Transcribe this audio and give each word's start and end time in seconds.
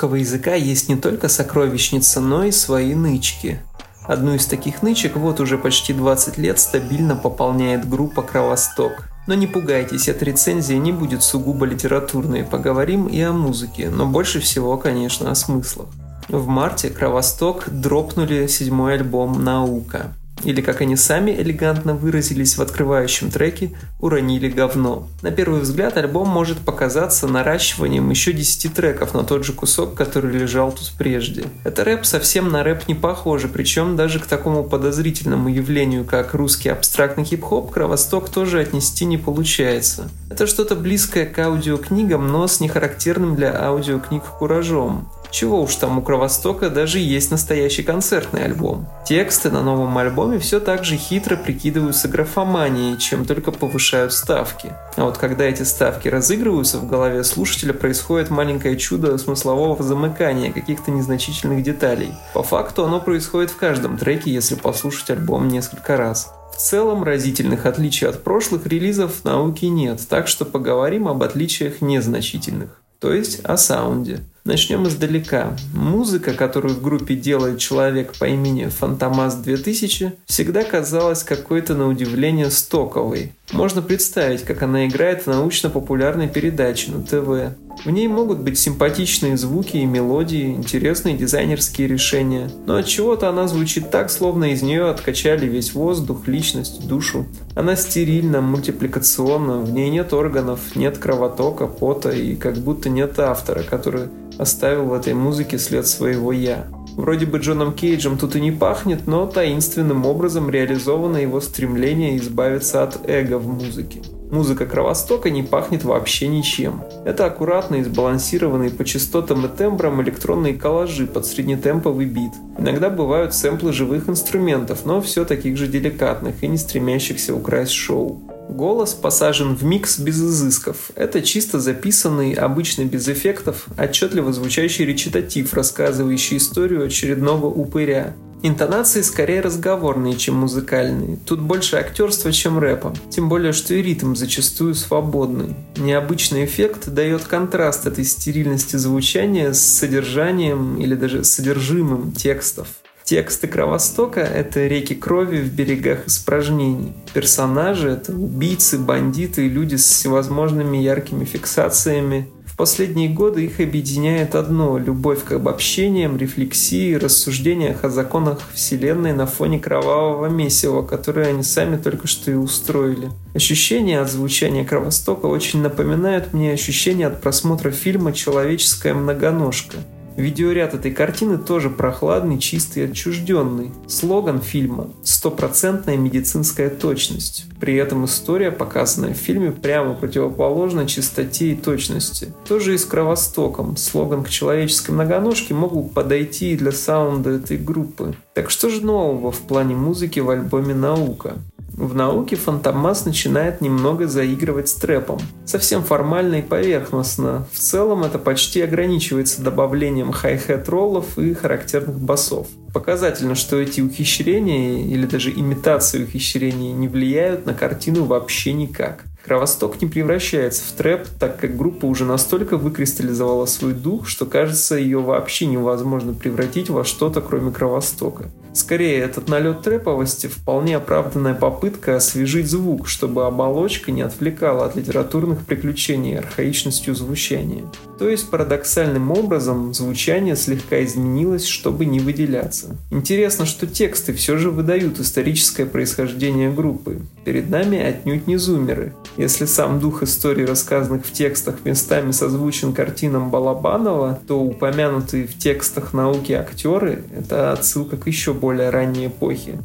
русского 0.00 0.16
языка 0.16 0.54
есть 0.54 0.88
не 0.88 0.96
только 0.96 1.28
сокровищница, 1.28 2.20
но 2.20 2.44
и 2.44 2.52
свои 2.52 2.94
нычки. 2.94 3.60
Одну 4.06 4.34
из 4.34 4.46
таких 4.46 4.82
нычек 4.82 5.16
вот 5.16 5.40
уже 5.40 5.58
почти 5.58 5.92
20 5.92 6.38
лет 6.38 6.58
стабильно 6.58 7.16
пополняет 7.16 7.86
группа 7.86 8.22
«Кровосток». 8.22 9.10
Но 9.26 9.34
не 9.34 9.46
пугайтесь, 9.46 10.08
эта 10.08 10.24
рецензия 10.24 10.78
не 10.78 10.90
будет 10.90 11.22
сугубо 11.22 11.66
литературной, 11.66 12.44
поговорим 12.44 13.08
и 13.08 13.20
о 13.20 13.32
музыке, 13.32 13.90
но 13.90 14.06
больше 14.06 14.40
всего, 14.40 14.78
конечно, 14.78 15.30
о 15.30 15.34
смыслах. 15.34 15.88
В 16.30 16.46
марте 16.46 16.88
Кровосток 16.88 17.68
дропнули 17.68 18.46
седьмой 18.46 18.94
альбом 18.94 19.44
«Наука» 19.44 20.14
или, 20.44 20.60
как 20.60 20.80
они 20.80 20.96
сами 20.96 21.30
элегантно 21.30 21.94
выразились 21.94 22.56
в 22.56 22.62
открывающем 22.62 23.30
треке, 23.30 23.72
уронили 23.98 24.48
говно. 24.48 25.08
На 25.22 25.30
первый 25.30 25.60
взгляд 25.60 25.96
альбом 25.96 26.28
может 26.28 26.58
показаться 26.58 27.26
наращиванием 27.26 28.08
еще 28.10 28.32
10 28.32 28.74
треков 28.74 29.14
на 29.14 29.24
тот 29.24 29.44
же 29.44 29.52
кусок, 29.52 29.94
который 29.94 30.32
лежал 30.32 30.72
тут 30.72 30.92
прежде. 30.96 31.44
Это 31.64 31.84
рэп 31.84 32.04
совсем 32.04 32.50
на 32.50 32.62
рэп 32.62 32.88
не 32.88 32.94
похоже, 32.94 33.48
причем 33.48 33.96
даже 33.96 34.20
к 34.20 34.26
такому 34.26 34.64
подозрительному 34.64 35.48
явлению, 35.48 36.04
как 36.04 36.34
русский 36.34 36.68
абстрактный 36.68 37.24
хип-хоп, 37.24 37.70
Кровосток 37.70 38.28
тоже 38.28 38.60
отнести 38.60 39.04
не 39.04 39.18
получается. 39.18 40.08
Это 40.30 40.46
что-то 40.46 40.76
близкое 40.76 41.26
к 41.26 41.38
аудиокнигам, 41.38 42.28
но 42.28 42.46
с 42.46 42.60
нехарактерным 42.60 43.36
для 43.36 43.54
аудиокниг 43.60 44.22
куражом. 44.24 45.08
Чего 45.30 45.62
уж 45.62 45.76
там 45.76 45.98
у 45.98 46.02
Кровостока 46.02 46.70
даже 46.70 46.98
есть 46.98 47.30
настоящий 47.30 47.82
концертный 47.82 48.44
альбом. 48.44 48.88
Тексты 49.06 49.50
на 49.50 49.62
новом 49.62 49.96
альбоме 49.96 50.38
все 50.38 50.60
так 50.60 50.84
же 50.84 50.96
хитро 50.96 51.36
прикидываются 51.36 52.08
графоманией, 52.08 52.98
чем 52.98 53.24
только 53.24 53.52
повышают 53.52 54.12
ставки. 54.12 54.72
А 54.96 55.04
вот 55.04 55.18
когда 55.18 55.44
эти 55.44 55.62
ставки 55.62 56.08
разыгрываются, 56.08 56.78
в 56.78 56.88
голове 56.88 57.22
слушателя 57.24 57.72
происходит 57.72 58.30
маленькое 58.30 58.76
чудо 58.76 59.16
смыслового 59.18 59.82
замыкания 59.82 60.52
каких-то 60.52 60.90
незначительных 60.90 61.62
деталей. 61.62 62.12
По 62.34 62.42
факту 62.42 62.84
оно 62.84 63.00
происходит 63.00 63.50
в 63.50 63.56
каждом 63.56 63.98
треке, 63.98 64.32
если 64.32 64.56
послушать 64.56 65.10
альбом 65.10 65.48
несколько 65.48 65.96
раз. 65.96 66.32
В 66.52 66.56
целом 66.56 67.04
разительных 67.04 67.64
отличий 67.64 68.06
от 68.06 68.22
прошлых 68.22 68.66
релизов 68.66 69.24
науки 69.24 69.64
нет, 69.66 70.00
так 70.08 70.28
что 70.28 70.44
поговорим 70.44 71.08
об 71.08 71.22
отличиях 71.22 71.80
незначительных, 71.80 72.82
то 72.98 73.14
есть 73.14 73.40
о 73.44 73.56
саунде. 73.56 74.20
Начнем 74.44 74.86
издалека. 74.86 75.56
Музыка, 75.74 76.32
которую 76.32 76.74
в 76.74 76.82
группе 76.82 77.14
делает 77.14 77.58
человек 77.58 78.14
по 78.18 78.24
имени 78.24 78.66
Фантомас 78.66 79.36
2000, 79.36 80.14
всегда 80.26 80.64
казалась 80.64 81.22
какой-то 81.22 81.74
на 81.74 81.86
удивление 81.88 82.50
стоковой. 82.50 83.32
Можно 83.52 83.82
представить, 83.82 84.42
как 84.42 84.62
она 84.62 84.86
играет 84.86 85.22
в 85.22 85.26
научно-популярной 85.26 86.28
передаче 86.28 86.90
на 86.92 87.02
ТВ. 87.02 87.54
В 87.84 87.90
ней 87.90 88.08
могут 88.08 88.40
быть 88.40 88.58
симпатичные 88.58 89.38
звуки 89.38 89.78
и 89.78 89.86
мелодии, 89.86 90.52
интересные 90.52 91.16
дизайнерские 91.16 91.88
решения, 91.88 92.50
но 92.66 92.76
от 92.76 92.86
чего-то 92.86 93.28
она 93.30 93.48
звучит 93.48 93.90
так, 93.90 94.10
словно 94.10 94.52
из 94.52 94.60
нее 94.60 94.90
откачали 94.90 95.46
весь 95.46 95.72
воздух, 95.72 96.28
личность, 96.28 96.86
душу. 96.86 97.24
Она 97.54 97.76
стерильна, 97.76 98.42
мультипликационна, 98.42 99.60
в 99.60 99.72
ней 99.72 99.88
нет 99.88 100.12
органов, 100.12 100.76
нет 100.76 100.98
кровотока, 100.98 101.66
пота 101.66 102.10
и 102.10 102.36
как 102.36 102.58
будто 102.58 102.90
нет 102.90 103.18
автора, 103.18 103.62
который 103.62 104.08
оставил 104.38 104.84
в 104.84 104.92
этой 104.92 105.14
музыке 105.14 105.58
след 105.58 105.86
своего 105.86 106.32
«я». 106.32 106.66
Вроде 107.00 107.24
бы 107.24 107.38
Джоном 107.38 107.72
Кейджем 107.72 108.18
тут 108.18 108.36
и 108.36 108.42
не 108.42 108.52
пахнет, 108.52 109.06
но 109.06 109.24
таинственным 109.24 110.04
образом 110.04 110.50
реализовано 110.50 111.16
его 111.16 111.40
стремление 111.40 112.18
избавиться 112.18 112.82
от 112.82 113.08
эго 113.08 113.38
в 113.38 113.48
музыке. 113.48 114.02
Музыка 114.30 114.66
Кровостока 114.66 115.30
не 115.30 115.42
пахнет 115.42 115.82
вообще 115.82 116.28
ничем. 116.28 116.82
Это 117.06 117.24
аккуратные, 117.24 117.84
сбалансированные 117.86 118.68
по 118.68 118.84
частотам 118.84 119.46
и 119.46 119.48
тембрам 119.48 120.02
электронные 120.02 120.52
коллажи 120.52 121.06
под 121.06 121.24
среднетемповый 121.24 122.04
бит. 122.04 122.32
Иногда 122.58 122.90
бывают 122.90 123.32
сэмплы 123.32 123.72
живых 123.72 124.10
инструментов, 124.10 124.84
но 124.84 125.00
все 125.00 125.24
таких 125.24 125.56
же 125.56 125.68
деликатных 125.68 126.42
и 126.42 126.48
не 126.48 126.58
стремящихся 126.58 127.34
украсть 127.34 127.72
шоу. 127.72 128.20
Голос 128.50 128.94
посажен 128.94 129.54
в 129.54 129.62
микс 129.62 130.00
без 130.00 130.20
изысков. 130.20 130.90
Это 130.96 131.22
чисто 131.22 131.60
записанный, 131.60 132.32
обычно 132.32 132.84
без 132.84 133.08
эффектов, 133.08 133.66
отчетливо 133.78 134.32
звучащий 134.32 134.84
речитатив, 134.84 135.54
рассказывающий 135.54 136.38
историю 136.38 136.84
очередного 136.84 137.46
упыря. 137.46 138.12
Интонации 138.42 139.02
скорее 139.02 139.40
разговорные, 139.40 140.16
чем 140.16 140.34
музыкальные. 140.36 141.18
Тут 141.26 141.40
больше 141.40 141.76
актерства, 141.76 142.32
чем 142.32 142.58
рэпа. 142.58 142.92
Тем 143.10 143.28
более, 143.28 143.52
что 143.52 143.74
и 143.74 143.82
ритм 143.82 144.16
зачастую 144.16 144.74
свободный. 144.74 145.54
Необычный 145.76 146.44
эффект 146.44 146.88
дает 146.88 147.24
контраст 147.24 147.86
этой 147.86 148.04
стерильности 148.04 148.76
звучания 148.76 149.52
с 149.52 149.60
содержанием 149.60 150.80
или 150.80 150.94
даже 150.96 151.22
содержимым 151.22 152.12
текстов. 152.12 152.66
Тексты 153.10 153.48
Кровостока— 153.48 154.20
это 154.20 154.68
реки 154.68 154.94
крови 154.94 155.40
в 155.40 155.52
берегах 155.52 156.06
испражнений. 156.06 156.92
Персонажи— 157.12 157.88
это 157.90 158.12
убийцы, 158.12 158.78
бандиты 158.78 159.46
и 159.46 159.48
люди 159.48 159.74
с 159.74 159.84
всевозможными 159.84 160.76
яркими 160.76 161.24
фиксациями. 161.24 162.28
В 162.44 162.56
последние 162.56 163.08
годы 163.08 163.46
их 163.46 163.58
объединяет 163.58 164.36
одно— 164.36 164.78
любовь 164.86 165.24
к 165.24 165.32
обобщениям, 165.32 166.18
рефлексии, 166.18 166.94
рассуждениях 166.94 167.82
о 167.82 167.90
законах 167.90 168.38
Вселенной 168.54 169.12
на 169.12 169.26
фоне 169.26 169.58
кровавого 169.58 170.26
месива, 170.26 170.82
которое 170.82 171.30
они 171.30 171.42
сами 171.42 171.78
только 171.78 172.06
что 172.06 172.30
и 172.30 172.34
устроили. 172.34 173.10
Ощущения 173.34 173.98
от 173.98 174.08
звучания 174.08 174.64
Кровостока 174.64 175.26
очень 175.26 175.62
напоминают 175.62 176.32
мне 176.32 176.52
ощущения 176.52 177.08
от 177.08 177.20
просмотра 177.20 177.72
фильма 177.72 178.12
«Человеческая 178.12 178.94
многоножка». 178.94 179.78
Видеоряд 180.16 180.74
этой 180.74 180.90
картины 180.90 181.38
тоже 181.38 181.70
прохладный, 181.70 182.38
чистый 182.38 182.80
и 182.80 182.90
отчужденный. 182.90 183.70
Слоган 183.86 184.40
фильма– 184.40 184.88
стопроцентная 185.02 185.96
медицинская 185.96 186.70
точность. 186.70 187.46
При 187.60 187.74
этом 187.76 188.04
история, 188.04 188.50
показанная 188.50 189.14
в 189.14 189.18
фильме, 189.18 189.52
прямо 189.52 189.94
противоположна 189.94 190.86
чистоте 190.86 191.52
и 191.52 191.56
точности. 191.56 192.32
Тоже 192.46 192.74
и 192.74 192.78
с 192.78 192.84
Кровостоком. 192.84 193.76
Слоган 193.76 194.24
к 194.24 194.28
человеческой 194.28 194.92
многоножке 194.92 195.54
могут 195.54 195.92
подойти 195.92 196.52
и 196.52 196.56
для 196.56 196.72
саунда 196.72 197.30
этой 197.30 197.56
группы. 197.56 198.14
Так 198.34 198.50
что 198.50 198.68
же 198.68 198.84
нового 198.84 199.30
в 199.30 199.40
плане 199.40 199.74
музыки 199.74 200.20
в 200.20 200.30
альбоме 200.30 200.74
«Наука»? 200.74 201.38
В 201.74 201.94
науке 201.94 202.36
Фантомас 202.36 203.04
начинает 203.04 203.60
немного 203.60 204.06
заигрывать 204.06 204.68
с 204.68 204.74
трэпом. 204.74 205.18
Совсем 205.44 205.82
формально 205.82 206.36
и 206.36 206.42
поверхностно. 206.42 207.46
В 207.52 207.58
целом 207.58 208.04
это 208.04 208.18
почти 208.18 208.60
ограничивается 208.60 209.42
добавлением 209.42 210.12
хай-хет 210.12 210.68
роллов 210.68 211.18
и 211.18 211.32
характерных 211.34 211.98
басов. 211.98 212.48
Показательно, 212.72 213.34
что 213.34 213.56
эти 213.56 213.80
ухищрения 213.80 214.84
или 214.84 215.06
даже 215.06 215.30
имитации 215.30 216.04
ухищрений 216.04 216.72
не 216.72 216.88
влияют 216.88 217.46
на 217.46 217.54
картину 217.54 218.04
вообще 218.04 218.52
никак. 218.52 219.04
Кровосток 219.24 219.80
не 219.82 219.88
превращается 219.88 220.64
в 220.64 220.72
трэп, 220.72 221.06
так 221.18 221.38
как 221.38 221.56
группа 221.56 221.84
уже 221.86 222.04
настолько 222.04 222.56
выкристаллизовала 222.56 223.46
свой 223.46 223.74
дух, 223.74 224.08
что 224.08 224.24
кажется 224.24 224.76
ее 224.76 225.00
вообще 225.00 225.46
невозможно 225.46 226.14
превратить 226.14 226.70
во 226.70 226.84
что-то 226.84 227.20
кроме 227.20 227.52
Кровостока. 227.52 228.30
Скорее, 228.52 228.98
этот 228.98 229.28
налет 229.28 229.62
трэповости 229.62 230.26
вполне 230.26 230.76
оправданная 230.76 231.34
попытка 231.34 231.96
освежить 231.96 232.48
звук, 232.48 232.88
чтобы 232.88 233.26
оболочка 233.26 233.92
не 233.92 234.02
отвлекала 234.02 234.66
от 234.66 234.76
литературных 234.76 235.44
приключений 235.46 236.18
архаичностью 236.18 236.94
звучания. 236.94 237.64
То 238.00 238.08
есть 238.08 238.30
парадоксальным 238.30 239.10
образом 239.12 239.74
звучание 239.74 240.34
слегка 240.34 240.82
изменилось, 240.82 241.44
чтобы 241.44 241.84
не 241.84 242.00
выделяться. 242.00 242.76
Интересно, 242.90 243.44
что 243.44 243.66
тексты 243.66 244.14
все 244.14 244.38
же 244.38 244.50
выдают 244.50 244.98
историческое 244.98 245.66
происхождение 245.66 246.50
группы. 246.50 247.00
Перед 247.26 247.50
нами 247.50 247.78
отнюдь 247.78 248.26
не 248.26 248.38
зумеры. 248.38 248.94
Если 249.18 249.44
сам 249.44 249.80
дух 249.80 250.02
истории, 250.02 250.46
рассказанных 250.46 251.04
в 251.04 251.12
текстах, 251.12 251.56
местами 251.64 252.10
созвучен 252.12 252.72
картинам 252.72 253.30
Балабанова, 253.30 254.18
то 254.26 254.40
упомянутые 254.40 255.26
в 255.26 255.36
текстах 255.36 255.92
науки 255.92 256.32
актеры— 256.32 257.04
это 257.16 257.52
отсылка 257.52 257.98
к 257.98 258.06
еще 258.06 258.32
более 258.40 258.70
ранней 258.70 259.06
эпохи. 259.06 259.58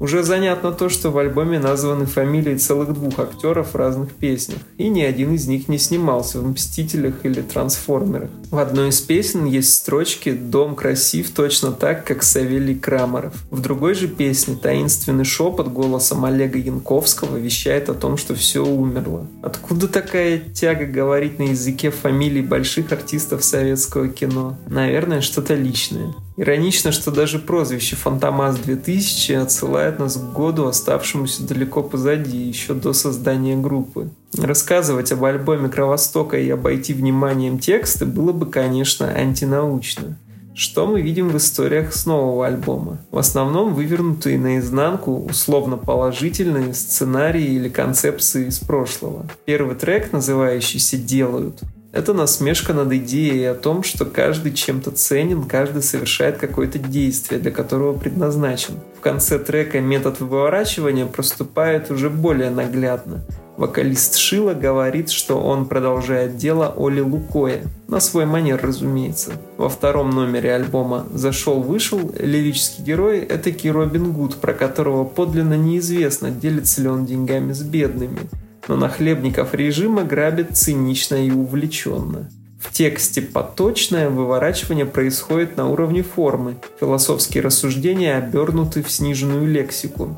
Уже 0.00 0.22
занятно 0.22 0.70
то, 0.70 0.88
что 0.88 1.10
в 1.10 1.18
альбоме 1.18 1.58
названы 1.58 2.06
фамилии 2.06 2.54
целых 2.54 2.94
двух 2.94 3.18
актеров 3.18 3.72
в 3.72 3.76
разных 3.76 4.12
песнях, 4.14 4.58
и 4.76 4.88
ни 4.88 5.00
один 5.00 5.34
из 5.34 5.48
них 5.48 5.66
не 5.68 5.78
снимался 5.78 6.40
в 6.40 6.48
«Мстителях» 6.48 7.24
или 7.24 7.40
«Трансформерах». 7.40 8.30
В 8.50 8.58
одной 8.58 8.90
из 8.90 9.00
песен 9.00 9.44
есть 9.44 9.74
строчки 9.74 10.30
«Дом 10.30 10.76
красив 10.76 11.30
точно 11.32 11.72
так, 11.72 12.04
как 12.04 12.22
Савелий 12.22 12.76
Крамаров». 12.76 13.34
В 13.50 13.60
другой 13.60 13.94
же 13.94 14.06
песне 14.06 14.54
таинственный 14.54 15.24
шепот 15.24 15.66
голосом 15.66 16.24
Олега 16.24 16.58
Янковского 16.58 17.36
вещает 17.36 17.88
о 17.88 17.94
том, 17.94 18.16
что 18.18 18.36
все 18.36 18.64
умерло. 18.64 19.26
Откуда 19.42 19.88
такая 19.88 20.38
тяга 20.38 20.86
говорить 20.86 21.40
на 21.40 21.50
языке 21.50 21.90
фамилий 21.90 22.42
больших 22.42 22.92
артистов 22.92 23.42
советского 23.42 24.08
кино? 24.08 24.56
Наверное, 24.68 25.22
что-то 25.22 25.54
личное. 25.54 26.14
Иронично, 26.38 26.92
что 26.92 27.10
даже 27.10 27.40
прозвище 27.40 27.96
«Фантомас-2000» 27.96 29.42
отсылает 29.42 29.98
нас 29.98 30.16
к 30.16 30.32
году, 30.32 30.66
оставшемуся 30.66 31.42
далеко 31.42 31.82
позади, 31.82 32.38
еще 32.38 32.74
до 32.74 32.92
создания 32.92 33.56
группы. 33.56 34.10
Рассказывать 34.36 35.10
об 35.10 35.24
альбоме 35.24 35.68
Кровостока 35.68 36.38
и 36.38 36.48
обойти 36.48 36.94
вниманием 36.94 37.58
тексты 37.58 38.06
было 38.06 38.30
бы, 38.30 38.46
конечно, 38.46 39.08
антинаучно. 39.08 40.16
Что 40.54 40.86
мы 40.86 41.00
видим 41.00 41.28
в 41.28 41.36
историях 41.36 41.92
с 41.92 42.06
нового 42.06 42.46
альбома? 42.46 42.98
В 43.10 43.18
основном 43.18 43.74
вывернутые 43.74 44.38
наизнанку, 44.38 45.16
условно 45.16 45.76
положительные 45.76 46.72
сценарии 46.72 47.46
или 47.46 47.68
концепции 47.68 48.46
из 48.46 48.60
прошлого. 48.60 49.26
Первый 49.44 49.74
трек, 49.74 50.12
называющийся 50.12 50.98
«Делают», 50.98 51.62
это 51.92 52.12
насмешка 52.12 52.74
над 52.74 52.92
идеей 52.92 53.50
о 53.50 53.54
том, 53.54 53.82
что 53.82 54.04
каждый 54.04 54.52
чем-то 54.52 54.90
ценен, 54.90 55.44
каждый 55.44 55.82
совершает 55.82 56.36
какое-то 56.36 56.78
действие, 56.78 57.40
для 57.40 57.50
которого 57.50 57.96
предназначен. 57.98 58.74
В 58.98 59.00
конце 59.00 59.38
трека 59.38 59.80
метод 59.80 60.20
выворачивания 60.20 61.06
проступает 61.06 61.90
уже 61.90 62.10
более 62.10 62.50
наглядно. 62.50 63.24
Вокалист 63.56 64.16
Шила 64.16 64.54
говорит, 64.54 65.10
что 65.10 65.40
он 65.40 65.66
продолжает 65.66 66.36
дело 66.36 66.72
Оли 66.76 67.00
Лукоя. 67.00 67.62
На 67.88 67.98
свой 67.98 68.24
манер, 68.24 68.60
разумеется. 68.62 69.32
Во 69.56 69.68
втором 69.68 70.10
номере 70.10 70.54
альбома 70.54 71.06
«Зашел-вышел» 71.12 72.12
лирический 72.20 72.84
герой– 72.84 73.18
это 73.28 73.50
Робин 73.72 74.12
Гуд, 74.12 74.36
про 74.36 74.52
которого 74.52 75.04
подлинно 75.04 75.54
неизвестно, 75.54 76.30
делится 76.30 76.82
ли 76.82 76.88
он 76.88 77.04
деньгами 77.06 77.52
с 77.52 77.62
бедными 77.62 78.20
но 78.68 78.76
нахлебников 78.76 79.54
режима 79.54 80.04
грабит 80.04 80.56
цинично 80.56 81.16
и 81.16 81.30
увлеченно. 81.30 82.30
В 82.60 82.72
тексте 82.72 83.22
поточное 83.22 84.10
выворачивание 84.10 84.84
происходит 84.84 85.56
на 85.56 85.68
уровне 85.68 86.02
формы, 86.02 86.56
философские 86.78 87.42
рассуждения 87.42 88.16
обернуты 88.16 88.82
в 88.82 88.90
сниженную 88.90 89.46
лексику. 89.46 90.16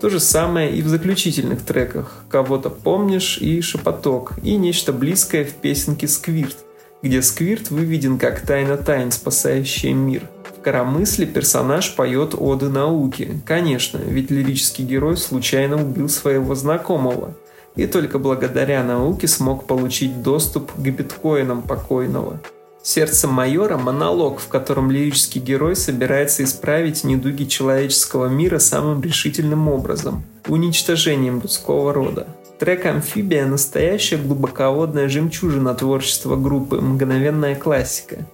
То 0.00 0.10
же 0.10 0.20
самое 0.20 0.74
и 0.74 0.82
в 0.82 0.88
заключительных 0.88 1.62
треках 1.62 2.24
«Кого-то 2.28 2.70
помнишь» 2.70 3.38
и 3.38 3.60
«Шепоток», 3.60 4.34
и 4.42 4.56
нечто 4.56 4.92
близкое 4.92 5.44
в 5.44 5.54
песенке 5.54 6.08
«Сквирт», 6.08 6.56
где 7.02 7.22
Сквирт 7.22 7.70
выведен 7.70 8.18
как 8.18 8.40
тайна 8.40 8.76
тайн, 8.76 9.10
спасающая 9.10 9.94
мир. 9.94 10.28
В 10.58 10.60
«Коромысле» 10.60 11.26
персонаж 11.26 11.94
поет 11.94 12.34
оды 12.36 12.68
науке. 12.68 13.40
Конечно, 13.46 13.98
ведь 13.98 14.30
лирический 14.30 14.84
герой 14.84 15.16
случайно 15.16 15.82
убил 15.82 16.08
своего 16.08 16.54
знакомого– 16.54 17.34
и 17.76 17.86
только 17.86 18.18
благодаря 18.18 18.84
науке 18.84 19.26
смог 19.26 19.66
получить 19.66 20.22
доступ 20.22 20.72
к 20.72 20.78
биткоинам 20.78 21.62
покойного. 21.62 22.40
«Сердце 22.84 23.28
майора»— 23.28 23.76
монолог, 23.78 24.40
в 24.40 24.48
котором 24.48 24.90
лирический 24.90 25.40
герой 25.40 25.76
собирается 25.76 26.42
исправить 26.42 27.04
недуги 27.04 27.44
человеческого 27.44 28.26
мира 28.26 28.58
самым 28.58 29.00
решительным 29.00 29.68
образом— 29.68 30.24
уничтожением 30.48 31.40
людского 31.40 31.92
рода. 31.92 32.26
Трек 32.58 32.84
«Амфибия»— 32.86 33.46
настоящая 33.46 34.16
глубоководная 34.16 35.08
жемчужина 35.08 35.74
творчества 35.74 36.34
группы, 36.34 36.80
мгновенная 36.80 37.54
классика. 37.54 38.26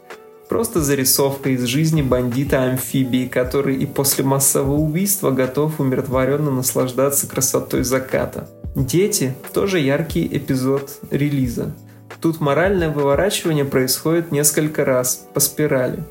Просто 0.49 0.81
зарисовка 0.81 1.51
из 1.51 1.65
жизни 1.65 2.01
бандита-амфибии, 2.01 3.27
который 3.27 3.77
и 3.77 3.85
после 3.85 4.25
массового 4.25 4.77
убийства 4.77 5.31
готов 5.31 5.79
умиротворенно 5.79 6.51
наслаждаться 6.51 7.27
красотой 7.27 7.85
заката— 7.85 8.49
Дети– 8.79 9.35
тоже 9.53 9.81
яркий 9.81 10.25
эпизод 10.31 11.01
релиза. 11.11 11.75
Тут 12.21 12.41
моральное 12.41 12.91
выворачивание 12.91 13.65
происходит 13.65 14.31
несколько 14.31 14.85
раз, 14.85 15.27
по 15.35 15.41
спирали. 15.41 16.05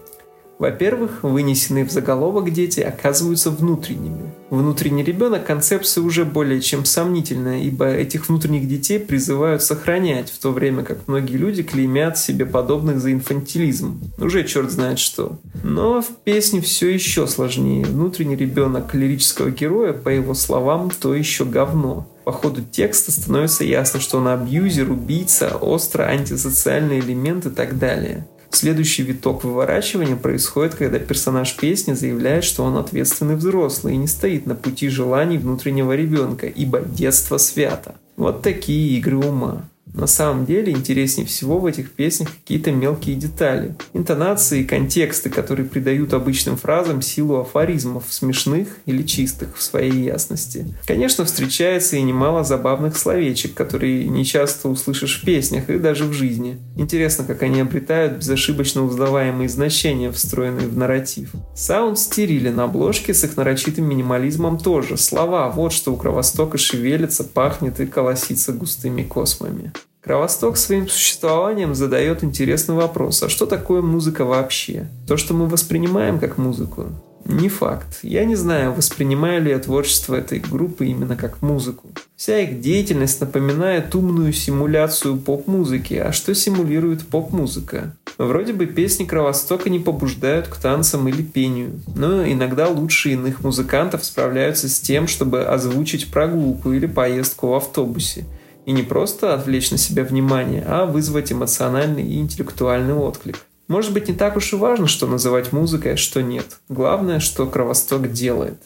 Во-первых, 0.59 1.21
вынесенные 1.21 1.86
в 1.86 1.92
заголовок 1.92 2.51
дети 2.51 2.80
оказываются 2.80 3.51
внутренними. 3.51 4.31
Внутренний 4.50 5.04
ребенок– 5.04 5.45
концепция 5.48 6.04
уже 6.04 6.25
более 6.25 6.62
чем 6.62 6.83
сомнительная, 6.83 7.59
ибо 7.59 7.86
этих 7.88 8.27
внутренних 8.27 8.68
детей 8.68 8.98
призывают 9.00 9.62
сохранять, 9.62 10.31
в 10.31 10.39
то 10.39 10.51
время 10.51 10.83
как 10.83 11.07
многие 11.07 11.38
люди 11.38 11.62
клеймят 11.62 12.18
себе 12.18 12.45
подобных 12.45 13.00
за 13.00 13.12
инфантилизм. 13.12 14.00
Уже 14.18 14.44
черт 14.45 14.71
знает 14.71 14.98
что. 14.98 15.38
Но 15.63 16.01
в 16.01 16.07
песне 16.24 16.62
все 16.62 16.89
еще 16.89 17.27
сложнее. 17.27 17.86
Внутренний 17.86 18.36
ребенок 18.36 18.95
лирического 18.95 19.51
героя, 19.51 19.94
по 19.94 20.09
его 20.09 20.33
словам, 20.33 20.89
то 20.89 21.13
еще 21.13 21.45
говно. 21.45 22.07
По 22.24 22.31
ходу 22.31 22.62
текста 22.62 23.12
становится 23.12 23.63
ясно, 23.63 24.00
что 24.00 24.18
он 24.18 24.27
абьюзер, 24.27 24.92
убийца, 24.92 25.56
остро 25.57 26.04
антисоциальный 26.04 27.00
элемент 27.00 27.45
и 27.45 27.50
так 27.50 27.77
далее. 27.77 28.25
Следующий 28.50 29.04
виток 29.04 29.44
выворачивания 29.44 30.16
происходит, 30.16 30.76
когда 30.76 31.00
персонаж 31.00 31.56
песни 31.56 31.94
заявляет, 31.94 32.44
что 32.44 32.64
он 32.64 32.78
ответственный 32.78 33.36
взрослый 33.36 33.94
и 33.94 33.98
не 33.98 34.08
стоит 34.08 34.46
на 34.46 34.56
пути 34.56 34.90
желаний 34.90 35.38
внутреннего 35.38 35.94
ребенка, 35.96 36.48
ибо 36.48 36.80
детство 36.80 37.38
свято. 37.38 37.96
Вот 38.16 38.42
такие 38.42 38.98
игры 38.98 39.18
ума. 39.18 39.64
На 39.94 40.07
самом 40.07 40.45
деле 40.45 40.74
интереснее 40.74 41.25
всего 41.25 41.60
в 41.60 41.66
этих 41.66 41.92
песнях 41.92 42.30
какие-то 42.30 42.72
мелкие 42.72 43.16
детали. 43.16 43.75
Интонации 43.94 44.62
и 44.62 44.66
контексты, 44.66 45.30
которые 45.30 45.68
придают 45.68 46.13
обычным 46.13 46.56
фразам 46.56 47.01
силу 47.01 47.38
афоризмов, 47.38 48.04
смешных 48.10 48.68
или 48.86 49.04
чистых 49.04 49.57
в 49.57 49.63
своей 49.63 50.04
ясности. 50.04 50.68
Конечно, 50.86 51.25
встречается 51.25 51.98
и 51.98 52.01
немало 52.01 52.44
забавных 52.44 52.98
словечек, 52.98 53.54
которые 53.54 54.07
не 54.07 54.24
часто 54.25 54.69
услышишь 54.69 55.22
в 55.22 55.25
песнях 55.25 55.69
и 55.69 55.80
даже 55.80 56.06
в 56.06 56.13
жизни. 56.13 56.60
Интересно, 56.75 57.24
как 57.24 57.42
они 57.44 57.62
обретают 57.62 58.18
безошибочно 58.18 58.83
узнаваемые 58.83 59.50
значения, 59.50 60.12
встроенные 60.12 60.68
в 60.68 60.78
нарратив. 60.78 61.31
Саунд 61.56 61.98
стерилен, 61.98 62.60
обложки 62.60 63.12
с 63.12 63.24
их 63.24 63.36
нарочитым 63.38 63.86
минимализмом 63.86 64.60
тоже. 64.60 64.98
Слова, 64.98 65.50
вот 65.50 65.74
что 65.74 65.94
у 65.94 65.98
Кровостока 65.98 66.57
шевелится, 66.57 67.24
пахнет 67.24 67.80
и 67.80 67.86
колосится 67.86 68.54
густыми 68.54 69.04
космами. 69.04 69.72
Кровосток 70.07 70.56
своим 70.56 70.88
существованием 70.88 71.75
задает 71.75 72.24
интересный 72.24 72.75
вопрос, 72.75 73.24
а 73.24 73.27
что 73.27 73.45
такое 73.45 73.81
музыка 73.81 74.24
вообще? 74.24 74.88
То, 75.06 75.18
что 75.18 75.33
мы 75.33 75.48
воспринимаем 75.48 76.18
как 76.18 76.38
музыку? 76.38 76.86
Не 77.25 77.50
факт. 77.50 78.00
Я 78.04 78.24
не 78.24 78.36
знаю, 78.36 78.71
воспринимаю 78.71 79.44
ли 79.44 79.51
я 79.51 79.59
творчество 79.59 80.15
этой 80.15 80.39
группы 80.39 80.86
именно 80.86 81.18
как 81.18 81.42
музыку. 81.42 81.89
Вся 82.15 82.39
их 82.39 82.62
деятельность 82.62 83.19
напоминает 83.19 83.94
умную 83.95 84.31
симуляцию 84.31 85.18
поп-музыки. 85.18 85.95
А 85.95 86.13
что 86.13 86.33
симулирует 86.33 87.06
поп-музыка? 87.06 87.94
Вроде 88.18 88.54
бы 88.54 88.65
песни 88.65 89.04
Кровостока 89.04 89.69
не 89.69 89.80
побуждают 89.80 90.48
к 90.48 90.56
танцам 90.56 91.06
или 91.09 91.21
пению, 91.21 91.81
но 91.98 92.25
иногда 92.25 92.69
лучшие 92.69 93.15
иных 93.15 93.44
музыкантов 93.44 94.06
справляются 94.06 94.69
с 94.69 94.80
тем, 94.80 95.06
чтобы 95.06 95.44
озвучить 95.44 96.09
прогулку 96.11 96.71
или 96.71 96.85
поездку 96.85 97.49
в 97.49 97.56
автобусе– 97.56 98.23
и 98.68 98.74
не 98.74 98.83
просто 98.83 99.33
отвлечь 99.33 99.71
на 99.71 99.78
себя 99.78 100.04
внимание, 100.04 100.62
а 100.68 100.86
вызвать 100.86 101.31
эмоциональный 101.31 102.04
и 102.04 102.19
интеллектуальный 102.19 102.94
отклик. 102.94 103.40
Может 103.69 103.94
быть, 103.94 104.09
не 104.09 104.14
так 104.14 104.36
уж 104.36 104.52
и 104.52 104.57
важно, 104.57 104.88
что 104.88 105.07
называть 105.07 105.54
музыкой, 105.54 105.94
а 105.94 105.97
что 105.97 106.21
нет. 106.21 106.59
Главное, 106.68 107.21
что 107.21 107.47
Кровосток 107.47 108.12
делает. 108.12 108.62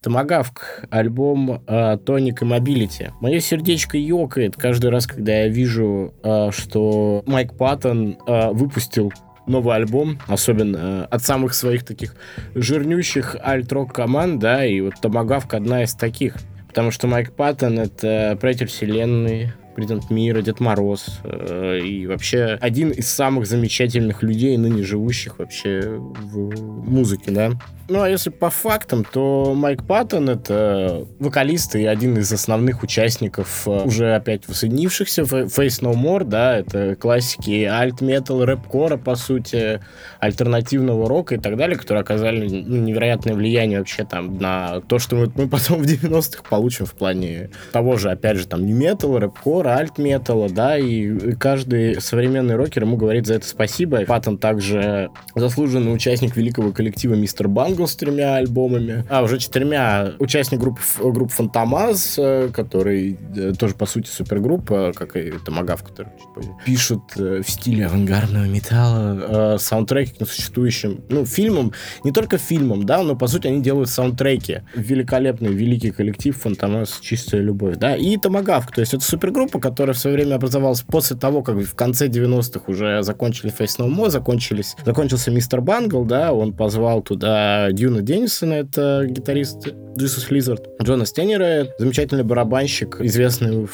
Tomahawk, 0.00 0.86
альбом 0.88 1.62
э, 1.66 1.98
Tonic 1.98 2.40
Immobility. 2.40 3.10
Мое 3.20 3.40
сердечко 3.40 3.98
ёкает 3.98 4.56
каждый 4.56 4.88
раз, 4.88 5.06
когда 5.06 5.42
я 5.42 5.48
вижу, 5.48 6.14
э, 6.22 6.50
что 6.52 7.22
Майк 7.26 7.54
Паттон 7.54 8.16
э, 8.26 8.50
выпустил 8.52 9.12
новый 9.48 9.76
альбом, 9.76 10.18
особенно 10.26 10.76
э, 10.76 11.06
от 11.10 11.22
самых 11.22 11.54
своих 11.54 11.84
таких 11.84 12.14
жирнющих 12.54 13.36
альт-рок 13.42 13.92
команд, 13.92 14.38
да, 14.38 14.64
и 14.64 14.80
вот 14.80 14.94
Томагавк 15.00 15.54
одна 15.54 15.82
из 15.82 15.94
таких. 15.94 16.34
Потому 16.68 16.90
что 16.90 17.06
Майк 17.06 17.32
Паттон— 17.32 17.78
это 17.80 18.36
правитель 18.40 18.66
вселенной, 18.66 19.52
президент 19.78 20.10
мира, 20.10 20.42
Дед 20.42 20.58
Мороз. 20.58 21.20
Э, 21.22 21.78
и 21.78 22.04
вообще 22.08 22.58
один 22.60 22.90
из 22.90 23.08
самых 23.08 23.46
замечательных 23.46 24.24
людей, 24.24 24.56
ныне 24.56 24.82
живущих 24.82 25.38
вообще 25.38 25.82
в 26.00 26.90
музыке, 26.90 27.30
да. 27.30 27.52
Ну, 27.90 28.02
а 28.02 28.08
если 28.08 28.28
по 28.28 28.50
фактам, 28.50 29.02
то 29.02 29.54
Майк 29.54 29.82
Паттон— 29.82 30.28
это 30.30 31.06
вокалист 31.18 31.74
и 31.74 31.86
один 31.86 32.18
из 32.18 32.30
основных 32.30 32.82
участников 32.82 33.66
э, 33.66 33.70
уже 33.70 34.14
опять 34.14 34.46
воссоединившихся 34.46 35.22
Face 35.22 35.80
No 35.80 35.94
More, 35.94 36.24
да, 36.24 36.58
это 36.58 36.96
классики 36.96 37.64
альт-метал, 37.64 38.44
рэп-кора, 38.44 38.98
по 38.98 39.14
сути, 39.14 39.80
альтернативного 40.20 41.08
рока 41.08 41.36
и 41.36 41.38
так 41.38 41.56
далее, 41.56 41.78
которые 41.78 42.02
оказали 42.02 42.62
ну, 42.62 42.76
невероятное 42.76 43.34
влияние 43.34 43.78
вообще 43.78 44.04
там 44.04 44.36
на 44.36 44.82
то, 44.82 44.98
что 44.98 45.16
мы, 45.16 45.32
мы 45.34 45.48
потом 45.48 45.82
в 45.82 45.86
90-х 45.86 46.42
получим 46.46 46.84
в 46.84 46.92
плане 46.92 47.48
того 47.72 47.96
же, 47.96 48.10
опять 48.10 48.36
же, 48.36 48.46
там, 48.46 48.66
не 48.66 48.74
метал, 48.74 49.18
рэп-кора, 49.18 49.67
металкора, 49.68 49.76
альт-металла, 49.76 50.48
да, 50.48 50.78
и 50.78 51.34
каждый 51.34 52.00
современный 52.00 52.56
рокер 52.56 52.82
ему 52.82 52.96
говорит 52.96 53.26
за 53.26 53.34
это 53.34 53.46
спасибо. 53.46 54.04
Паттон 54.04 54.38
также 54.38 55.10
заслуженный 55.34 55.94
участник 55.94 56.36
великого 56.36 56.72
коллектива 56.72 57.14
Мистер 57.14 57.48
Бангл 57.48 57.86
с 57.86 57.96
тремя 57.96 58.36
альбомами, 58.36 59.04
а 59.08 59.22
уже 59.22 59.38
четырьмя. 59.38 60.12
Участник 60.18 60.60
группы, 60.60 60.80
группы 60.98 61.32
Фантомаз, 61.32 62.16
э, 62.18 62.50
который 62.52 63.18
э, 63.36 63.52
тоже, 63.58 63.74
по 63.74 63.86
сути, 63.86 64.08
супергруппа, 64.08 64.92
как 64.94 65.16
и 65.16 65.32
Томагав, 65.44 65.82
который 65.82 66.10
чуть 66.18 66.34
позже, 66.34 66.50
пишут 66.64 67.16
в 67.16 67.44
стиле 67.44 67.86
авангардного 67.86 68.44
металла 68.44 69.56
саундтреки 69.58 70.24
к 70.24 70.28
существующим, 70.28 71.02
ну, 71.08 71.24
фильмам, 71.24 71.72
не 72.04 72.12
только 72.12 72.38
фильмам, 72.38 72.84
да, 72.84 73.02
но, 73.02 73.16
по 73.16 73.26
сути, 73.26 73.46
они 73.46 73.62
делают 73.62 73.88
саундтреки. 73.88 74.62
Великолепный, 74.74 75.52
великий 75.52 75.90
коллектив 75.90 76.36
Фантомас. 76.36 76.98
«Чистая 77.00 77.42
любовь», 77.42 77.76
да, 77.76 77.96
и 77.96 78.16
Томагавк, 78.16 78.72
то 78.72 78.80
есть 78.80 78.94
это 78.94 79.04
супергруппа, 79.04 79.57
которая 79.60 79.94
в 79.94 79.98
свое 79.98 80.16
время 80.16 80.36
образовалась 80.36 80.82
после 80.82 81.16
того, 81.16 81.42
как 81.42 81.56
в 81.56 81.74
конце 81.74 82.08
90-х 82.08 82.62
уже 82.66 83.02
закончили 83.02 83.52
Face 83.52 83.78
No 83.78 83.88
More, 83.88 84.10
закончились, 84.10 84.76
закончился 84.84 85.30
Мистер 85.30 85.60
Бангл, 85.60 86.04
да, 86.04 86.32
он 86.32 86.52
позвал 86.52 87.02
туда 87.02 87.70
Дьюна 87.72 88.02
Деннисона, 88.02 88.54
это 88.54 89.04
гитарист 89.06 89.68
Jesus 89.96 90.30
Lizard, 90.30 90.62
Джона 90.82 91.04
Стеннера, 91.04 91.66
замечательный 91.78 92.24
барабанщик, 92.24 93.00
известный 93.00 93.68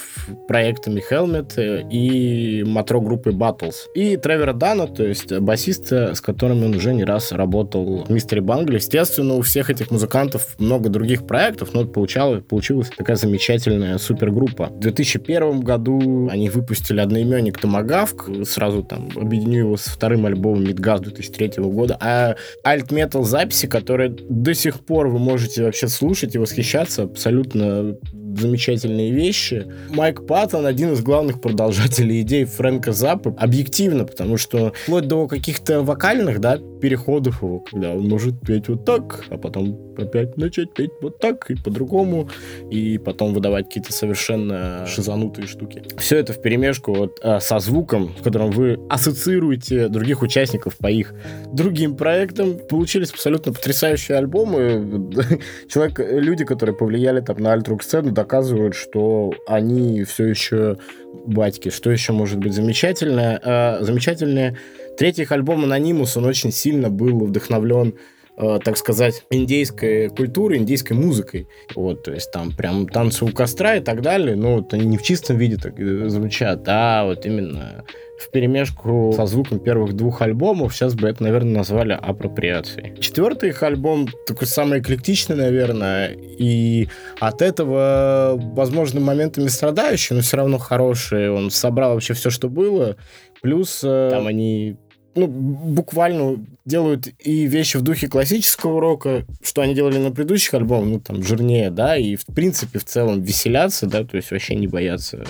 проектами 0.48 1.02
Helmet 1.10 1.88
и 1.90 2.64
матро 2.64 3.00
группы 3.00 3.30
Battles. 3.30 3.74
И 3.94 4.16
Тревора 4.16 4.52
Дана, 4.52 4.86
то 4.86 5.04
есть 5.04 5.32
басиста, 5.38 6.14
с 6.14 6.20
которым 6.20 6.64
он 6.64 6.74
уже 6.74 6.94
не 6.94 7.04
раз 7.04 7.32
работал 7.32 8.04
в 8.04 8.10
Мистере 8.10 8.40
Бангле. 8.40 8.76
Естественно, 8.76 9.34
у 9.34 9.42
всех 9.42 9.70
этих 9.70 9.90
музыкантов 9.90 10.56
много 10.58 10.88
других 10.88 11.26
проектов, 11.26 11.74
но 11.74 11.84
получалось, 11.84 12.42
получилась 12.48 12.90
такая 12.96 13.16
замечательная 13.16 13.98
супергруппа. 13.98 14.66
В 14.66 14.80
2001 14.80 15.60
году 15.60 15.73
они 15.76 16.48
выпустили 16.48 17.00
одноименник 17.00 17.58
Томагавк, 17.58 18.28
сразу 18.44 18.82
там 18.82 19.10
объединю 19.16 19.58
его 19.58 19.76
с 19.76 19.84
вторым 19.84 20.26
альбомом 20.26 20.64
Midgaz 20.64 21.00
2003 21.00 21.62
года, 21.64 21.96
а 22.00 22.36
альт-метал 22.64 23.24
записи, 23.24 23.66
которые 23.66 24.10
до 24.10 24.54
сих 24.54 24.80
пор 24.80 25.08
вы 25.08 25.18
можете 25.18 25.64
вообще 25.64 25.88
слушать 25.88 26.34
и 26.34 26.38
восхищаться, 26.38 27.04
абсолютно 27.04 27.96
замечательные 28.38 29.10
вещи. 29.10 29.66
Майк 29.90 30.26
Паттон 30.26 30.66
один 30.66 30.92
из 30.92 31.02
главных 31.02 31.40
продолжателей 31.40 32.20
идей 32.22 32.44
Фрэнка 32.44 32.92
Заппа, 32.92 33.34
объективно, 33.38 34.04
потому 34.04 34.36
что 34.36 34.72
вплоть 34.84 35.06
до 35.06 35.26
каких-то 35.26 35.82
вокальных, 35.82 36.40
да, 36.40 36.58
переходов 36.80 37.42
его, 37.42 37.60
когда 37.60 37.92
он 37.92 38.08
может 38.08 38.40
петь 38.40 38.68
вот 38.68 38.84
так, 38.84 39.24
а 39.30 39.38
потом 39.38 39.94
опять 39.96 40.36
начать 40.36 40.74
петь 40.74 40.90
вот 41.00 41.18
так 41.18 41.50
и 41.50 41.54
по-другому, 41.54 42.28
и 42.70 42.98
потом 42.98 43.32
выдавать 43.32 43.66
какие-то 43.66 43.92
совершенно 43.92 44.86
шизанутые 44.86 45.46
штуки. 45.46 45.82
Все 45.96 46.18
это 46.18 46.32
в 46.32 46.42
перемешку 46.42 46.92
вот, 46.92 47.20
а, 47.22 47.40
со 47.40 47.58
звуком, 47.58 48.12
в 48.18 48.22
котором 48.22 48.50
вы 48.50 48.78
ассоциируете 48.88 49.88
других 49.88 50.22
участников 50.22 50.76
по 50.76 50.88
их 50.88 51.14
другим 51.52 51.96
проектам. 51.96 52.58
Получились 52.68 53.10
абсолютно 53.10 53.52
потрясающие 53.52 54.18
альбомы. 54.18 55.10
Человек, 55.68 55.98
люди, 55.98 56.44
которые 56.44 56.76
повлияли 56.76 57.20
там 57.20 57.38
на 57.38 57.52
альтрук-сцену, 57.52 58.12
доказывают, 58.24 58.74
что 58.74 59.34
они 59.46 60.02
все 60.04 60.24
еще 60.24 60.78
батьки. 61.26 61.70
Что 61.70 61.90
еще 61.90 62.12
может 62.12 62.38
быть 62.38 62.54
замечательное? 62.54 63.40
А, 63.44 63.78
замечательное. 63.82 64.56
Третий 64.96 65.22
их 65.22 65.32
альбом 65.32 65.64
«Анонимус», 65.64 66.16
он 66.16 66.24
очень 66.24 66.52
сильно 66.52 66.88
был 66.88 67.26
вдохновлен 67.26 67.94
э, 68.36 68.58
так 68.64 68.76
сказать, 68.76 69.24
индейской 69.30 70.08
культурой, 70.08 70.58
индейской 70.58 70.96
музыкой. 70.96 71.48
Вот, 71.74 72.04
то 72.04 72.12
есть 72.12 72.32
там 72.32 72.52
прям 72.52 72.88
танцы 72.88 73.24
у 73.24 73.28
костра 73.28 73.76
и 73.76 73.80
так 73.80 74.00
далее, 74.00 74.36
но 74.36 74.56
вот 74.56 74.72
они 74.72 74.86
не 74.86 74.98
в 74.98 75.02
чистом 75.02 75.36
виде 75.36 75.56
так 75.56 75.78
э, 75.78 76.08
звучат, 76.08 76.64
а 76.66 77.04
вот 77.04 77.26
именно 77.26 77.84
в 78.18 78.30
перемешку 78.30 79.12
со 79.16 79.26
звуком 79.26 79.58
первых 79.58 79.94
двух 79.94 80.22
альбомов, 80.22 80.74
сейчас 80.74 80.94
бы 80.94 81.08
это, 81.08 81.22
наверное, 81.22 81.58
назвали 81.58 81.92
апроприацией. 81.92 82.96
Четвертый 83.00 83.50
их 83.50 83.62
альбом 83.62 84.08
такой 84.26 84.46
самый 84.46 84.80
эклектичный, 84.80 85.36
наверное, 85.36 86.12
и 86.14 86.88
от 87.20 87.42
этого, 87.42 88.34
возможно, 88.36 89.00
моментами 89.00 89.48
страдающий, 89.48 90.14
но 90.14 90.20
все 90.20 90.36
равно 90.36 90.58
хороший. 90.58 91.30
Он 91.30 91.50
собрал 91.50 91.94
вообще 91.94 92.14
все, 92.14 92.30
что 92.30 92.48
было. 92.48 92.96
Плюс 93.42 93.80
э, 93.82 94.08
там 94.10 94.26
они 94.26 94.76
ну, 95.14 95.26
буквально 95.26 96.44
делают 96.64 97.08
и 97.18 97.46
вещи 97.46 97.76
в 97.76 97.82
духе 97.82 98.08
классического 98.08 98.80
рока, 98.80 99.24
что 99.42 99.62
они 99.62 99.74
делали 99.74 99.98
на 99.98 100.10
предыдущих 100.10 100.54
альбомах, 100.54 100.88
ну, 100.88 101.00
там, 101.00 101.22
жирнее, 101.22 101.70
да, 101.70 101.96
и, 101.96 102.16
в 102.16 102.26
принципе, 102.26 102.78
в 102.78 102.84
целом 102.84 103.22
веселятся, 103.22 103.86
да, 103.86 104.04
то 104.04 104.16
есть 104.16 104.30
вообще 104.30 104.54
не 104.54 104.66
боятся 104.66 105.24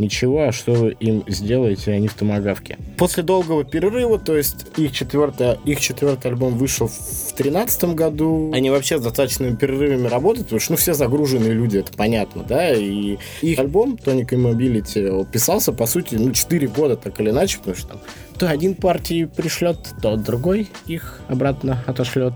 ничего, 0.00 0.44
а 0.48 0.52
что 0.52 0.72
вы 0.72 0.96
им 0.98 1.22
сделаете, 1.28 1.92
они 1.92 2.08
в 2.08 2.14
томогавке. 2.14 2.78
После 2.96 3.22
долгого 3.22 3.64
перерыва, 3.64 4.18
то 4.18 4.36
есть 4.36 4.66
их 4.76 4.92
четвертый, 4.92 5.58
их 5.64 5.80
четвертый 5.80 6.28
альбом 6.32 6.56
вышел 6.56 6.88
в 6.88 7.32
тринадцатом 7.36 7.94
году, 7.94 8.50
они 8.52 8.70
вообще 8.70 8.98
с 8.98 9.02
достаточными 9.02 9.54
перерывами 9.54 10.08
работают, 10.08 10.46
потому 10.46 10.60
что, 10.60 10.72
ну, 10.72 10.78
все 10.78 10.94
загруженные 10.94 11.52
люди, 11.52 11.78
это 11.78 11.92
понятно, 11.92 12.42
да, 12.42 12.74
и 12.74 13.18
их 13.42 13.58
альбом 13.58 13.98
Tonic 14.02 14.30
Immobility 14.30 15.30
писался, 15.30 15.72
по 15.72 15.86
сути, 15.86 16.16
ну, 16.16 16.32
4 16.32 16.66
года, 16.68 16.96
так 16.96 17.20
или 17.20 17.30
иначе, 17.30 17.58
потому 17.58 17.76
что 17.76 17.88
там 17.88 18.00
то 18.38 18.48
один 18.48 18.74
партии 18.74 19.26
пришлет, 19.26 19.76
то 20.00 20.16
другой 20.16 20.70
их 20.86 21.20
обратно 21.28 21.84
отошлет. 21.86 22.32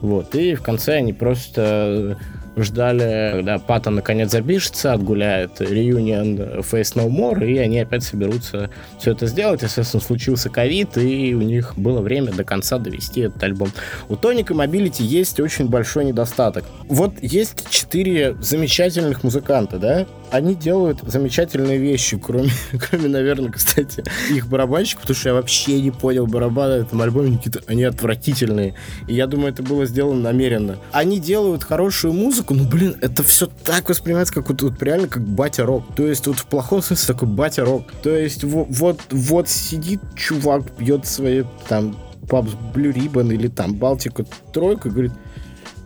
Вот, 0.00 0.34
и 0.34 0.56
в 0.56 0.62
конце 0.62 0.94
они 0.96 1.12
просто 1.12 2.18
ждали, 2.56 3.30
когда 3.32 3.58
Паттон 3.58 3.96
наконец 3.96 4.30
запишется, 4.30 4.92
отгуляет 4.92 5.60
реюнион 5.60 6.60
Face 6.60 6.94
No 6.94 7.08
More, 7.08 7.46
и 7.46 7.58
они 7.58 7.80
опять 7.80 8.02
соберутся 8.02 8.70
все 8.98 9.12
это 9.12 9.26
сделать. 9.26 9.62
Естественно, 9.62 10.02
случился 10.02 10.50
ковид, 10.50 10.96
и 10.98 11.34
у 11.34 11.42
них 11.42 11.74
было 11.76 12.00
время 12.00 12.32
до 12.32 12.44
конца 12.44 12.78
довести 12.78 13.22
этот 13.22 13.42
альбом. 13.42 13.70
У 14.08 14.14
Tonic 14.14 14.50
и 14.50 14.54
Mobility 14.54 15.02
есть 15.02 15.40
очень 15.40 15.68
большой 15.68 16.04
недостаток. 16.04 16.64
Вот 16.88 17.14
есть 17.20 17.68
четыре 17.70 18.36
замечательных 18.40 19.24
музыканта, 19.24 19.78
да? 19.78 20.06
Они 20.30 20.54
делают 20.54 21.00
замечательные 21.02 21.78
вещи, 21.78 22.16
кроме, 22.16 22.50
кроме, 22.90 23.08
наверное, 23.08 23.50
кстати, 23.50 24.04
их 24.30 24.48
барабанщиков, 24.48 25.02
потому 25.02 25.16
что 25.16 25.28
я 25.30 25.34
вообще 25.34 25.80
не 25.80 25.90
понял 25.90 26.26
барабаны 26.26 26.84
в 26.84 26.86
этом 26.86 27.02
альбоме, 27.02 27.36
какие-то 27.36 27.60
они 27.66 27.84
отвратительные. 27.84 28.74
И 29.08 29.14
я 29.14 29.26
думаю, 29.26 29.52
это 29.52 29.62
было 29.62 29.86
сделано 29.86 30.20
намеренно. 30.20 30.76
Они 30.92 31.18
делают 31.18 31.64
хорошую 31.64 32.12
музыку, 32.12 32.49
но, 32.54 32.64
блин, 32.64 32.96
это 33.00 33.22
все 33.22 33.46
так 33.46 33.88
воспринимается, 33.88 34.34
как 34.34 34.48
вот, 34.48 34.62
вот 34.62 34.82
реально 34.82 35.08
как 35.08 35.24
батя-рок. 35.24 35.94
То 35.94 36.06
есть 36.06 36.26
вот 36.26 36.38
в 36.38 36.46
плохом 36.46 36.82
смысле 36.82 37.14
такой 37.14 37.28
батя-рок. 37.28 37.90
То 38.02 38.10
есть 38.16 38.44
вот, 38.44 38.66
вот, 38.70 39.00
вот 39.10 39.48
сидит 39.48 40.00
чувак, 40.16 40.70
пьет 40.76 41.06
свои 41.06 41.44
там 41.68 41.96
пабс 42.28 42.52
Blue 42.74 42.92
Ribbon 42.92 43.32
или 43.32 43.48
там 43.48 43.74
Балтику 43.74 44.24
тройку 44.52 44.90
говорит, 44.90 45.12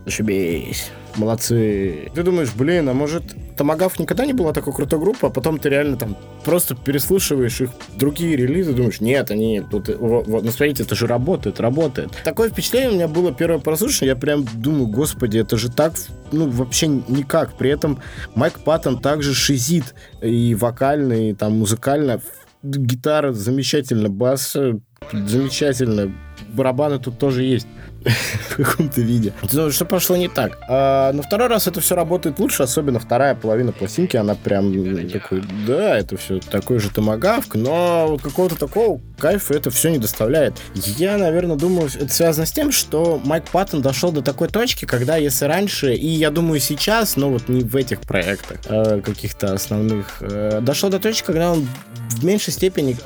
зашибись 0.05 0.91
молодцы. 1.17 2.11
Ты 2.13 2.23
думаешь, 2.23 2.53
блин, 2.53 2.89
а 2.89 2.93
может 2.93 3.35
Томагав 3.55 3.99
никогда 3.99 4.25
не 4.25 4.33
была 4.33 4.53
такой 4.53 4.73
крутой 4.73 4.99
группой, 4.99 5.29
а 5.29 5.33
потом 5.33 5.59
ты 5.59 5.69
реально 5.69 5.97
там 5.97 6.17
просто 6.43 6.75
переслушиваешь 6.75 7.61
их 7.61 7.69
другие 7.95 8.35
релизы, 8.35 8.73
думаешь, 8.73 9.01
нет, 9.01 9.31
они 9.31 9.61
тут, 9.61 9.87
вот, 9.87 10.27
ну 10.27 10.51
смотрите, 10.51 10.83
это 10.83 10.95
же 10.95 11.07
работает, 11.07 11.59
работает. 11.59 12.11
Такое 12.23 12.49
впечатление 12.49 12.89
у 12.89 12.93
меня 12.93 13.07
было 13.07 13.33
первое 13.33 13.59
прослушивание, 13.59 14.13
я 14.13 14.19
прям 14.19 14.45
думаю, 14.55 14.87
господи, 14.87 15.37
это 15.37 15.57
же 15.57 15.71
так, 15.71 15.93
ну 16.31 16.49
вообще 16.49 16.87
никак. 16.87 17.57
При 17.57 17.69
этом 17.69 17.99
Майк 18.35 18.59
Паттон 18.59 18.99
также 18.99 19.33
шизит 19.33 19.95
и 20.21 20.55
вокально, 20.55 21.29
и 21.29 21.33
там 21.33 21.57
музыкально. 21.57 22.21
Гитара 22.63 23.31
замечательно, 23.31 24.09
бас 24.09 24.55
э, 24.55 24.79
замечательно, 25.11 26.11
барабаны 26.53 26.99
тут 26.99 27.19
тоже 27.19 27.43
есть. 27.43 27.67
в 28.49 28.57
каком-то 28.57 29.01
виде. 29.01 29.33
Ну, 29.51 29.71
что 29.71 29.85
пошло 29.85 30.15
не 30.15 30.27
так? 30.27 30.57
А, 30.67 31.11
на 31.11 31.23
второй 31.23 31.47
раз 31.47 31.67
это 31.67 31.81
все 31.81 31.95
работает 31.95 32.39
лучше, 32.39 32.63
особенно 32.63 32.99
вторая 32.99 33.35
половина 33.35 33.71
пластинки, 33.71 34.15
она 34.17 34.35
прям 34.35 35.09
такой, 35.09 35.43
да, 35.65 35.97
это 35.97 36.17
все 36.17 36.39
такой 36.39 36.79
же 36.79 36.91
томагавк, 36.91 37.55
но 37.55 38.07
вот 38.07 38.21
какого-то 38.21 38.57
такого 38.57 39.01
кайфа 39.17 39.53
это 39.55 39.69
все 39.71 39.89
не 39.89 39.97
доставляет. 39.97 40.53
Я, 40.73 41.17
наверное, 41.17 41.55
думаю, 41.55 41.89
это 41.93 42.13
связано 42.13 42.45
с 42.45 42.51
тем, 42.51 42.71
что 42.71 43.19
Майк 43.23 43.45
Паттон 43.45 43.81
дошел 43.81 44.11
до 44.11 44.21
такой 44.21 44.49
точки, 44.49 44.85
когда 44.85 45.17
если 45.17 45.45
раньше, 45.45 45.93
и 45.93 46.07
я 46.07 46.29
думаю 46.29 46.59
сейчас, 46.59 47.15
но 47.15 47.29
вот 47.31 47.49
не 47.49 47.61
в 47.61 47.75
этих 47.75 48.01
проектах 48.01 48.59
а 48.67 49.01
каких-то 49.01 49.53
основных, 49.53 50.17
а, 50.21 50.61
дошел 50.61 50.89
до 50.89 50.99
точки, 50.99 51.25
когда 51.25 51.51
он 51.51 51.67
в 52.11 52.23
меньшей 52.23 52.53
степени 52.53 52.97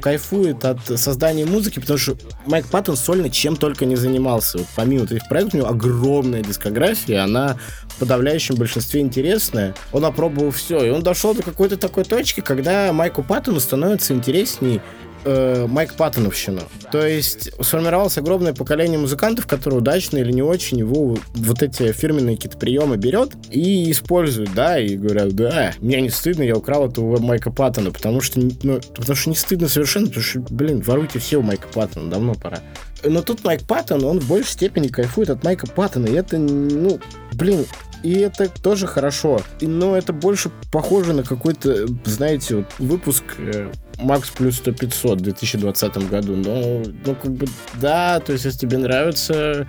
кайфует 0.00 0.64
от 0.64 0.80
создания 0.98 1.44
музыки, 1.44 1.80
потому 1.80 1.98
что 1.98 2.16
Майк 2.46 2.66
Паттон 2.66 2.96
сольно 2.96 3.30
чем 3.30 3.56
только 3.56 3.84
не 3.84 3.96
занимался. 3.96 4.58
Вот 4.58 4.66
помимо 4.74 5.04
этих 5.04 5.28
проектов, 5.28 5.54
у 5.54 5.56
него 5.58 5.68
огромная 5.68 6.42
дискография, 6.42 7.22
она 7.22 7.58
в 7.88 7.96
подавляющем 7.98 8.54
большинстве 8.56 9.00
интересная. 9.00 9.74
Он 9.92 10.04
опробовал 10.04 10.50
все, 10.50 10.84
и 10.84 10.90
он 10.90 11.02
дошел 11.02 11.34
до 11.34 11.42
какой-то 11.42 11.76
такой 11.76 12.04
точки, 12.04 12.40
когда 12.40 12.92
Майку 12.92 13.22
Паттону 13.22 13.60
становится 13.60 14.14
интересней 14.14 14.80
э, 15.26 15.66
Майк 15.68 15.94
Паттоновщину. 15.94 16.62
То 16.90 17.06
есть 17.06 17.50
сформировалось 17.60 18.16
огромное 18.16 18.54
поколение 18.54 18.98
музыкантов, 18.98 19.46
которые 19.46 19.80
удачно 19.80 20.18
или 20.18 20.32
не 20.32 20.42
очень 20.42 20.78
его 20.78 21.18
вот 21.34 21.62
эти 21.62 21.92
фирменные 21.92 22.36
какие-то 22.36 22.56
приемы 22.56 22.96
берет 22.96 23.32
и 23.50 23.90
использует, 23.90 24.54
да, 24.54 24.78
и 24.78 24.96
говорят, 24.96 25.34
да, 25.34 25.72
мне 25.80 26.00
не 26.00 26.10
стыдно, 26.10 26.42
я 26.42 26.56
украл 26.56 26.88
это 26.88 27.00
у 27.00 27.18
Майка 27.18 27.50
Паттона, 27.50 27.90
потому 27.90 28.20
что, 28.20 28.40
ну, 28.62 28.80
потому 28.96 29.16
что 29.16 29.30
не 29.30 29.36
стыдно 29.36 29.68
совершенно, 29.68 30.06
потому 30.06 30.24
что, 30.24 30.40
блин, 30.50 30.80
воруйте 30.80 31.18
все 31.18 31.38
у 31.38 31.42
Майка 31.42 31.68
Паттона, 31.68 32.10
давно 32.10 32.34
пора. 32.34 32.60
Но 33.04 33.22
тут 33.22 33.44
Майк 33.44 33.62
Паттон, 33.66 34.04
он 34.04 34.20
в 34.20 34.28
большей 34.28 34.52
степени 34.52 34.88
кайфует 34.88 35.30
от 35.30 35.44
Майка 35.44 35.66
Паттона, 35.66 36.06
и 36.06 36.14
это, 36.14 36.38
ну, 36.38 37.00
блин, 37.32 37.66
и 38.02 38.14
это 38.20 38.48
тоже 38.48 38.86
хорошо. 38.86 39.40
Но 39.60 39.96
это 39.96 40.12
больше 40.12 40.50
похоже 40.70 41.12
на 41.12 41.22
какой-то, 41.22 41.86
знаете, 42.04 42.56
вот 42.56 42.66
выпуск 42.78 43.24
э, 43.38 43.70
Макс 43.98 44.30
плюс 44.30 44.56
100 44.56 44.72
500 44.72 45.20
в 45.20 45.22
2020 45.22 46.08
году. 46.08 46.36
Но, 46.36 46.82
ну, 47.04 47.14
как 47.14 47.32
бы, 47.32 47.46
да, 47.80 48.20
то 48.20 48.32
есть, 48.32 48.44
если 48.44 48.58
тебе 48.58 48.78
нравится 48.78 49.66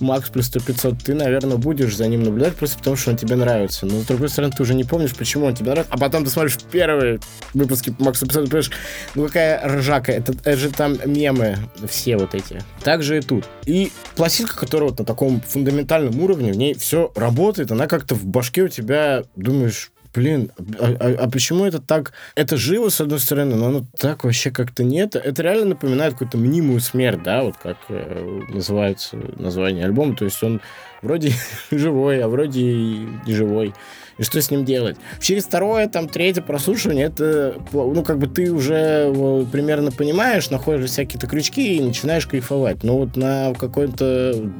Макс 0.00 0.28
плюс 0.30 0.46
100 0.46 0.60
500, 0.60 0.98
ты, 0.98 1.14
наверное, 1.14 1.56
будешь 1.56 1.96
за 1.96 2.06
ним 2.08 2.22
наблюдать 2.22 2.54
просто 2.54 2.78
потому, 2.78 2.96
что 2.96 3.10
он 3.10 3.16
тебе 3.16 3.36
нравится. 3.36 3.86
Но, 3.86 4.00
с 4.00 4.04
другой 4.04 4.28
стороны, 4.28 4.52
ты 4.56 4.62
уже 4.62 4.74
не 4.74 4.84
помнишь, 4.84 5.14
почему 5.14 5.46
он 5.46 5.54
тебе 5.54 5.70
нравится. 5.70 5.92
А 5.92 5.98
потом 5.98 6.24
ты 6.24 6.30
смотришь 6.30 6.58
первые 6.70 7.20
выпуски 7.54 7.94
Макса 7.98 8.26
500 8.26 8.44
и 8.44 8.46
понимаешь, 8.46 8.70
ну 9.14 9.26
какая 9.26 9.66
ржака, 9.66 10.12
это, 10.12 10.32
это 10.32 10.56
же 10.56 10.70
там 10.70 10.96
мемы 11.06 11.58
все 11.88 12.16
вот 12.16 12.34
эти. 12.34 12.62
Так 12.82 13.02
же 13.02 13.18
и 13.18 13.20
тут. 13.20 13.44
И 13.64 13.92
пластинка, 14.14 14.56
которая 14.56 14.90
вот 14.90 14.98
на 14.98 15.04
таком 15.04 15.40
фундаментальном 15.40 16.20
уровне, 16.20 16.52
в 16.52 16.56
ней 16.56 16.74
все 16.74 17.12
работает, 17.14 17.70
она 17.72 17.86
как-то 17.86 18.14
в 18.14 18.26
башке 18.26 18.62
у 18.62 18.68
тебя, 18.68 19.24
думаешь, 19.36 19.90
блин, 20.16 20.50
а, 20.80 20.96
а, 20.98 21.14
а 21.24 21.30
почему 21.30 21.64
это 21.64 21.80
так... 21.80 22.12
Это 22.34 22.56
живо, 22.56 22.88
с 22.88 23.00
одной 23.00 23.20
стороны, 23.20 23.54
но 23.54 23.66
оно 23.66 23.86
так 23.98 24.24
вообще 24.24 24.50
как-то 24.50 24.82
нет. 24.82 25.14
Это 25.14 25.42
реально 25.42 25.66
напоминает 25.66 26.14
какую-то 26.14 26.38
мнимую 26.38 26.80
смерть, 26.80 27.22
да, 27.22 27.42
вот 27.42 27.56
как 27.58 27.76
э, 27.88 28.40
называется 28.48 29.16
название 29.36 29.84
альбома. 29.84 30.16
То 30.16 30.24
есть 30.24 30.42
он 30.42 30.60
вроде 31.02 31.32
живой, 31.70 32.20
а 32.22 32.28
вроде 32.28 32.62
и 32.62 33.08
не 33.26 33.34
живой 33.34 33.74
и 34.18 34.22
что 34.22 34.40
с 34.40 34.50
ним 34.50 34.64
делать. 34.64 34.96
Через 35.20 35.44
второе, 35.44 35.88
там, 35.88 36.08
третье 36.08 36.42
прослушивание, 36.42 37.06
это, 37.06 37.56
ну, 37.72 38.02
как 38.02 38.18
бы 38.18 38.26
ты 38.26 38.52
уже 38.52 39.12
примерно 39.52 39.90
понимаешь, 39.90 40.50
находишь 40.50 40.90
всякие-то 40.90 41.26
крючки 41.26 41.76
и 41.76 41.80
начинаешь 41.80 42.26
кайфовать. 42.26 42.82
Но 42.82 42.98
вот 42.98 43.16
на 43.16 43.54
каком-то 43.54 44.50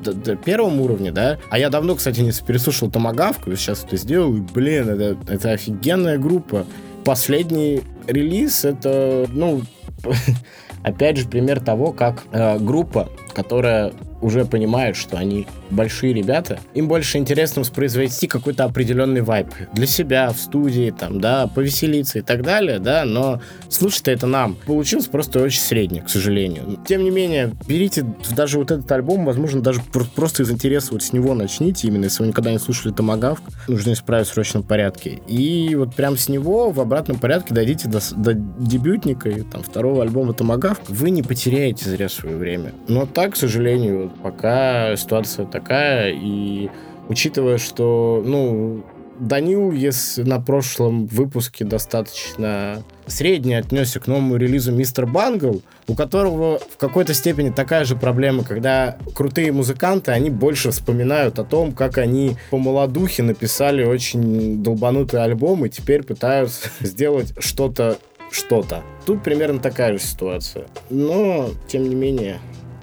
первом 0.45 0.81
уровне, 0.81 1.13
да, 1.13 1.39
а 1.51 1.59
я 1.59 1.71
давно, 1.71 1.95
кстати, 1.95 2.21
не 2.21 2.33
переслушал 2.47 2.91
Томагавку, 2.91 3.55
сейчас 3.57 3.85
это 3.85 3.97
сделал, 3.97 4.35
и, 4.37 4.41
блин, 4.41 4.89
это, 4.89 5.17
это 5.29 5.53
офигенная 5.53 6.19
группа. 6.19 6.67
Последний 7.05 7.83
релиз, 8.07 8.65
это, 8.65 9.27
ну, 9.33 9.63
опять 10.83 11.17
же, 11.17 11.29
пример 11.29 11.61
того, 11.61 11.93
как 11.93 12.25
э, 12.33 12.59
группа, 12.59 13.09
которая 13.35 13.93
уже 14.21 14.45
понимают, 14.45 14.97
что 14.97 15.17
они 15.17 15.47
большие 15.71 16.13
ребята, 16.13 16.59
им 16.75 16.89
больше 16.89 17.19
интересно 17.19 17.61
воспроизвести 17.61 18.27
какой-то 18.27 18.65
определенный 18.65 19.23
вайп 19.23 19.49
для 19.73 19.87
себя 19.87 20.31
в 20.31 20.39
студии, 20.39 20.95
там, 20.97 21.21
да, 21.21 21.47
повеселиться 21.47 22.19
и 22.19 22.23
так 22.23 22.43
далее, 22.43 22.79
да, 22.79 23.05
но 23.05 23.41
слушать 23.69 24.09
это 24.09 24.27
нам 24.27 24.57
получилось 24.67 25.07
просто 25.07 25.43
очень 25.43 25.61
средне, 25.61 26.03
к 26.03 26.09
сожалению. 26.09 26.79
Тем 26.87 27.05
не 27.05 27.11
менее, 27.11 27.53
берите 27.67 28.05
даже 28.35 28.59
вот 28.59 28.71
этот 28.71 28.91
альбом, 28.93 29.25
возможно, 29.25 29.61
даже 29.61 29.81
просто 30.15 30.43
из 30.43 30.51
интереса 30.51 30.93
вот 30.93 31.03
с 31.03 31.13
него 31.13 31.35
начните, 31.35 31.89
именно 31.89 32.05
если 32.05 32.23
вы 32.23 32.29
никогда 32.29 32.53
не 32.53 32.59
слушали 32.59 32.93
Томагавк, 32.93 33.43
нужно 33.69 33.93
исправить 33.93 34.29
в 34.29 34.33
срочном 34.33 34.63
порядке. 34.63 35.21
И 35.27 35.75
вот 35.75 35.95
прям 35.95 36.17
с 36.17 36.29
него 36.29 36.71
в 36.71 36.81
обратном 36.81 37.19
порядке 37.19 37.55
дойдите 37.55 37.89
до, 37.89 38.01
до 38.17 38.35
дебютника 38.35 39.29
и 39.29 39.43
там 39.43 39.63
второго 39.63 40.03
альбома 40.03 40.33
Томагавк, 40.33 40.81
вы 40.89 41.11
не 41.11 41.23
потеряете 41.23 41.89
зря 41.91 42.09
свое 42.09 42.37
время. 42.37 42.73
Но 42.89 43.07
так, 43.07 43.35
к 43.35 43.37
сожалению, 43.37 44.06
пока 44.09 44.97
ситуация 44.97 45.47
такая, 45.47 46.13
и 46.13 46.71
учитывая, 47.09 47.59
что, 47.59 48.23
ну, 48.25 48.85
Данил, 49.19 49.73
если 49.73 50.23
на 50.23 50.41
прошлом 50.41 51.07
выпуске 51.07 51.65
достаточно 51.65 52.83
средне 53.07 53.59
отнесся 53.59 54.01
к 54.01 54.07
новому 54.07 54.37
релизу 54.37 54.73
Мистер 54.73 55.07
Бангл, 55.07 55.63
у 55.87 55.95
которого 55.95 56.59
в 56.59 56.77
какой-то 56.77 57.15
степени 57.15 57.51
такая 57.51 57.85
же 57.85 57.97
проблема, 57.97 58.45
когда 58.45 58.99
крутые 59.15 59.53
музыканты, 59.53 60.13
они 60.13 60.31
больше 60.31 60.71
вспоминают 60.71 61.39
о 61.39 61.45
том, 61.45 61.73
как 61.73 61.99
они 61.99 62.37
по 62.51 62.59
молодухе 62.59 63.23
написали 63.23 63.85
очень 63.85 64.63
долбанутый 64.63 65.23
альбом 65.23 65.65
и 65.65 65.71
теперь 65.71 66.03
пытаются 66.03 66.69
сделать 66.81 67.33
что-то 67.39 67.99
что-то. 68.31 68.83
Тут 69.07 69.23
примерно 69.23 69.61
такая 69.61 69.93
же 69.93 70.01
ситуация. 70.01 70.67
Но, 70.91 71.51
тем 71.69 71.89
не 71.89 71.95
менее, 71.95 72.39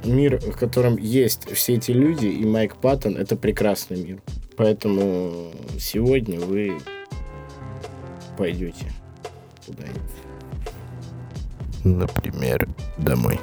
мир, 0.06 0.40
в 0.40 0.58
котором 0.58 0.98
есть 0.98 1.50
все 1.54 1.76
эти 1.76 1.92
люди, 1.92 2.28
и 2.28 2.46
Майк 2.46 2.76
Паттон— 2.76 3.18
это 3.18 3.36
прекрасный 3.36 4.04
мир. 4.04 4.22
Поэтому 4.56 5.52
сегодня 5.80 6.40
вы 6.40 6.78
пойдете 8.38 8.92
куда-нибудь. 9.66 10.02
Например, 11.84 12.68
домой. 12.98 13.40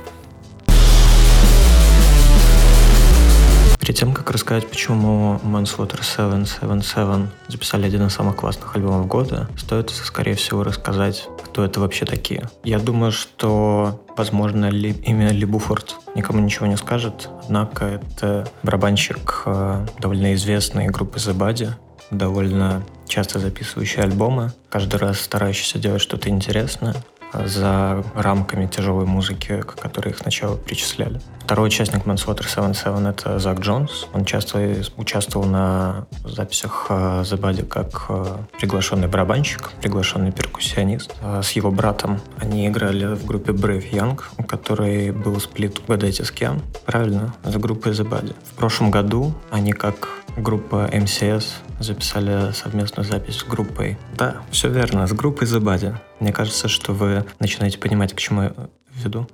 Перед 3.80 3.96
тем, 3.96 4.12
как 4.12 4.30
рассказать, 4.30 4.68
почему 4.68 5.40
Manslaughter 5.42 6.04
777 6.04 7.28
записали 7.48 7.86
один 7.86 8.06
из 8.06 8.12
самых 8.12 8.36
классных 8.36 8.76
альбомов 8.76 9.06
года, 9.06 9.48
стоит, 9.56 9.88
скорее 9.88 10.34
всего, 10.34 10.62
рассказать, 10.62 11.26
кто 11.42 11.64
это 11.64 11.80
вообще 11.80 12.04
такие. 12.04 12.48
Я 12.62 12.78
думаю, 12.78 13.10
что, 13.10 14.04
возможно, 14.18 14.68
ли, 14.68 14.90
имя 14.90 15.30
Ли 15.30 15.46
Буфорд 15.46 15.96
никому 16.14 16.40
ничего 16.40 16.66
не 16.66 16.76
скажет, 16.76 17.30
однако 17.42 17.86
это 17.86 18.46
барабанщик 18.62 19.44
э, 19.46 19.86
довольно 19.98 20.34
известной 20.34 20.88
группы 20.88 21.18
The 21.18 21.34
Body, 21.34 21.70
довольно 22.10 22.82
часто 23.08 23.38
записывающий 23.38 24.02
альбомы, 24.02 24.52
каждый 24.68 24.96
раз 24.96 25.20
старающийся 25.20 25.78
делать 25.78 26.02
что-то 26.02 26.28
интересное 26.28 26.94
за 27.32 28.04
рамками 28.14 28.66
тяжелой 28.66 29.06
музыки, 29.06 29.60
к 29.60 29.74
которой 29.76 30.10
их 30.10 30.18
сначала 30.18 30.56
причисляли. 30.56 31.20
Второй 31.50 31.66
участник 31.66 32.04
Manslaughter 32.04 32.46
77— 32.48 33.08
это 33.08 33.38
Зак 33.40 33.58
Джонс. 33.58 34.06
Он 34.12 34.24
часто 34.24 34.84
участвовал 34.96 35.46
на 35.46 36.06
записях 36.24 36.86
э, 36.90 37.22
The 37.22 37.40
Body 37.40 37.66
как 37.66 38.06
э, 38.08 38.36
приглашенный 38.58 39.08
барабанщик, 39.08 39.72
приглашенный 39.80 40.30
перкуссионист. 40.30 41.16
А 41.22 41.42
с 41.42 41.50
его 41.52 41.72
братом 41.72 42.20
они 42.38 42.68
играли 42.68 43.06
в 43.06 43.24
группе 43.24 43.50
Brave 43.50 43.90
Young, 43.90 44.20
у 44.38 44.44
которой 44.44 45.10
был 45.10 45.40
сплит 45.40 45.80
«Угадайте 45.80 46.24
с 46.24 46.30
кем?» 46.30 46.62
Правильно, 46.86 47.34
с 47.42 47.56
группой 47.56 47.92
The 47.92 48.08
Body. 48.08 48.34
В 48.44 48.54
прошлом 48.54 48.92
году 48.92 49.34
они 49.50 49.72
как 49.72 50.08
группа 50.36 50.88
MCS 50.92 51.46
записали 51.80 52.52
совместную 52.52 53.06
запись 53.06 53.38
с 53.38 53.44
группой. 53.44 53.98
Да, 54.16 54.36
все 54.50 54.68
верно, 54.68 55.06
с 55.06 55.12
группой 55.12 55.46
The 55.46 55.60
Body. 55.60 55.96
Мне 56.20 56.32
кажется, 56.32 56.68
что 56.68 56.92
вы 56.92 57.24
начинаете 57.38 57.78
понимать, 57.78 58.14
к 58.14 58.18
чему 58.18 58.42
я 58.42 58.52
веду. 58.94 59.28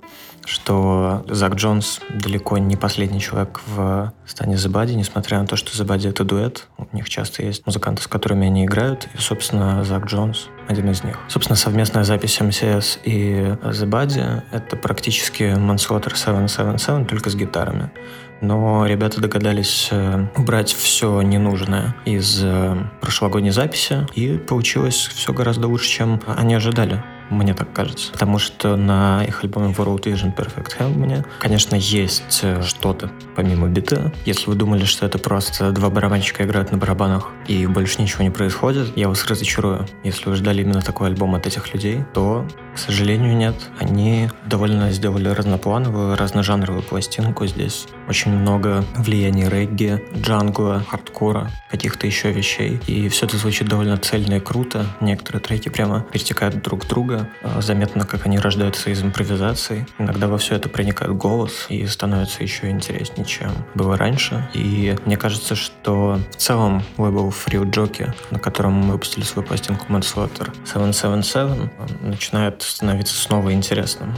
Что 0.44 1.24
Зак 1.28 1.54
Джонс 1.54 2.00
далеко 2.08 2.56
не 2.58 2.76
последний 2.76 3.20
человек 3.20 3.60
в 3.66 4.12
стане 4.26 4.54
The 4.54 4.70
Body, 4.70 4.94
несмотря 4.94 5.40
на 5.40 5.46
то, 5.46 5.56
что 5.56 5.72
The 5.72 5.86
Body— 5.86 6.08
это 6.10 6.22
дуэт. 6.22 6.68
У 6.78 6.94
них 6.94 7.08
часто 7.08 7.42
есть 7.42 7.66
музыканты, 7.66 8.02
с 8.02 8.06
которыми 8.06 8.46
они 8.46 8.64
играют. 8.64 9.08
И, 9.14 9.18
собственно, 9.18 9.82
Зак 9.82 10.06
Джонс— 10.06 10.48
один 10.68 10.88
из 10.90 11.02
них. 11.02 11.18
Собственно, 11.28 11.56
совместная 11.56 12.04
запись 12.04 12.40
MCS 12.40 13.00
и 13.02 13.56
The 13.62 13.88
Body— 13.88 14.42
это 14.52 14.76
практически 14.76 15.42
Manslaughter 15.42 16.14
777, 16.14 17.06
только 17.06 17.30
с 17.30 17.34
гитарами 17.34 17.90
но 18.40 18.86
ребята 18.86 19.20
догадались 19.20 19.88
э, 19.90 20.26
убрать 20.36 20.72
все 20.72 21.22
ненужное 21.22 21.94
из 22.04 22.42
э, 22.42 22.76
прошлогодней 23.00 23.50
записи, 23.50 24.06
и 24.14 24.36
получилось 24.38 25.10
все 25.14 25.32
гораздо 25.32 25.68
лучше, 25.68 25.88
чем 25.88 26.20
они 26.26 26.54
ожидали. 26.54 27.02
Мне 27.30 27.54
так 27.54 27.72
кажется. 27.72 28.12
Потому 28.12 28.38
что 28.38 28.76
на 28.76 29.24
их 29.24 29.42
альбоме 29.42 29.72
World 29.72 30.04
Vision 30.04 30.34
Perfect 30.34 30.78
Harmony, 30.78 31.26
конечно, 31.40 31.74
есть 31.74 32.40
э, 32.42 32.62
что-то 32.86 33.10
помимо 33.34 33.66
бита. 33.66 34.12
Если 34.24 34.48
вы 34.48 34.54
думали, 34.54 34.84
что 34.84 35.04
это 35.06 35.18
просто 35.18 35.72
два 35.72 35.90
барабанщика 35.90 36.44
играют 36.44 36.70
на 36.70 36.78
барабанах 36.78 37.32
и 37.48 37.66
больше 37.66 38.00
ничего 38.00 38.22
не 38.22 38.30
происходит, 38.30 38.96
я 38.96 39.08
вас 39.08 39.26
разочарую. 39.26 39.86
Если 40.04 40.30
вы 40.30 40.36
ждали 40.36 40.62
именно 40.62 40.80
такой 40.80 41.08
альбом 41.08 41.34
от 41.34 41.46
этих 41.46 41.74
людей, 41.74 42.04
то, 42.14 42.46
к 42.74 42.78
сожалению, 42.78 43.36
нет. 43.36 43.56
Они 43.80 44.30
довольно 44.46 44.92
сделали 44.92 45.28
разноплановую, 45.28 46.16
разножанровую 46.16 46.82
пластинку. 46.82 47.46
Здесь 47.46 47.88
очень 48.08 48.30
много 48.30 48.84
влияний 48.96 49.48
регги, 49.48 50.00
джангла, 50.16 50.84
хардкора, 50.88 51.50
каких-то 51.68 52.06
еще 52.06 52.30
вещей. 52.30 52.80
И 52.86 53.08
все 53.08 53.26
это 53.26 53.36
звучит 53.36 53.68
довольно 53.68 53.96
цельно 53.96 54.34
и 54.34 54.40
круто. 54.40 54.86
Некоторые 55.00 55.42
треки 55.42 55.68
прямо 55.70 56.06
перетекают 56.12 56.62
друг 56.62 56.84
в 56.84 56.88
друга. 56.88 57.28
Заметно, 57.58 58.06
как 58.06 58.26
они 58.26 58.38
рождаются 58.38 58.90
из 58.90 59.02
импровизации. 59.02 59.86
Иногда 59.98 60.28
во 60.28 60.38
все 60.38 60.54
это 60.54 60.68
проникает 60.68 61.12
голос 61.16 61.66
и 61.68 61.84
становится 61.86 62.42
еще 62.42 62.70
интереснее, 62.76 63.26
чем 63.26 63.50
было 63.74 63.96
раньше. 63.96 64.48
И 64.54 64.96
мне 65.04 65.16
кажется, 65.16 65.54
что 65.54 66.18
в 66.30 66.36
целом 66.36 66.82
лейбл 66.98 67.30
Free 67.30 67.62
Jockey, 67.70 68.12
на 68.30 68.38
котором 68.38 68.74
мы 68.74 68.92
выпустили 68.92 69.24
свою 69.24 69.46
пластинку 69.46 69.86
Manslaughter 69.88 70.54
777, 70.64 71.68
начинает 72.02 72.62
становиться 72.62 73.16
снова 73.16 73.52
интересным. 73.52 74.14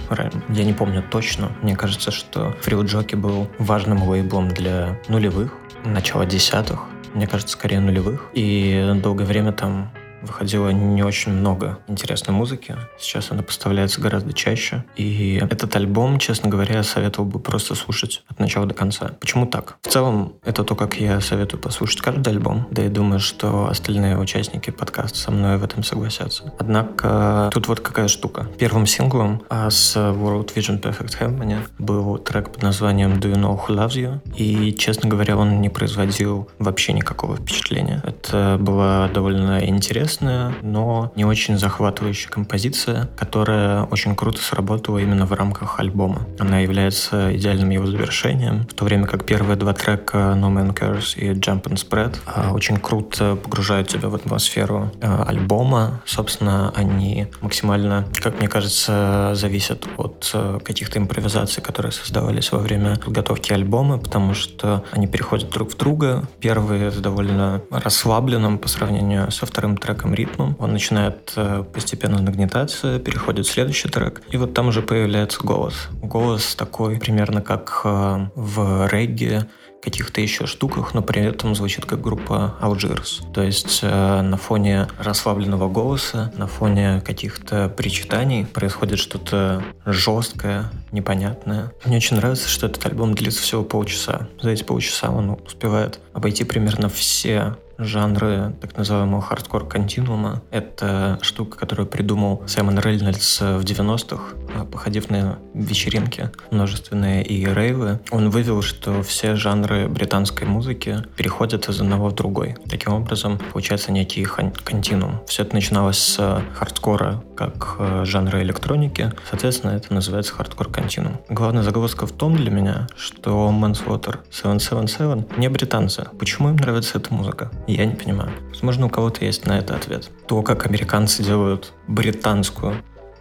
Я 0.49 0.65
не 0.65 0.73
помню 0.73 1.03
точно. 1.11 1.51
Мне 1.63 1.77
кажется, 1.77 2.11
что 2.11 2.57
Free 2.65 2.83
Jockey 2.85 3.17
был 3.17 3.49
важным 3.59 4.03
лейблом 4.03 4.49
для 4.49 4.99
нулевых, 5.09 5.53
начала 5.85 6.27
десятых 6.27 6.81
мне 7.15 7.27
кажется, 7.27 7.55
скорее 7.55 7.81
нулевых. 7.81 8.31
И 8.35 8.93
долгое 9.03 9.25
время 9.25 9.53
там 9.53 9.91
выходило 10.23 10.71
не 10.71 11.03
очень 11.03 11.33
много 11.33 11.79
интересной 11.89 12.35
музыки. 12.35 12.77
Сейчас 12.99 13.31
она 13.31 13.43
поставляется 13.43 14.01
гораздо 14.01 14.33
чаще. 14.33 14.85
И 14.97 15.39
этот 15.41 15.75
альбом, 15.77 16.19
честно 16.19 16.49
говоря, 16.49 16.77
я 16.77 16.83
советовал 16.83 17.29
бы 17.29 17.39
просто 17.39 17.75
слушать 17.75 18.23
от 18.29 18.39
начала 18.39 18.67
до 18.67 18.75
конца. 18.75 19.13
Почему 19.21 19.47
так? 19.47 19.77
В 19.83 19.89
целом, 19.89 20.35
это 20.45 20.65
то, 20.65 20.75
как 20.75 21.01
я 21.01 21.21
советую 21.21 21.61
послушать 21.61 22.01
каждый 22.01 22.29
альбом. 22.31 22.67
Да 22.71 22.85
и 22.85 22.89
думаю, 22.89 23.21
что 23.21 23.69
остальные 23.69 24.19
участники 24.19 24.71
подкаста 24.71 25.19
со 25.19 25.31
мной 25.31 25.59
в 25.59 25.65
этом 25.65 25.83
согласятся. 25.83 26.53
Однако, 26.59 27.51
тут 27.53 27.69
вот 27.69 27.81
какая 27.81 28.09
штука. 28.09 28.49
Первым 28.59 28.87
синглом 28.87 29.43
а 29.49 29.71
с 29.71 29.97
World 29.97 30.55
Vision 30.55 30.81
Perfect 30.81 31.19
Harmony 31.21 31.59
был 31.79 32.19
трек 32.19 32.53
под 32.53 32.63
названием 32.63 33.15
Do 33.15 33.33
You 33.33 33.37
Know 33.37 33.61
Who 33.67 33.77
Loves 33.77 33.95
You? 33.97 34.35
И, 34.37 34.73
честно 34.75 35.09
говоря, 35.09 35.37
он 35.37 35.61
не 35.61 35.69
производил 35.69 36.51
вообще 36.59 36.93
никакого 36.93 37.37
впечатления. 37.37 38.03
Это 38.05 38.57
было 38.61 39.11
довольно 39.13 39.65
интересно 39.65 40.08
интересная, 40.09 40.55
но 40.63 41.13
не 41.17 41.27
очень 41.27 41.59
захватывающая 41.59 42.31
композиция, 42.31 43.11
которая 43.17 43.83
очень 43.85 44.17
круто 44.17 44.41
сработала 44.41 44.99
именно 44.99 45.27
в 45.27 45.33
рамках 45.33 45.79
альбома. 45.81 46.23
Она 46.39 46.61
является 46.61 47.37
идеальным 47.37 47.69
его 47.69 47.87
завершением, 47.87 48.63
в 48.63 48.75
то 48.75 48.85
время 48.87 49.07
как 49.07 49.27
первые 49.27 49.57
два 49.57 49.75
трека 49.75 50.35
No 50.35 50.51
Man 50.51 50.75
Cares 50.75 51.19
и 51.19 51.33
Jump 51.33 51.65
and 51.65 51.77
Spread 51.77 52.17
а, 52.25 52.53
очень 52.53 52.79
круто 52.79 53.37
погружают 53.37 53.89
тебя 53.89 54.09
в 54.09 54.15
атмосферу 54.15 54.91
а, 55.03 55.25
альбома. 55.25 56.01
Собственно, 56.07 56.73
они 56.75 57.27
максимально, 57.43 58.07
как 58.23 58.39
мне 58.39 58.49
кажется, 58.49 59.33
зависят 59.35 59.87
от 59.99 60.31
а, 60.33 60.59
каких-то 60.61 60.99
импровизаций, 60.99 61.63
которые 61.63 61.93
создавались 61.93 62.51
во 62.51 62.59
время 62.59 62.97
подготовки 62.97 63.53
альбома, 63.53 63.99
потому 63.99 64.33
что 64.33 64.85
они 64.93 65.07
переходят 65.07 65.51
друг 65.51 65.73
в 65.73 65.77
друга. 65.77 66.25
Первый 66.41 66.91
с 66.91 66.97
довольно 66.97 67.61
расслабленным 67.71 68.57
по 68.59 68.69
сравнению 68.69 69.31
со 69.31 69.45
вторым 69.45 69.77
треком 69.77 69.98
треком 69.99 70.15
ритмом. 70.15 70.57
Он 70.59 70.73
начинает 70.73 71.33
э, 71.37 71.65
постепенно 71.73 72.21
нагнетаться, 72.21 72.99
переходит 72.99 73.47
в 73.47 73.51
следующий 73.51 73.89
трек, 73.89 74.23
и 74.31 74.37
вот 74.37 74.55
там 74.55 74.69
уже 74.69 74.83
появляется 74.83 75.41
голос. 75.43 75.89
Голос 76.03 76.55
такой 76.55 76.99
примерно 76.99 77.43
как 77.43 77.81
э, 77.85 78.29
в 78.35 78.89
регге, 78.89 79.49
каких-то 79.81 80.21
еще 80.21 80.47
штуках, 80.47 80.93
но 80.93 81.03
при 81.03 81.23
этом 81.23 81.55
звучит 81.55 81.87
как 81.87 82.01
группа 82.01 82.57
Algiers. 82.61 83.33
То 83.33 83.43
есть 83.43 83.81
э, 83.83 84.21
на 84.23 84.37
фоне 84.37 84.89
расслабленного 84.99 85.69
голоса, 85.69 86.33
на 86.37 86.47
фоне 86.49 87.01
каких-то 87.05 87.69
причитаний 87.69 88.45
происходит 88.45 88.99
что-то 88.99 89.63
жесткое, 89.87 90.65
непонятное. 90.91 91.73
Мне 91.85 91.99
очень 91.99 92.17
нравится, 92.17 92.49
что 92.49 92.67
этот 92.67 92.85
альбом 92.87 93.15
длится 93.15 93.41
всего 93.41 93.63
полчаса. 93.63 94.29
За 94.43 94.51
эти 94.51 94.65
полчаса 94.65 95.11
он 95.11 95.39
успевает 95.47 96.01
обойти 96.13 96.43
примерно 96.45 96.89
все 96.89 97.57
жанры 97.79 98.55
так 98.61 98.77
называемого 98.77 99.23
хардкор-континуума. 99.23 100.43
Это 100.51 101.19
штука, 101.23 101.59
которую 101.59 101.87
придумал 101.87 102.43
Саймон 102.47 102.79
Рейнольдс 102.79 103.41
в 103.41 103.61
90-х, 103.61 104.23
а, 104.57 104.65
походив 104.65 105.11
на 105.11 105.39
вечеринки 105.55 106.31
множественные 106.51 107.25
и 107.25 107.47
рейвы. 107.47 108.01
Он 108.11 108.31
вывел, 108.31 108.63
что 108.63 109.03
все 109.03 109.37
жанры 109.37 109.89
британской 109.89 110.47
музыки 110.47 110.99
переходят 111.17 111.69
из 111.69 111.81
одного 111.81 112.09
в 112.09 112.15
другой. 112.15 112.57
Таким 112.69 112.95
образом, 112.95 113.39
получается 113.53 113.93
некий 113.93 114.25
континуум. 114.25 115.21
Все 115.27 115.43
это 115.43 115.55
начиналось 115.55 115.99
с 115.99 116.43
хардкора 116.55 117.23
как 117.37 117.77
э, 117.79 118.05
жанра 118.05 118.43
электроники. 118.43 119.13
Соответственно, 119.31 119.73
это 119.73 119.95
называется 119.95 120.35
хардкор-континуум. 120.35 121.21
Главная 121.29 121.63
загвоздка 121.63 122.07
в 122.07 122.13
том 122.13 122.37
для 122.37 122.51
меня, 122.51 122.89
что 122.97 123.51
Manslaughter 123.51 124.19
777 124.31 125.25
не 125.37 125.49
британцы. 125.49 126.09
Почему 126.19 126.49
им 126.49 126.57
нравится 126.57 126.99
эта 126.99 127.15
музыка? 127.15 127.51
Я 127.69 127.85
не 127.85 127.95
понимаю. 127.95 128.31
Возможно, 128.49 128.87
у 128.87 128.89
кого-то 128.89 129.27
есть 129.27 129.45
на 129.45 129.59
это 129.59 129.77
ответ. 129.77 130.11
То, 130.27 130.43
как 130.43 130.65
американцы 130.65 131.23
делают 131.23 131.75
британскую 131.87 132.77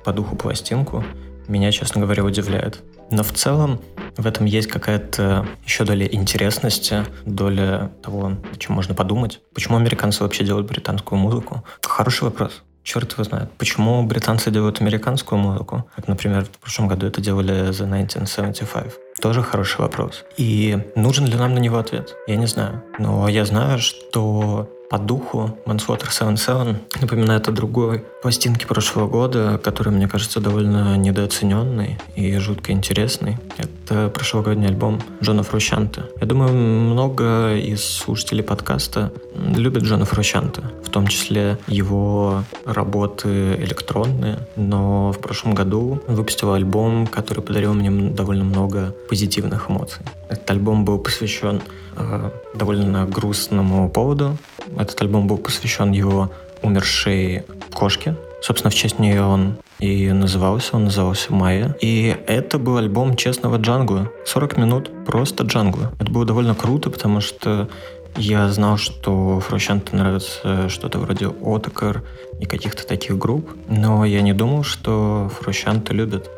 по 0.06 0.14
духу 0.14 0.38
пластинку, 0.38 1.04
меня, 1.50 1.70
честно 1.74 2.00
говоря, 2.00 2.24
удивляет. 2.24 2.82
Но 3.12 3.24
в 3.24 3.34
целом 3.34 3.82
в 4.16 4.26
этом 4.26 4.46
есть 4.46 4.68
какая-то 4.68 5.46
еще 5.66 5.84
доля 5.84 6.08
интересности, 6.08 7.04
доля 7.26 7.92
того, 8.02 8.38
о 8.50 8.56
чем 8.58 8.76
можно 8.76 8.96
подумать. 8.96 9.42
Почему 9.54 9.76
американцы 9.76 10.24
вообще 10.24 10.46
делают 10.46 10.68
британскую 10.68 11.20
музыку? 11.20 11.66
Хороший 11.82 12.24
вопрос. 12.24 12.64
Черт 12.88 13.12
его 13.12 13.26
знает. 13.26 13.52
Почему 13.58 14.02
британцы 14.04 14.50
делают 14.50 14.80
американскую 14.80 15.38
музыку? 15.38 15.90
Как, 15.94 16.08
например, 16.08 16.46
в 16.46 16.60
прошлом 16.60 16.88
году 16.88 17.06
это 17.06 17.20
делали 17.20 17.72
The 17.72 17.84
1975. 17.84 18.94
Тоже 19.22 19.44
хороший 19.44 19.82
вопрос. 19.82 20.24
И 20.38 20.80
нужен 20.96 21.26
ли 21.26 21.36
нам 21.36 21.54
на 21.54 21.60
него 21.60 21.80
ответ? 21.80 22.16
Я 22.28 22.38
не 22.38 22.46
знаю. 22.46 22.82
Но 22.98 23.28
я 23.28 23.44
знаю, 23.44 23.80
что 23.80 24.70
по 24.90 24.98
духу 24.98 25.58
Manslaughter 25.66 26.10
77 26.10 26.76
напоминает 27.02 27.48
о 27.48 27.52
другой 27.52 28.06
пластинке 28.22 28.66
прошлого 28.66 29.08
года, 29.08 29.60
которая, 29.62 29.94
мне 29.94 30.08
кажется, 30.08 30.40
довольно 30.40 30.98
недооцененной 30.98 31.98
и 32.16 32.38
жутко 32.38 32.72
интересной. 32.72 33.38
Это 33.58 34.10
прошлогодний 34.10 34.68
альбом 34.68 35.02
Джона 35.22 35.44
Фрущанта. 35.44 36.10
Я 36.22 36.28
думаю, 36.28 36.54
много 36.54 37.56
из 37.56 37.84
слушателей 37.84 38.44
подкаста 38.44 39.12
любят 39.36 39.84
Джона 39.84 40.06
Фрущанта, 40.06 40.72
в 40.84 40.90
том 40.90 41.08
числе 41.08 41.58
его 41.68 42.44
работы 42.66 43.56
электронные, 43.56 44.40
но 44.56 45.12
в 45.12 45.20
прошлом 45.20 45.54
году 45.54 46.02
выпустил 46.08 46.54
альбом, 46.54 47.08
который 47.08 47.44
подарил 47.44 47.74
мне 47.74 47.92
довольно 48.12 48.44
много 48.44 48.96
позитивных 49.10 49.70
эмоций. 49.70 50.06
Этот 50.30 50.50
альбом 50.52 50.86
был 50.86 51.00
посвящен 51.00 51.62
э, 51.96 52.30
довольно 52.56 53.06
грустному 53.06 53.90
поводу. 53.90 54.38
Этот 54.78 55.02
альбом 55.02 55.28
был 55.28 55.38
посвящен 55.38 55.92
его 55.92 56.32
умершей 56.62 57.44
кошке. 57.74 58.16
Собственно, 58.42 58.72
в 58.72 58.76
честь 58.76 59.00
нее 59.00 59.24
он 59.24 59.58
и 59.80 60.12
назывался, 60.12 60.76
он 60.76 60.86
назывался 60.86 61.34
Майя. 61.34 61.76
И 61.82 62.16
это 62.28 62.58
был 62.58 62.78
альбом 62.78 63.16
честного 63.16 63.58
джангла. 63.58 64.12
40 64.26 64.58
минут 64.58 65.06
просто 65.06 65.44
джангла. 65.44 65.92
Это 66.00 66.12
было 66.12 66.26
довольно 66.26 66.56
круто, 66.56 66.90
потому 66.90 67.22
что 67.22 67.70
я 68.16 68.50
знал, 68.50 68.78
что 68.78 69.40
Фрущанту 69.40 69.96
нравится 69.96 70.70
что-то 70.70 70.98
вроде 70.98 71.28
Отокар 71.28 72.04
и 72.40 72.46
каких-то 72.46 72.86
таких 72.88 73.18
групп, 73.18 73.52
но 73.68 74.06
я 74.06 74.22
не 74.22 74.34
думал, 74.34 74.64
что 74.64 75.32
Фрущанты 75.40 75.94
любят 75.94 76.30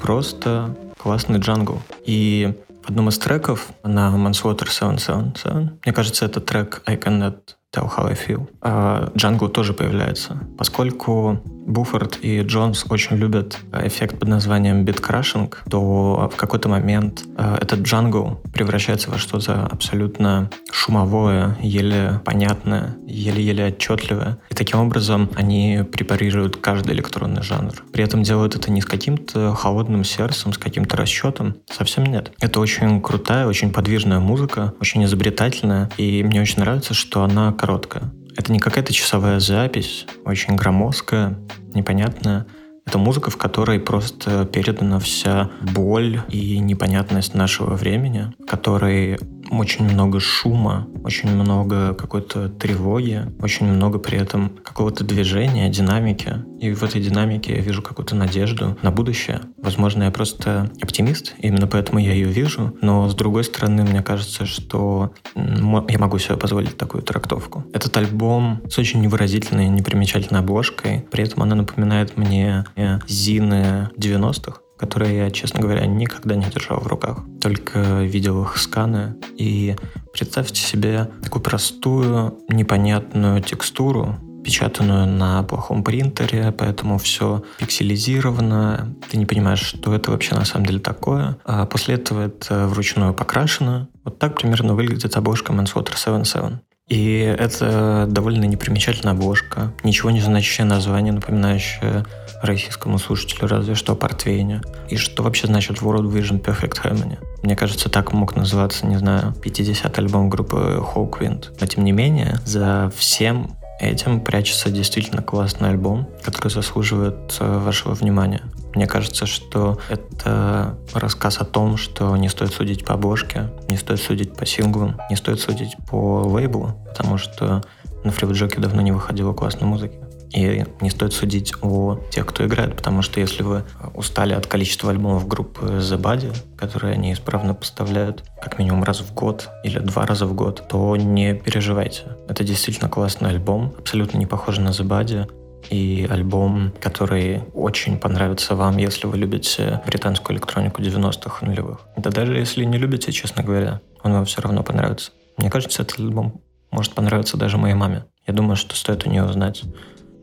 просто 0.00 0.76
классный 1.00 1.38
джангл. 1.38 1.80
И 2.04 2.54
в 2.84 2.90
одном 2.90 3.08
из 3.08 3.18
треков 3.18 3.68
на 3.84 4.08
Manslaughter 4.16 4.68
777, 4.68 5.70
мне 5.84 5.92
кажется, 5.92 6.24
это 6.24 6.40
трек 6.40 6.82
I 6.86 6.96
Cannot 6.96 7.36
Tell 7.74 7.90
How 7.94 8.08
I 8.08 8.14
Feel, 8.14 8.48
а 8.62 9.10
Django 9.14 9.48
тоже 9.48 9.74
появляется. 9.74 10.38
Поскольку 10.56 11.42
Буффорд 11.68 12.18
и 12.22 12.40
Джонс 12.40 12.86
очень 12.88 13.16
любят 13.16 13.58
эффект 13.72 14.18
под 14.18 14.28
названием 14.28 14.86
биткрашинг, 14.86 15.62
то 15.70 16.30
в 16.32 16.36
какой-то 16.36 16.70
момент 16.70 17.24
э, 17.36 17.58
этот 17.60 17.80
джангл 17.80 18.40
превращается 18.54 19.10
во 19.10 19.18
что-то 19.18 19.66
абсолютно 19.66 20.50
шумовое, 20.72 21.58
еле 21.60 22.22
понятное, 22.24 22.96
еле-еле 23.06 23.66
отчетливое. 23.66 24.38
И 24.50 24.54
таким 24.54 24.80
образом 24.80 25.28
они 25.36 25.84
препарируют 25.92 26.56
каждый 26.56 26.94
электронный 26.94 27.42
жанр. 27.42 27.84
При 27.92 28.02
этом 28.02 28.22
делают 28.22 28.56
это 28.56 28.70
не 28.70 28.80
с 28.80 28.86
каким-то 28.86 29.54
холодным 29.54 30.04
сердцем, 30.04 30.54
с 30.54 30.58
каким-то 30.58 30.96
расчетом. 30.96 31.56
Совсем 31.70 32.06
нет. 32.06 32.32
Это 32.40 32.60
очень 32.60 33.02
крутая, 33.02 33.46
очень 33.46 33.74
подвижная 33.74 34.20
музыка, 34.20 34.72
очень 34.80 35.04
изобретательная. 35.04 35.90
И 35.98 36.22
мне 36.22 36.40
очень 36.40 36.60
нравится, 36.60 36.94
что 36.94 37.22
она 37.24 37.52
короткая. 37.58 38.12
Это 38.36 38.52
не 38.52 38.60
какая-то 38.60 38.92
часовая 38.92 39.40
запись, 39.40 40.06
очень 40.24 40.56
громоздкая, 40.56 41.36
непонятная. 41.74 42.46
Это 42.88 42.96
музыка, 42.96 43.30
в 43.30 43.36
которой 43.36 43.80
просто 43.80 44.46
передана 44.46 44.98
вся 44.98 45.50
боль 45.60 46.22
и 46.30 46.58
непонятность 46.58 47.34
нашего 47.34 47.74
времени, 47.74 48.32
в 48.38 48.46
которой 48.46 49.18
очень 49.50 49.84
много 49.84 50.20
шума, 50.20 50.86
очень 51.04 51.30
много 51.30 51.94
какой-то 51.94 52.48
тревоги, 52.48 53.26
очень 53.40 53.66
много 53.66 53.98
при 53.98 54.18
этом 54.18 54.50
какого-то 54.64 55.04
движения, 55.04 55.68
динамики. 55.68 56.36
И 56.60 56.72
в 56.72 56.82
этой 56.82 57.00
динамике 57.00 57.56
я 57.56 57.60
вижу 57.60 57.82
какую-то 57.82 58.14
надежду 58.14 58.76
на 58.82 58.90
будущее. 58.90 59.40
Возможно, 59.58 60.04
я 60.04 60.10
просто 60.10 60.70
оптимист, 60.82 61.34
именно 61.38 61.66
поэтому 61.66 61.98
я 61.98 62.12
ее 62.12 62.26
вижу. 62.26 62.76
Но 62.80 63.08
с 63.08 63.14
другой 63.14 63.44
стороны, 63.44 63.84
мне 63.84 64.02
кажется, 64.02 64.44
что 64.44 65.12
я 65.34 65.98
могу 65.98 66.18
себе 66.18 66.36
позволить 66.36 66.76
такую 66.76 67.02
трактовку. 67.02 67.64
Этот 67.72 67.96
альбом 67.96 68.60
с 68.68 68.78
очень 68.78 69.00
невыразительной, 69.00 69.68
непримечательной 69.68 70.40
обложкой. 70.40 71.06
При 71.10 71.24
этом 71.24 71.42
она 71.42 71.54
напоминает 71.54 72.16
мне 72.16 72.64
э, 72.78 73.00
Зины 73.06 73.90
90-х 73.96 74.60
которые 74.78 75.16
я, 75.16 75.30
честно 75.32 75.60
говоря, 75.60 75.84
никогда 75.86 76.36
не 76.36 76.46
держал 76.46 76.78
в 76.78 76.86
руках. 76.86 77.18
Только 77.40 78.02
видел 78.02 78.44
их 78.44 78.56
сканы. 78.56 79.16
И 79.36 79.74
представьте 80.12 80.62
себе 80.62 81.10
такую 81.20 81.42
простую, 81.42 82.38
непонятную 82.48 83.42
текстуру, 83.42 84.16
печатанную 84.44 85.06
на 85.06 85.42
плохом 85.42 85.82
принтере, 85.82 86.52
поэтому 86.52 86.98
все 86.98 87.42
пикселизировано, 87.58 88.94
ты 89.10 89.18
не 89.18 89.26
понимаешь, 89.26 89.60
что 89.60 89.94
это 89.94 90.10
вообще 90.10 90.34
на 90.34 90.44
самом 90.44 90.66
деле 90.66 90.78
такое. 90.78 91.36
А 91.44 91.66
после 91.66 91.96
этого 91.96 92.26
это 92.26 92.68
вручную 92.68 93.12
покрашено. 93.14 93.88
Вот 94.04 94.18
так 94.18 94.36
примерно 94.36 94.74
выглядит 94.74 95.16
обложка 95.16 95.52
Manslaughter 95.52 95.96
77. 95.96 96.58
И 96.88 97.18
это 97.38 98.06
довольно 98.08 98.46
непримечательная 98.46 99.12
обложка, 99.12 99.74
ничего 99.84 100.10
не 100.10 100.22
значащее 100.22 100.64
название, 100.64 101.12
напоминающее 101.12 102.06
российскому 102.42 102.98
слушателю 102.98 103.48
разве 103.48 103.74
что 103.74 103.94
портвейне. 103.94 104.62
И 104.88 104.96
что 104.96 105.22
вообще 105.22 105.46
значит 105.46 105.78
World 105.78 106.10
Vision 106.12 106.42
Perfect 106.42 106.82
Harmony? 106.82 107.18
Мне 107.42 107.56
кажется, 107.56 107.88
так 107.88 108.12
мог 108.12 108.36
называться, 108.36 108.86
не 108.86 108.96
знаю, 108.96 109.34
50 109.42 109.98
альбом 109.98 110.28
группы 110.28 110.82
Hawkwind. 110.94 111.56
Но 111.60 111.66
тем 111.66 111.84
не 111.84 111.92
менее, 111.92 112.40
за 112.44 112.92
всем 112.96 113.56
этим 113.80 114.20
прячется 114.20 114.70
действительно 114.70 115.22
классный 115.22 115.70
альбом, 115.70 116.08
который 116.22 116.50
заслуживает 116.50 117.36
э, 117.38 117.58
вашего 117.58 117.94
внимания. 117.94 118.42
Мне 118.74 118.86
кажется, 118.86 119.26
что 119.26 119.78
это 119.88 120.76
рассказ 120.92 121.38
о 121.38 121.44
том, 121.44 121.76
что 121.76 122.16
не 122.16 122.28
стоит 122.28 122.52
судить 122.52 122.84
по 122.84 122.94
обложке, 122.94 123.50
не 123.70 123.76
стоит 123.76 124.00
судить 124.00 124.34
по 124.34 124.44
синглам, 124.46 125.00
не 125.10 125.16
стоит 125.16 125.40
судить 125.40 125.76
по 125.88 126.22
лейблу, 126.22 126.74
потому 126.88 127.18
что 127.18 127.62
на 128.04 128.10
фривджоке 128.10 128.60
давно 128.60 128.82
не 128.82 128.92
выходило 128.92 129.32
классной 129.32 129.66
музыки. 129.66 129.98
И 130.32 130.64
не 130.80 130.90
стоит 130.90 131.12
судить 131.12 131.54
о 131.62 131.98
тех, 132.10 132.26
кто 132.26 132.44
играет, 132.44 132.76
потому 132.76 133.02
что 133.02 133.20
если 133.20 133.42
вы 133.42 133.64
устали 133.94 134.34
от 134.34 134.46
количества 134.46 134.90
альбомов 134.90 135.26
группы 135.26 135.66
The 135.66 136.00
Body, 136.00 136.34
которые 136.56 136.94
они 136.94 137.12
исправно 137.12 137.54
поставляют 137.54 138.24
как 138.42 138.58
минимум 138.58 138.84
раз 138.84 139.00
в 139.00 139.14
год 139.14 139.48
или 139.64 139.78
два 139.78 140.04
раза 140.06 140.26
в 140.26 140.34
год, 140.34 140.64
то 140.68 140.96
не 140.96 141.34
переживайте. 141.34 142.02
Это 142.28 142.44
действительно 142.44 142.88
классный 142.88 143.30
альбом, 143.30 143.74
абсолютно 143.78 144.18
не 144.18 144.26
похожий 144.26 144.62
на 144.62 144.70
The 144.70 144.86
Body, 144.86 145.28
и 145.70 146.06
альбом, 146.08 146.72
который 146.80 147.42
очень 147.52 147.98
понравится 147.98 148.54
вам, 148.54 148.76
если 148.78 149.06
вы 149.06 149.18
любите 149.18 149.82
британскую 149.86 150.36
электронику 150.36 150.80
90-х 150.80 151.44
нулевых. 151.44 151.80
Да 151.96 152.10
даже 152.10 152.36
если 152.36 152.64
не 152.64 152.78
любите, 152.78 153.12
честно 153.12 153.42
говоря, 153.42 153.80
он 154.02 154.12
вам 154.12 154.24
все 154.24 154.40
равно 154.40 154.62
понравится. 154.62 155.10
Мне 155.36 155.50
кажется, 155.50 155.82
этот 155.82 155.98
альбом 155.98 156.40
может 156.70 156.94
понравиться 156.94 157.36
даже 157.36 157.58
моей 157.58 157.74
маме. 157.74 158.04
Я 158.26 158.34
думаю, 158.34 158.56
что 158.56 158.76
стоит 158.76 159.06
у 159.06 159.10
нее 159.10 159.24
узнать, 159.24 159.62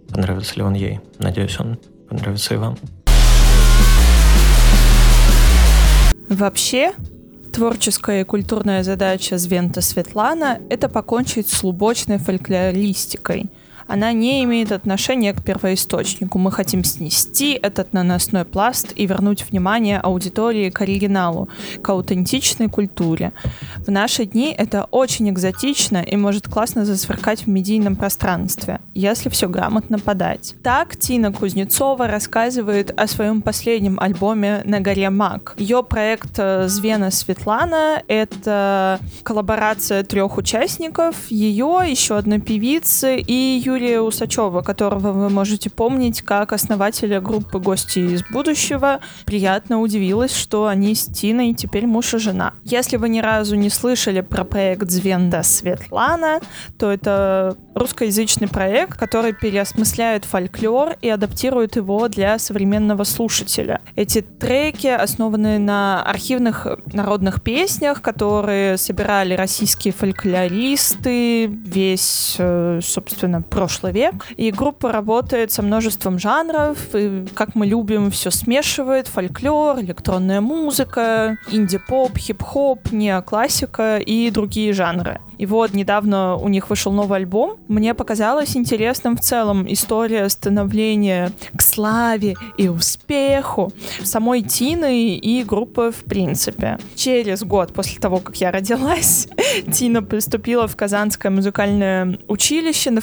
понравится 0.09 0.55
ли 0.55 0.61
он 0.63 0.73
ей. 0.73 0.99
Надеюсь, 1.19 1.59
он 1.59 1.77
понравится 2.09 2.53
и 2.53 2.57
вам. 2.57 2.77
Вообще, 6.29 6.93
творческая 7.53 8.21
и 8.21 8.23
культурная 8.23 8.83
задача 8.83 9.37
Звента 9.37 9.81
Светлана— 9.81 10.59
это 10.69 10.89
покончить 10.89 11.47
с 11.47 11.63
лубочной 11.63 12.17
фольклористикой— 12.17 13.49
она 13.87 14.11
не 14.13 14.43
имеет 14.43 14.71
отношения 14.71 15.33
к 15.33 15.43
первоисточнику. 15.43 16.39
Мы 16.39 16.51
хотим 16.51 16.83
снести 16.83 17.53
этот 17.53 17.93
наносной 17.93 18.45
пласт 18.45 18.91
и 18.95 19.05
вернуть 19.05 19.45
внимание 19.49 19.99
аудитории 19.99 20.69
к 20.69 20.81
оригиналу, 20.81 21.49
к 21.81 21.89
аутентичной 21.89 22.67
культуре. 22.67 23.31
В 23.77 23.91
наши 23.91 24.25
дни 24.25 24.53
это 24.57 24.87
очень 24.91 25.29
экзотично 25.29 25.97
и 25.97 26.15
может 26.15 26.47
классно 26.47 26.85
засверкать 26.85 27.45
в 27.45 27.47
медийном 27.47 27.95
пространстве, 27.95 28.79
если 28.93 29.29
все 29.29 29.47
грамотно 29.47 29.99
подать. 29.99 30.55
Так 30.63 30.97
Тина 30.97 31.31
Кузнецова 31.31 32.07
рассказывает 32.07 32.91
о 32.99 33.07
своем 33.07 33.41
последнем 33.41 33.99
альбоме 33.99 34.61
«На 34.65 34.79
горе 34.79 35.09
Мак». 35.09 35.53
Ее 35.57 35.83
проект 35.83 36.31
э, 36.37 36.67
«Звена 36.67 37.11
Светлана»— 37.11 38.01
это 38.07 38.99
коллаборация 39.23 40.03
трех 40.03 40.37
участников, 40.37 41.15
ее, 41.29 41.81
еще 41.87 42.17
одной 42.17 42.39
певицы 42.39 43.17
и 43.17 43.61
Юрия 43.63 43.74
Юрия 43.75 43.99
Усачева, 43.99 44.61
которого 44.61 45.11
вы 45.11 45.29
можете 45.29 45.69
помнить 45.69 46.21
как 46.21 46.53
основателя 46.53 47.19
группы 47.19 47.59
«Гости 47.59 47.99
из 47.99 48.23
будущего». 48.23 49.01
Приятно 49.25 49.81
удивилась, 49.81 50.33
что 50.33 50.67
они 50.67 50.95
с 50.95 51.07
Тиной 51.07 51.53
теперь 51.53 51.85
муж 51.85 52.13
и 52.13 52.17
жена. 52.17 52.53
Если 52.63 52.95
вы 52.95 53.09
ни 53.09 53.19
разу 53.19 53.57
не 53.57 53.69
слышали 53.69 54.21
про 54.21 54.45
проект 54.45 54.89
«Звенда 54.89 55.43
Светлана», 55.43 56.39
то 56.79 56.89
это 56.89 57.57
русскоязычный 57.75 58.47
проект, 58.47 58.97
который 58.97 59.33
переосмысляет 59.33 60.23
фольклор 60.23 60.95
и 61.01 61.09
адаптирует 61.09 61.75
его 61.75 62.07
для 62.07 62.39
современного 62.39 63.03
слушателя. 63.03 63.81
Эти 63.97 64.21
треки 64.21 64.87
основаны 64.87 65.59
на 65.59 66.01
архивных 66.01 66.65
народных 66.93 67.43
песнях, 67.43 68.01
которые 68.01 68.77
собирали 68.77 69.33
российские 69.33 69.93
фольклористы 69.93 71.47
весь, 71.47 72.37
э, 72.39 72.79
собственно, 72.81 73.41
прошлый 73.65 73.93
век. 73.93 74.27
И 74.37 74.51
группа 74.51 74.91
работает 74.91 75.51
со 75.51 75.63
множеством 75.63 76.19
жанров, 76.19 76.77
и, 76.93 77.25
как 77.33 77.55
мы 77.55 77.65
любим, 77.65 78.11
все 78.11 78.29
смешивает. 78.29 79.07
Фольклор, 79.07 79.79
электронная 79.79 80.39
музыка, 80.39 81.37
инди-поп, 81.51 82.15
хип-хоп, 82.15 82.91
неоклассика 82.91 83.97
и 83.97 84.29
другие 84.29 84.71
жанры. 84.73 85.19
И 85.37 85.45
вот 85.45 85.73
недавно 85.73 86.35
у 86.35 86.47
них 86.47 86.69
вышел 86.69 86.91
новый 86.91 87.19
альбом. 87.19 87.57
Мне 87.67 87.93
показалось 87.93 88.55
интересным 88.55 89.17
в 89.17 89.21
целом 89.21 89.65
история 89.71 90.29
становления 90.29 91.31
к 91.55 91.61
славе 91.61 92.35
и 92.57 92.67
успеху 92.67 93.71
самой 94.03 94.41
Тины 94.41 95.15
и 95.15 95.43
группы 95.43 95.91
в 95.91 96.03
принципе. 96.05 96.77
Через 96.95 97.43
год 97.43 97.73
после 97.73 97.99
того, 97.99 98.19
как 98.19 98.35
я 98.37 98.51
родилась, 98.51 99.27
Тина 99.71 100.01
поступила 100.01 100.67
в 100.67 100.75
Казанское 100.75 101.31
музыкальное 101.31 102.17
училище 102.27 102.91
на 102.91 103.01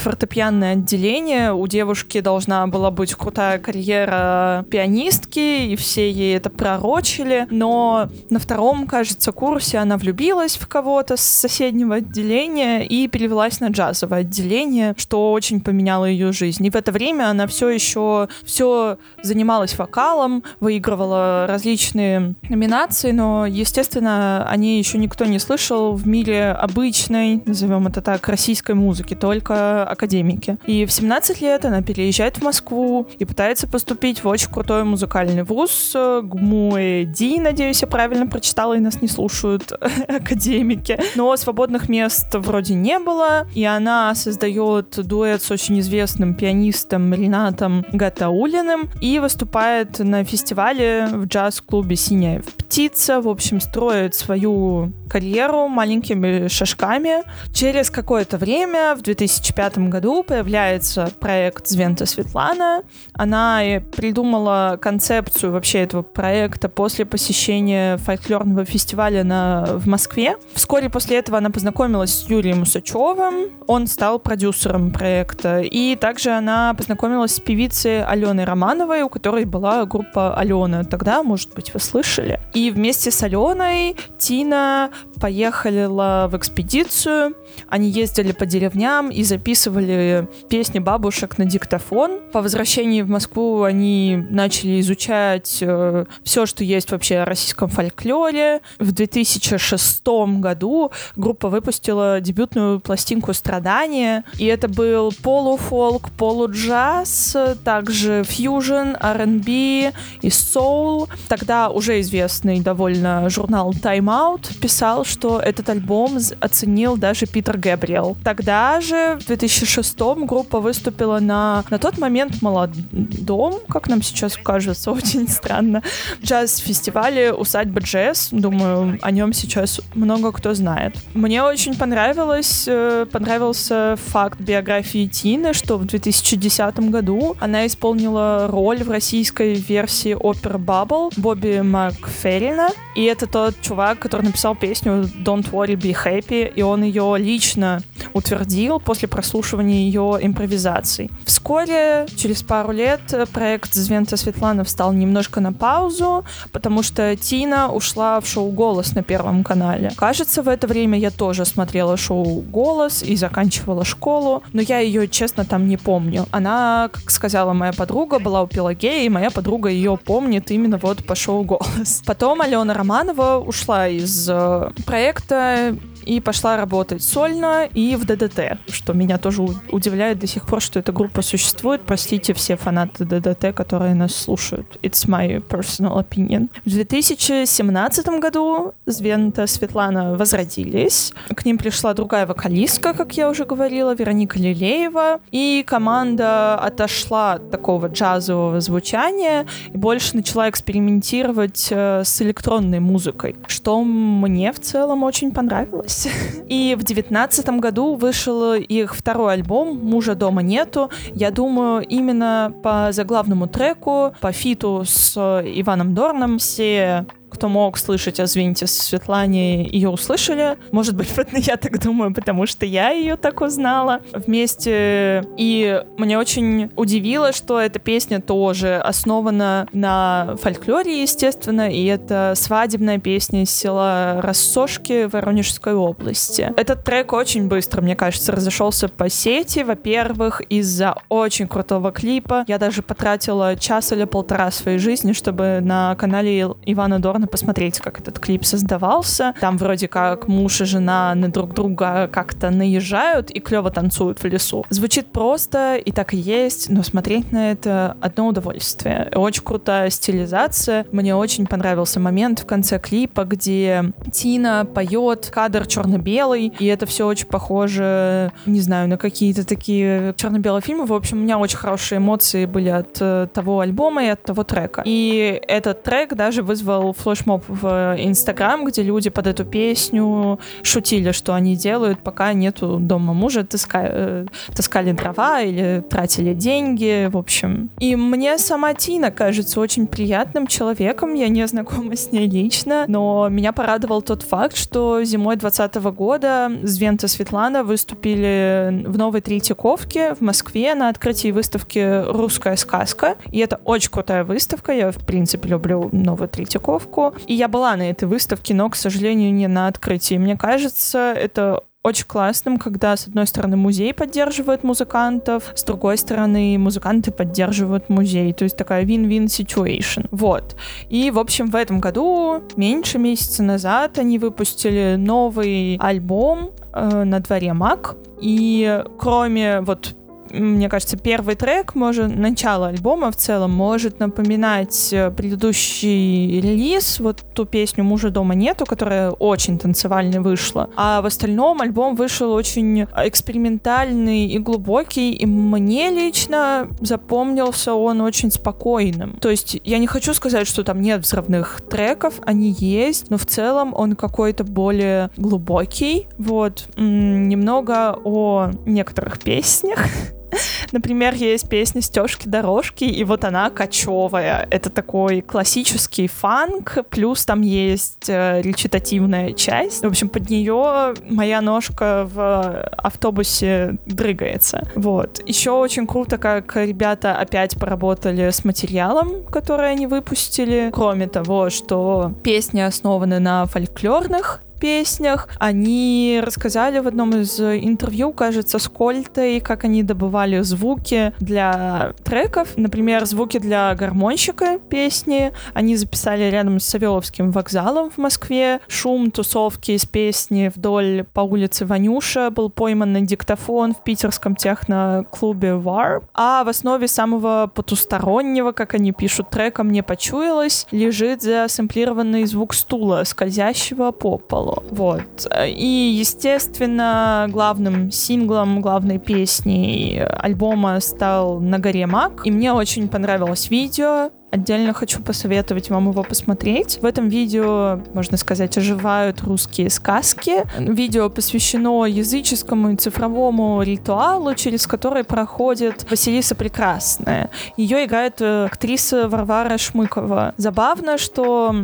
фортепианное 0.52 0.72
отделение. 0.74 1.52
У 1.52 1.66
девушки 1.66 2.20
должна 2.20 2.66
была 2.66 2.90
быть 2.90 3.14
крутая 3.14 3.58
карьера 3.58 4.64
пианистки, 4.70 5.66
и 5.66 5.76
все 5.76 6.10
ей 6.10 6.36
это 6.36 6.50
пророчили. 6.50 7.46
Но 7.50 8.08
на 8.30 8.38
втором, 8.38 8.86
кажется, 8.86 9.32
курсе 9.32 9.78
она 9.78 9.96
влюбилась 9.96 10.56
в 10.56 10.66
кого-то 10.68 11.16
с 11.16 11.22
соседнего 11.22 11.96
отделения 11.96 12.84
и 12.84 13.08
перевелась 13.08 13.60
на 13.60 13.68
джазовое 13.68 14.20
отделение, 14.20 14.94
что 14.96 15.32
очень 15.32 15.60
поменяло 15.60 16.04
ее 16.04 16.32
жизнь. 16.32 16.64
И 16.66 16.70
в 16.70 16.76
это 16.76 16.92
время 16.92 17.30
она 17.30 17.46
все 17.46 17.68
еще 17.68 18.28
все 18.44 18.98
занималась 19.22 19.78
вокалом, 19.78 20.42
выигрывала 20.60 21.46
различные 21.48 22.34
номинации, 22.48 23.12
но, 23.12 23.46
естественно, 23.46 24.46
о 24.48 24.56
ней 24.56 24.78
еще 24.78 24.98
никто 24.98 25.24
не 25.24 25.38
слышал 25.38 25.94
в 25.94 26.06
мире 26.06 26.50
обычной, 26.50 27.42
назовем 27.46 27.86
это 27.86 28.00
так, 28.02 28.28
российской 28.28 28.74
музыки, 28.74 29.14
только 29.14 29.84
академики. 29.84 30.41
И 30.66 30.86
в 30.86 30.92
17 30.92 31.40
лет 31.40 31.64
она 31.64 31.82
переезжает 31.82 32.38
в 32.38 32.42
Москву 32.42 33.06
и 33.18 33.24
пытается 33.24 33.66
поступить 33.66 34.22
в 34.22 34.28
очень 34.28 34.50
крутой 34.50 34.84
музыкальный 34.84 35.42
вуз 35.42 35.92
ГМУЭДИ, 35.94 37.40
надеюсь, 37.40 37.82
я 37.82 37.88
правильно 37.88 38.26
прочитала, 38.26 38.74
и 38.74 38.80
нас 38.80 39.00
не 39.02 39.08
слушают 39.08 39.72
академики. 40.08 40.98
Но 41.14 41.36
свободных 41.36 41.88
мест 41.88 42.28
вроде 42.34 42.74
не 42.74 42.98
было, 42.98 43.46
и 43.54 43.64
она 43.64 44.14
создает 44.14 45.06
дуэт 45.06 45.42
с 45.42 45.50
очень 45.50 45.80
известным 45.80 46.34
пианистом 46.34 47.12
Ренатом 47.14 47.84
Гатаулиным 47.92 48.90
и 49.00 49.18
выступает 49.18 49.98
на 49.98 50.24
фестивале 50.24 51.08
в 51.10 51.26
джаз-клубе 51.26 51.96
«Синяя 51.96 52.42
птица». 52.42 53.20
В 53.20 53.28
общем, 53.28 53.60
строит 53.60 54.14
свою 54.14 54.92
карьеру 55.10 55.68
маленькими 55.68 56.48
шажками. 56.48 57.22
Через 57.52 57.90
какое-то 57.90 58.38
время, 58.38 58.94
в 58.94 59.02
2005 59.02 59.78
году, 59.90 60.22
появляется 60.32 61.12
проект 61.20 61.68
«Звента 61.68 62.06
Светлана». 62.06 62.84
Она 63.12 63.60
придумала 63.94 64.78
концепцию 64.80 65.52
вообще 65.52 65.80
этого 65.80 66.00
проекта 66.00 66.70
после 66.70 67.04
посещения 67.04 67.98
фольклорного 67.98 68.64
фестиваля 68.64 69.24
на, 69.24 69.66
в 69.74 69.86
Москве. 69.86 70.36
Вскоре 70.54 70.88
после 70.88 71.18
этого 71.18 71.36
она 71.36 71.50
познакомилась 71.50 72.14
с 72.14 72.30
Юрием 72.30 72.62
Усачевым, 72.62 73.50
он 73.66 73.86
стал 73.86 74.18
продюсером 74.18 74.90
проекта. 74.90 75.60
И 75.60 75.96
также 75.96 76.30
она 76.30 76.72
познакомилась 76.72 77.34
с 77.34 77.40
певицей 77.40 78.02
Аленой 78.02 78.46
Романовой, 78.46 79.02
у 79.02 79.10
которой 79.10 79.44
была 79.44 79.84
группа 79.84 80.34
Алена. 80.34 80.84
Тогда, 80.84 81.22
может 81.22 81.52
быть, 81.52 81.74
вы 81.74 81.80
слышали. 81.80 82.40
И 82.54 82.70
вместе 82.70 83.10
с 83.10 83.22
Аленой 83.22 83.96
Тина 84.16 84.88
поехала 85.22 86.26
в 86.28 86.36
экспедицию. 86.36 87.36
Они 87.68 87.88
ездили 87.88 88.32
по 88.32 88.44
деревням 88.44 89.08
и 89.08 89.22
записывали 89.22 90.28
песни 90.50 90.80
бабушек 90.80 91.38
на 91.38 91.44
диктофон. 91.44 92.18
По 92.32 92.42
возвращении 92.42 93.02
в 93.02 93.08
Москву 93.08 93.62
они 93.62 94.16
начали 94.30 94.80
изучать 94.80 95.58
э, 95.60 96.06
все, 96.24 96.44
что 96.44 96.64
есть 96.64 96.90
вообще 96.90 97.18
о 97.18 97.24
российском 97.24 97.68
фольклоре. 97.68 98.62
В 98.80 98.90
2006 98.90 100.02
году 100.40 100.90
группа 101.14 101.48
выпустила 101.48 102.20
дебютную 102.20 102.80
пластинку 102.80 103.32
«Страдания», 103.32 104.24
и 104.38 104.46
это 104.46 104.66
был 104.66 105.12
полуфолк, 105.22 106.10
полуджаз, 106.10 107.36
также 107.62 108.24
фьюжн, 108.24 108.96
R&B 109.00 109.92
и 110.22 110.30
соул. 110.30 111.08
Тогда 111.28 111.70
уже 111.70 112.00
известный 112.00 112.58
довольно 112.58 113.30
журнал 113.30 113.70
Time 113.70 114.06
Out 114.06 114.58
писал, 114.58 115.04
что 115.12 115.38
этот 115.38 115.68
альбом 115.68 116.18
оценил 116.40 116.96
даже 116.96 117.26
Питер 117.26 117.58
Гэбриэл. 117.58 118.16
Тогда 118.24 118.80
же, 118.80 119.18
в 119.20 119.26
2006 119.26 119.98
группа 120.24 120.60
выступила 120.60 121.20
на, 121.20 121.64
на 121.70 121.78
тот 121.78 121.98
момент 121.98 122.40
молодом, 122.42 123.60
как 123.68 123.88
нам 123.88 124.02
сейчас 124.02 124.36
кажется, 124.36 124.90
очень 124.98 125.28
странно, 125.28 125.82
джаз-фестивале 126.24 127.32
«Усадьба 127.32 127.80
джаз». 127.80 128.28
Думаю, 128.32 128.98
о 129.02 129.10
нем 129.10 129.32
сейчас 129.32 129.80
много 129.94 130.32
кто 130.32 130.54
знает. 130.54 130.96
Мне 131.14 131.42
очень 131.42 131.76
понравилось, 131.76 132.64
э, 132.66 133.06
понравился 133.10 133.96
факт 134.06 134.40
биографии 134.40 135.06
Тины, 135.06 135.52
что 135.52 135.76
в 135.76 135.84
2010 135.84 136.90
году 136.90 137.36
она 137.38 137.66
исполнила 137.66 138.48
роль 138.48 138.82
в 138.82 138.90
российской 138.90 139.54
версии 139.54 140.14
оперы 140.14 140.58
«Баббл» 140.58 141.12
Бобби 141.16 141.60
Макферрина. 141.60 142.70
И 142.94 143.04
это 143.04 143.26
тот 143.26 143.60
чувак, 143.60 143.98
который 143.98 144.22
написал 144.22 144.54
песню 144.54 145.10
«Don't 145.24 145.50
Worry, 145.50 145.76
Be 145.76 145.96
Happy», 145.96 146.52
и 146.54 146.62
он 146.62 146.82
ее 146.82 147.14
лично 147.18 147.80
утвердил 148.12 148.80
после 148.80 149.08
прослушивания 149.08 149.86
ее 149.86 150.18
импровизаций. 150.20 151.10
Вскоре, 151.24 152.06
через 152.16 152.42
пару 152.42 152.72
лет, 152.72 153.00
проект 153.32 153.72
Звента 153.72 154.16
Светлана 154.16 154.64
встал 154.64 154.92
немножко 154.92 155.40
на 155.40 155.52
паузу, 155.52 156.24
потому 156.52 156.82
что 156.82 157.16
Тина 157.16 157.72
ушла 157.72 158.20
в 158.20 158.26
шоу 158.26 158.50
«Голос» 158.50 158.94
на 158.94 159.02
Первом 159.02 159.44
канале. 159.44 159.92
Кажется, 159.96 160.42
в 160.42 160.48
это 160.48 160.66
время 160.66 160.98
я 160.98 161.10
тоже 161.10 161.44
смотрела 161.46 161.96
шоу 161.96 162.42
«Голос» 162.42 163.02
и 163.02 163.16
заканчивала 163.16 163.84
школу, 163.84 164.42
но 164.52 164.60
я 164.60 164.80
ее, 164.80 165.08
честно, 165.08 165.44
там 165.44 165.66
не 165.66 165.76
помню. 165.76 166.26
Она, 166.30 166.90
как 166.92 167.10
сказала 167.10 167.52
моя 167.54 167.72
подруга, 167.72 168.18
была 168.18 168.42
у 168.42 168.46
Пелагеи, 168.46 169.06
и 169.06 169.08
моя 169.08 169.30
подруга 169.30 169.70
ее 169.70 169.96
помнит 169.96 170.50
именно 170.50 170.76
вот 170.76 171.04
по 171.04 171.14
шоу 171.14 171.42
«Голос». 171.44 172.02
Потом 172.04 172.42
Алена 172.42 172.74
Романова 172.82 173.38
ушла 173.38 173.86
из 173.86 174.28
э, 174.28 174.70
проекта 174.84 175.76
и 176.04 176.20
пошла 176.20 176.56
работать 176.56 177.02
сольно 177.02 177.68
и 177.72 177.96
в 177.96 178.04
ДДТ, 178.04 178.58
что 178.68 178.92
меня 178.92 179.18
тоже 179.18 179.42
удивляет 179.70 180.18
до 180.18 180.26
сих 180.26 180.46
пор, 180.46 180.60
что 180.60 180.78
эта 180.78 180.92
группа 180.92 181.22
существует. 181.22 181.82
Простите 181.82 182.34
все 182.34 182.56
фанаты 182.56 183.04
ДДТ, 183.04 183.54
которые 183.54 183.94
нас 183.94 184.14
слушают. 184.14 184.78
It's 184.82 185.06
my 185.06 185.46
personal 185.46 185.98
opinion. 185.98 186.48
В 186.64 186.70
2017 186.70 188.06
году 188.20 188.74
Звента 188.86 189.46
Светлана 189.46 190.16
возродились. 190.16 191.12
К 191.34 191.44
ним 191.44 191.58
пришла 191.58 191.94
другая 191.94 192.26
вокалистка, 192.26 192.92
как 192.94 193.16
я 193.16 193.28
уже 193.30 193.44
говорила, 193.44 193.94
Вероника 193.94 194.38
Лилеева. 194.38 195.20
И 195.30 195.64
команда 195.66 196.56
отошла 196.56 197.34
от 197.34 197.50
такого 197.50 197.86
джазового 197.86 198.60
звучания 198.60 199.46
и 199.72 199.76
больше 199.76 200.16
начала 200.16 200.48
экспериментировать 200.48 201.68
э, 201.70 202.02
с 202.04 202.22
электронной 202.22 202.80
музыкой, 202.80 203.36
что 203.46 203.82
мне 203.84 204.52
в 204.52 204.60
целом 204.60 205.02
очень 205.02 205.32
понравилось 205.32 205.91
понравилось. 205.92 206.08
И 206.48 206.76
в 206.78 206.84
девятнадцатом 206.84 207.60
году 207.60 207.94
вышел 207.94 208.54
их 208.54 208.94
второй 208.94 209.34
альбом 209.34 209.78
«Мужа 209.78 210.14
дома 210.14 210.42
нету». 210.42 210.90
Я 211.14 211.30
думаю, 211.30 211.82
именно 211.82 212.52
по 212.62 212.88
заглавному 212.92 213.46
треку, 213.46 214.14
по 214.20 214.32
фиту 214.32 214.84
с 214.86 215.16
Иваном 215.16 215.94
Дорном 215.94 216.38
все 216.38 217.06
кто 217.32 217.48
мог 217.48 217.78
слышать 217.78 218.20
о 218.20 218.26
Звинте 218.26 218.66
Светлане, 218.66 219.66
ее 219.66 219.88
услышали. 219.88 220.56
Может 220.70 220.96
быть, 220.96 221.08
я 221.32 221.56
так 221.56 221.82
думаю, 221.82 222.14
потому 222.14 222.46
что 222.46 222.66
я 222.66 222.90
ее 222.90 223.16
так 223.16 223.40
узнала 223.40 224.00
вместе. 224.12 225.24
И 225.36 225.82
мне 225.98 226.18
очень 226.18 226.70
удивило, 226.76 227.32
что 227.32 227.60
эта 227.60 227.78
песня 227.78 228.20
тоже 228.20 228.76
основана 228.76 229.66
на 229.72 230.36
фольклоре, 230.40 231.02
естественно, 231.02 231.70
и 231.70 231.84
это 231.86 232.34
свадебная 232.36 232.98
песня 232.98 233.42
из 233.42 233.50
села 233.50 234.20
Рассошки 234.22 235.08
Воронежской 235.10 235.74
области. 235.74 236.52
Этот 236.56 236.84
трек 236.84 237.12
очень 237.12 237.48
быстро, 237.48 237.80
мне 237.82 237.96
кажется, 237.96 238.32
разошелся 238.32 238.88
по 238.88 239.08
сети. 239.08 239.60
Во-первых, 239.60 240.40
из-за 240.48 240.96
очень 241.08 241.48
крутого 241.48 241.92
клипа. 241.92 242.44
Я 242.48 242.58
даже 242.58 242.82
потратила 242.82 243.56
час 243.56 243.92
или 243.92 244.04
полтора 244.04 244.50
своей 244.50 244.78
жизни, 244.78 245.12
чтобы 245.12 245.60
на 245.62 245.94
канале 245.96 246.48
Ивана 246.66 246.98
Дорна 246.98 247.21
забавно 247.22 247.26
посмотреть, 247.26 247.78
как 247.78 248.00
этот 248.00 248.18
клип 248.18 248.44
создавался. 248.44 249.34
Там 249.40 249.56
вроде 249.58 249.88
как 249.88 250.28
муж 250.28 250.60
и 250.60 250.64
жена 250.64 251.14
на 251.14 251.30
друг 251.30 251.54
друга 251.54 252.08
как-то 252.12 252.50
наезжают 252.50 253.30
и 253.30 253.40
клево 253.40 253.70
танцуют 253.70 254.22
в 254.22 254.24
лесу. 254.24 254.64
Звучит 254.70 255.06
просто, 255.06 255.76
и 255.76 255.92
так 255.92 256.14
и 256.14 256.16
есть, 256.16 256.70
но 256.70 256.82
смотреть 256.82 257.32
на 257.32 257.52
это 257.52 257.96
одно 258.00 258.28
удовольствие. 258.28 259.10
Очень 259.14 259.44
крутая 259.44 259.90
стилизация. 259.90 260.84
Мне 260.92 261.14
очень 261.14 261.46
понравился 261.46 262.00
момент 262.00 262.40
в 262.40 262.46
конце 262.46 262.78
клипа, 262.78 263.24
где 263.24 263.84
Тина 264.12 264.64
поет, 264.64 265.30
кадр 265.32 265.66
черно-белый, 265.66 266.52
и 266.58 266.66
это 266.66 266.86
все 266.86 267.06
очень 267.06 267.26
похоже, 267.26 268.32
не 268.46 268.60
знаю, 268.60 268.88
на 268.88 268.96
какие-то 268.96 269.44
такие 269.46 270.14
черно-белые 270.16 270.62
фильмы. 270.62 270.86
В 270.86 270.92
общем, 270.92 271.18
у 271.18 271.20
меня 271.20 271.38
очень 271.38 271.58
хорошие 271.58 271.98
эмоции 271.98 272.46
были 272.46 272.68
от 272.68 272.96
э, 273.00 273.28
того 273.32 273.60
альбома 273.60 274.04
и 274.04 274.08
от 274.08 274.22
того 274.22 274.44
трека. 274.44 274.82
И 274.84 275.40
этот 275.46 275.82
трек 275.82 276.14
даже 276.14 276.42
вызвал 276.42 276.92
флот 276.92 277.11
флешмоб 277.14 277.44
в 277.48 277.96
Инстаграм, 277.98 278.64
где 278.64 278.82
люди 278.82 279.10
под 279.10 279.26
эту 279.26 279.44
песню 279.44 280.38
шутили, 280.62 281.12
что 281.12 281.34
они 281.34 281.56
делают, 281.56 281.98
пока 282.00 282.32
нету 282.32 282.78
дома 282.80 283.12
мужа, 283.12 283.44
таска, 283.44 283.80
э, 283.84 284.26
таскали 284.54 284.92
дрова 284.92 285.40
или 285.40 285.82
тратили 285.88 286.34
деньги, 286.34 287.08
в 287.10 287.16
общем. 287.16 287.70
И 287.78 287.96
мне 287.96 288.38
сама 288.38 288.74
Тина 288.74 289.10
кажется 289.10 289.60
очень 289.60 289.86
приятным 289.86 290.46
человеком, 290.46 291.14
я 291.14 291.28
не 291.28 291.46
знакома 291.46 291.96
с 291.96 292.12
ней 292.12 292.28
лично, 292.28 292.84
но 292.88 293.28
меня 293.28 293.52
порадовал 293.52 294.02
тот 294.02 294.22
факт, 294.22 294.56
что 294.56 295.04
зимой 295.04 295.36
2020 295.36 295.92
года 295.94 296.50
Звента 296.62 297.08
Светлана 297.08 297.64
выступили 297.64 298.84
в 298.86 298.98
Новой 298.98 299.20
Третьяковке 299.20 300.14
в 300.14 300.20
Москве 300.20 300.74
на 300.74 300.88
открытии 300.88 301.30
выставки 301.30 302.04
«Русская 302.10 302.56
сказка», 302.56 303.16
и 303.30 303.38
это 303.38 303.60
очень 303.64 303.90
крутая 303.90 304.24
выставка, 304.24 304.72
я, 304.72 304.90
в 304.90 305.04
принципе, 305.06 305.48
люблю 305.48 305.88
Новую 305.92 306.28
Третьяковку, 306.28 307.01
выставку. 307.02 307.24
И 307.26 307.34
я 307.34 307.48
была 307.48 307.76
на 307.76 307.90
этой 307.90 308.08
выставке, 308.08 308.54
но, 308.54 308.68
к 308.70 308.76
сожалению, 308.76 309.32
не 309.32 309.48
на 309.48 309.68
открытии. 309.68 310.16
Мне 310.16 310.36
кажется, 310.36 311.12
это 311.12 311.64
очень 311.82 312.04
классным, 312.06 312.58
когда, 312.58 312.96
с 312.96 313.08
одной 313.08 313.26
стороны, 313.26 313.56
музей 313.56 313.92
поддерживает 313.92 314.62
музыкантов, 314.62 315.50
с 315.56 315.64
другой 315.64 315.98
стороны, 315.98 316.56
музыканты 316.56 317.10
поддерживают 317.10 317.88
музей. 317.88 318.32
То 318.32 318.44
есть 318.44 318.56
такая 318.56 318.84
win-win 318.84 319.26
situation. 319.26 320.06
Вот. 320.12 320.54
И, 320.88 321.10
в 321.10 321.18
общем, 321.18 321.50
в 321.50 321.56
этом 321.56 321.80
году, 321.80 322.42
меньше 322.56 322.98
месяца 322.98 323.42
назад, 323.42 323.98
они 323.98 324.18
выпустили 324.18 324.94
новый 324.96 325.76
альбом 325.80 326.52
э, 326.72 327.02
на 327.04 327.18
дворе 327.18 327.52
Мак. 327.52 327.96
И 328.20 328.84
кроме 328.98 329.60
вот 329.62 329.96
мне 330.32 330.68
кажется, 330.68 330.96
первый 330.96 331.34
трек, 331.34 331.74
может, 331.74 332.14
начало 332.14 332.68
альбома 332.68 333.10
в 333.10 333.16
целом 333.16 333.50
может 333.52 334.00
напоминать 334.00 334.92
э, 334.92 335.10
предыдущий 335.10 336.40
релиз, 336.40 337.00
вот 337.00 337.22
ту 337.34 337.44
песню 337.44 337.84
«Мужа 337.84 338.10
дома 338.10 338.34
нету», 338.34 338.64
которая 338.64 339.10
очень 339.10 339.58
танцевальной 339.58 340.20
вышла. 340.20 340.70
А 340.76 341.02
в 341.02 341.06
остальном 341.06 341.60
альбом 341.60 341.96
вышел 341.96 342.32
очень 342.32 342.86
экспериментальный 342.96 344.26
и 344.26 344.38
глубокий, 344.38 345.12
и 345.12 345.26
мне 345.26 345.90
лично 345.90 346.68
запомнился 346.80 347.74
он 347.74 348.00
очень 348.00 348.30
спокойным. 348.30 349.16
То 349.20 349.30
есть 349.30 349.60
я 349.64 349.78
не 349.78 349.86
хочу 349.86 350.14
сказать, 350.14 350.46
что 350.46 350.64
там 350.64 350.80
нет 350.80 351.02
взрывных 351.02 351.60
треков, 351.68 352.20
они 352.24 352.54
есть, 352.58 353.10
но 353.10 353.18
в 353.18 353.26
целом 353.26 353.74
он 353.74 353.96
какой-то 353.96 354.44
более 354.44 355.10
глубокий. 355.16 356.06
Вот. 356.18 356.66
Немного 356.76 357.98
о 358.04 358.50
некоторых 358.66 359.18
песнях. 359.18 359.78
Например, 360.72 361.14
есть 361.14 361.48
песня 361.48 361.82
«Стежки-дорожки», 361.82 362.84
и 362.84 363.04
вот 363.04 363.24
она 363.24 363.50
кочевая. 363.50 364.46
Это 364.50 364.70
такой 364.70 365.20
классический 365.20 366.08
фанк, 366.08 366.78
плюс 366.90 367.24
там 367.24 367.42
есть 367.42 368.08
э, 368.08 368.40
речитативная 368.42 369.32
часть. 369.32 369.82
В 369.82 369.86
общем, 369.86 370.08
под 370.08 370.30
нее 370.30 370.94
моя 371.08 371.40
ножка 371.40 372.08
в 372.12 372.68
автобусе 372.76 373.76
дрыгается. 373.86 374.68
Вот. 374.74 375.20
Еще 375.26 375.50
очень 375.50 375.86
круто, 375.86 376.18
как 376.18 376.56
ребята 376.56 377.16
опять 377.16 377.58
поработали 377.58 378.30
с 378.30 378.44
материалом, 378.44 379.24
который 379.24 379.70
они 379.70 379.86
выпустили. 379.86 380.70
Кроме 380.72 381.06
того, 381.06 381.50
что 381.50 382.12
песни 382.22 382.60
основаны 382.60 383.18
на 383.18 383.46
фольклорных 383.46 384.40
песнях. 384.62 385.28
Они 385.40 386.20
рассказали 386.24 386.78
в 386.78 386.86
одном 386.86 387.10
из 387.16 387.40
интервью, 387.40 388.12
кажется, 388.12 388.60
с 388.60 388.68
Кольтой, 388.68 389.40
как 389.40 389.64
они 389.64 389.82
добывали 389.82 390.40
звуки 390.42 391.12
для 391.18 391.94
треков. 392.04 392.50
Например, 392.56 393.04
звуки 393.04 393.38
для 393.38 393.74
гармонщика 393.74 394.60
песни. 394.60 395.32
Они 395.52 395.74
записали 395.76 396.30
рядом 396.30 396.60
с 396.60 396.66
Савеловским 396.66 397.32
вокзалом 397.32 397.90
в 397.90 397.98
Москве. 397.98 398.60
Шум 398.68 399.10
тусовки 399.10 399.72
из 399.72 399.84
песни 399.84 400.52
вдоль 400.54 401.06
по 401.12 401.22
улице 401.22 401.66
Ванюша 401.66 402.30
был 402.30 402.48
пойман 402.48 402.92
на 402.92 403.00
диктофон 403.00 403.74
в 403.74 403.82
питерском 403.82 404.36
техно-клубе 404.36 405.48
Warp. 405.48 406.04
А 406.14 406.44
в 406.44 406.48
основе 406.48 406.86
самого 406.86 407.50
потустороннего, 407.52 408.52
как 408.52 408.74
они 408.74 408.92
пишут, 408.92 409.30
трека 409.30 409.64
«Мне 409.64 409.82
почуялось» 409.82 410.68
лежит 410.70 411.22
засэмплированный 411.22 412.24
звук 412.26 412.54
стула, 412.54 413.02
скользящего 413.02 413.90
по 413.90 414.18
полу. 414.18 414.51
Вот. 414.70 415.26
И, 415.46 415.96
естественно, 415.98 417.26
главным 417.30 417.90
синглом, 417.90 418.60
главной 418.60 418.98
песней 418.98 420.02
альбома 420.02 420.80
стал 420.80 421.40
«На 421.40 421.58
горе 421.58 421.86
Мак». 421.86 422.26
И 422.26 422.30
мне 422.30 422.52
очень 422.52 422.88
понравилось 422.88 423.50
видео. 423.50 424.10
Отдельно 424.32 424.72
хочу 424.72 425.02
посоветовать 425.02 425.68
вам 425.68 425.90
его 425.90 426.02
посмотреть. 426.02 426.78
В 426.80 426.86
этом 426.86 427.10
видео, 427.10 427.80
можно 427.92 428.16
сказать, 428.16 428.56
оживают 428.56 429.20
русские 429.20 429.68
сказки. 429.68 430.44
Видео 430.58 431.10
посвящено 431.10 431.84
языческому 431.84 432.70
и 432.72 432.76
цифровому 432.76 433.60
ритуалу, 433.62 434.34
через 434.34 434.66
который 434.66 435.04
проходит 435.04 435.86
Василиса 435.90 436.34
Прекрасная. 436.34 437.28
Ее 437.58 437.84
играет 437.84 438.22
э, 438.22 438.46
актриса 438.46 439.06
Варвара 439.06 439.58
Шмыкова. 439.58 440.32
Забавно, 440.38 440.96
что 440.96 441.54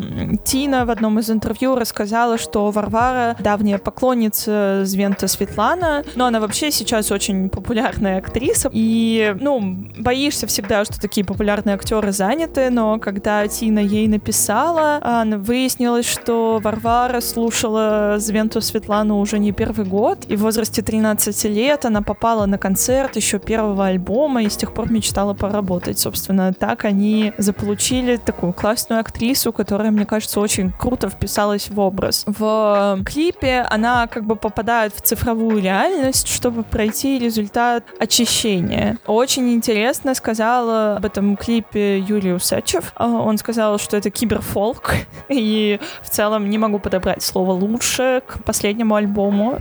Тина 0.44 0.84
в 0.84 0.90
одном 0.90 1.18
из 1.20 1.30
интервью 1.30 1.74
рассказала, 1.74 2.36
что 2.36 2.70
Варвара 2.70 3.34
давняя 3.40 3.78
поклонница 3.78 4.82
Звента 4.84 5.26
Светлана, 5.26 6.04
но 6.16 6.26
она 6.26 6.38
вообще 6.38 6.70
сейчас 6.70 7.10
очень 7.10 7.48
популярная 7.48 8.18
актриса. 8.18 8.68
И, 8.74 9.34
ну, 9.40 9.88
боишься 9.96 10.46
всегда, 10.46 10.84
что 10.84 11.00
такие 11.00 11.24
популярные 11.24 11.74
актеры 11.74 12.12
заняты, 12.12 12.57
работы, 12.58 12.70
но 12.70 12.98
когда 12.98 13.46
Тина 13.48 13.78
ей 13.78 14.08
написала, 14.08 15.24
выяснилось, 15.38 16.06
что 16.06 16.60
Варвара 16.62 17.20
слушала 17.20 18.16
Звенту 18.18 18.60
Светлану 18.60 19.18
уже 19.18 19.38
не 19.38 19.52
первый 19.52 19.86
год, 19.86 20.24
и 20.28 20.36
в 20.36 20.42
возрасте 20.42 20.82
13 20.82 21.44
лет 21.44 21.84
она 21.84 22.02
попала 22.02 22.46
на 22.46 22.58
концерт 22.58 23.16
еще 23.16 23.38
первого 23.38 23.86
альбома 23.86 24.42
и 24.42 24.48
с 24.48 24.56
тех 24.56 24.72
пор 24.74 24.90
мечтала 24.90 25.34
поработать. 25.34 25.98
Собственно, 25.98 26.52
так 26.52 26.84
они 26.84 27.32
заполучили 27.38 28.16
такую 28.16 28.52
классную 28.52 29.00
актрису, 29.00 29.52
которая, 29.52 29.90
мне 29.90 30.06
кажется, 30.06 30.40
очень 30.40 30.72
круто 30.72 31.08
вписалась 31.08 31.68
в 31.70 31.78
образ. 31.78 32.24
В 32.26 33.00
клипе 33.04 33.66
она 33.70 34.06
как 34.06 34.24
бы 34.24 34.36
попадает 34.36 34.94
в 34.94 35.00
цифровую 35.00 35.62
реальность, 35.62 36.28
чтобы 36.28 36.62
пройти 36.62 37.18
результат 37.18 37.84
очищения. 37.98 38.98
Очень 39.06 39.52
интересно 39.52 40.14
сказала 40.14 40.96
об 40.96 41.04
этом 41.04 41.36
клипе 41.36 41.98
Юлиус 41.98 42.47
Сачев. 42.48 42.92
А, 42.94 43.06
он 43.08 43.38
сказал, 43.38 43.78
что 43.78 43.96
это 43.96 44.10
киберфолк, 44.10 44.94
и 45.28 45.78
в 46.02 46.10
целом 46.10 46.48
не 46.48 46.58
могу 46.58 46.78
подобрать 46.78 47.22
слово 47.22 47.52
лучше 47.52 48.22
к 48.26 48.42
последнему 48.44 48.94
альбому. 48.94 49.58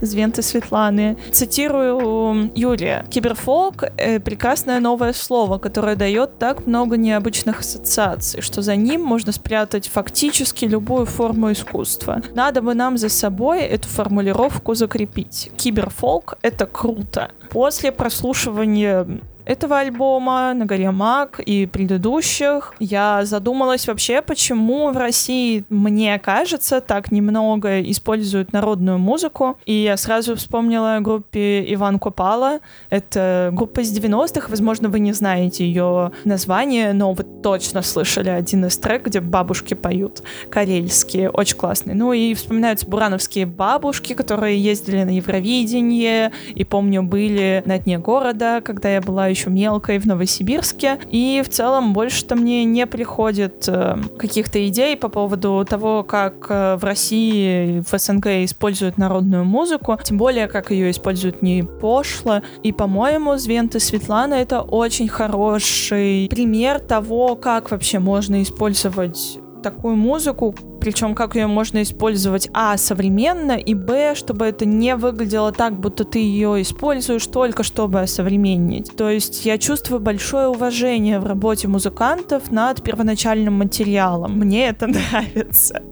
Звенты 0.00 0.42
Светланы. 0.42 1.16
Цитирую 1.32 2.50
Юрия. 2.54 3.04
Киберфолк 3.10 3.84
э,— 3.96 4.20
прекрасное 4.20 4.80
новое 4.80 5.12
слово, 5.12 5.58
которое 5.58 5.96
дает 5.96 6.38
так 6.38 6.66
много 6.66 6.96
необычных 6.96 7.60
ассоциаций, 7.60 8.40
что 8.40 8.62
за 8.62 8.76
ним 8.76 9.02
можно 9.02 9.32
спрятать 9.32 9.88
фактически 9.88 10.64
любую 10.64 11.06
форму 11.06 11.50
искусства. 11.50 12.22
Надо 12.34 12.62
бы 12.62 12.74
нам 12.74 12.98
за 12.98 13.08
собой 13.08 13.62
эту 13.62 13.88
формулировку 13.88 14.74
закрепить. 14.74 15.50
Киберфолк— 15.56 16.38
это 16.42 16.66
круто. 16.66 17.32
После 17.50 17.90
прослушивания 17.90 19.06
этого 19.50 19.78
альбома, 19.78 20.54
на 20.54 20.64
горе 20.64 20.92
Мак 20.92 21.40
и 21.40 21.66
предыдущих, 21.66 22.72
я 22.78 23.24
задумалась 23.24 23.88
вообще, 23.88 24.22
почему 24.22 24.92
в 24.92 24.96
России, 24.96 25.64
мне 25.68 26.16
кажется, 26.20 26.80
так 26.80 27.10
немного 27.10 27.80
используют 27.82 28.52
народную 28.52 28.98
музыку. 28.98 29.58
И 29.66 29.72
я 29.72 29.96
сразу 29.96 30.36
вспомнила 30.36 30.96
о 30.96 31.00
группе 31.00 31.64
Иван 31.74 31.98
Копала. 31.98 32.60
Это 32.90 33.50
группа 33.52 33.80
из 33.80 33.92
90-х, 33.92 34.46
возможно, 34.48 34.88
вы 34.88 35.00
не 35.00 35.12
знаете 35.12 35.64
ее 35.64 36.12
название, 36.24 36.92
но 36.92 37.12
вы 37.12 37.24
точно 37.24 37.82
слышали 37.82 38.28
один 38.28 38.66
из 38.66 38.78
трек, 38.78 39.06
где 39.06 39.20
бабушки 39.20 39.74
поют 39.74 40.22
карельские, 40.48 41.28
очень 41.28 41.56
классные. 41.56 41.96
Ну 41.96 42.12
и 42.12 42.34
вспоминаются 42.34 42.86
бурановские 42.86 43.46
бабушки, 43.46 44.12
которые 44.12 44.62
ездили 44.62 45.02
на 45.02 45.10
Евровидение, 45.10 46.30
и 46.54 46.62
помню, 46.62 47.02
были 47.02 47.64
на 47.66 47.78
дне 47.78 47.98
города, 47.98 48.60
когда 48.64 48.88
я 48.90 49.00
была 49.00 49.26
еще 49.26 49.39
мелкой 49.48 49.98
в 49.98 50.06
Новосибирске. 50.06 50.98
И 51.08 51.42
в 51.44 51.48
целом 51.48 51.94
больше-то 51.94 52.36
мне 52.36 52.64
не 52.64 52.86
приходит 52.86 53.64
э, 53.68 53.96
каких-то 54.18 54.66
идей 54.68 54.96
по 54.96 55.08
поводу 55.08 55.64
того, 55.68 56.02
как 56.02 56.46
э, 56.50 56.76
в 56.76 56.84
России, 56.84 57.82
в 57.88 57.98
СНГ 57.98 58.26
используют 58.44 58.98
народную 58.98 59.44
музыку, 59.44 59.96
тем 60.02 60.18
более, 60.18 60.48
как 60.48 60.70
ее 60.70 60.90
используют 60.90 61.40
не 61.40 61.62
пошло. 61.62 62.42
И, 62.62 62.72
по-моему, 62.72 63.36
Звента 63.36 63.80
Светлана— 63.80 64.34
это 64.34 64.60
очень 64.60 65.08
хороший 65.08 66.28
пример 66.28 66.80
того, 66.80 67.36
как 67.36 67.70
вообще 67.70 67.98
можно 68.00 68.42
использовать 68.42 69.38
такую 69.62 69.96
музыку, 69.96 70.54
причем 70.80 71.14
как 71.14 71.36
ее 71.36 71.46
можно 71.46 71.82
использовать, 71.82 72.48
а, 72.52 72.76
современно, 72.76 73.52
и, 73.52 73.74
б, 73.74 74.14
чтобы 74.14 74.46
это 74.46 74.64
не 74.64 74.96
выглядело 74.96 75.52
так, 75.52 75.78
будто 75.78 76.04
ты 76.04 76.18
ее 76.18 76.62
используешь 76.62 77.26
только 77.26 77.62
чтобы 77.62 78.00
осовременить. 78.00 78.96
То 78.96 79.10
есть 79.10 79.44
я 79.44 79.58
чувствую 79.58 80.00
большое 80.00 80.48
уважение 80.48 81.20
в 81.20 81.26
работе 81.26 81.68
музыкантов 81.68 82.50
над 82.50 82.82
первоначальным 82.82 83.54
материалом. 83.54 84.38
Мне 84.38 84.68
это 84.68 84.86
нравится. 84.88 85.82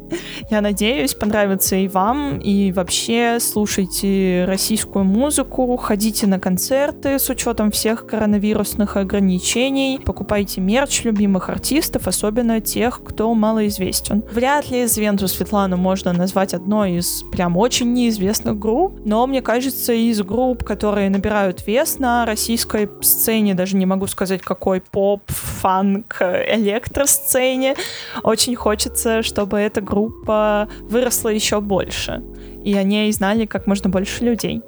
Я 0.51 0.61
надеюсь, 0.61 1.15
понравится 1.15 1.77
и 1.77 1.87
вам, 1.87 2.39
и 2.39 2.73
вообще 2.73 3.39
слушайте 3.41 4.45
российскую 4.47 5.05
музыку, 5.05 5.77
ходите 5.77 6.27
на 6.27 6.41
концерты 6.41 7.19
с 7.19 7.29
учетом 7.29 7.71
всех 7.71 8.07
коронавирусных 8.07 8.97
ограничений, 8.97 10.01
покупайте 10.03 10.61
мерч 10.61 11.05
любимых 11.05 11.51
артистов, 11.51 12.09
особенно 12.09 12.61
тех, 12.61 13.03
кто 13.05 13.35
малоизвестен. 13.35 14.25
Вряд 14.33 14.71
ли 14.71 14.78
из 14.85 14.97
Венту 14.97 15.29
Светлану 15.29 15.77
можно 15.77 16.13
назвать 16.13 16.55
одной 16.55 16.93
из 16.93 17.23
прям 17.33 17.57
очень 17.57 17.93
неизвестных 17.93 18.59
групп, 18.59 19.01
но 19.05 19.27
мне 19.27 19.43
кажется, 19.43 19.93
из 19.93 20.23
групп, 20.23 20.65
которые 20.65 21.11
набирают 21.11 21.67
вес 21.67 21.99
на 21.99 22.25
российской 22.25 22.89
сцене, 23.01 23.55
даже 23.55 23.77
не 23.77 23.87
могу 23.87 24.07
сказать, 24.07 24.41
какой 24.41 24.81
поп, 24.81 25.23
фанк, 25.27 26.17
электросцене, 26.21 27.77
очень 28.23 28.55
хочется, 28.55 29.23
чтобы 29.23 29.59
эта 29.59 29.81
группа 29.81 30.69
выросла 30.83 31.31
еще 31.31 31.61
больше, 31.61 32.23
и 32.65 32.75
о 32.75 32.83
ней 32.83 33.11
знали 33.13 33.47
как 33.47 33.67
можно 33.67 33.91
больше 33.91 34.25
людей. 34.25 34.63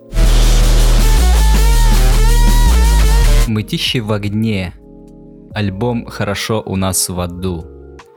Мытищи 3.47 3.99
в 3.99 4.13
огне. 4.13 4.75
Альбом 5.53 6.07
«Хорошо 6.07 6.63
у 6.65 6.77
нас 6.77 7.09
в 7.09 7.19
аду». 7.19 7.70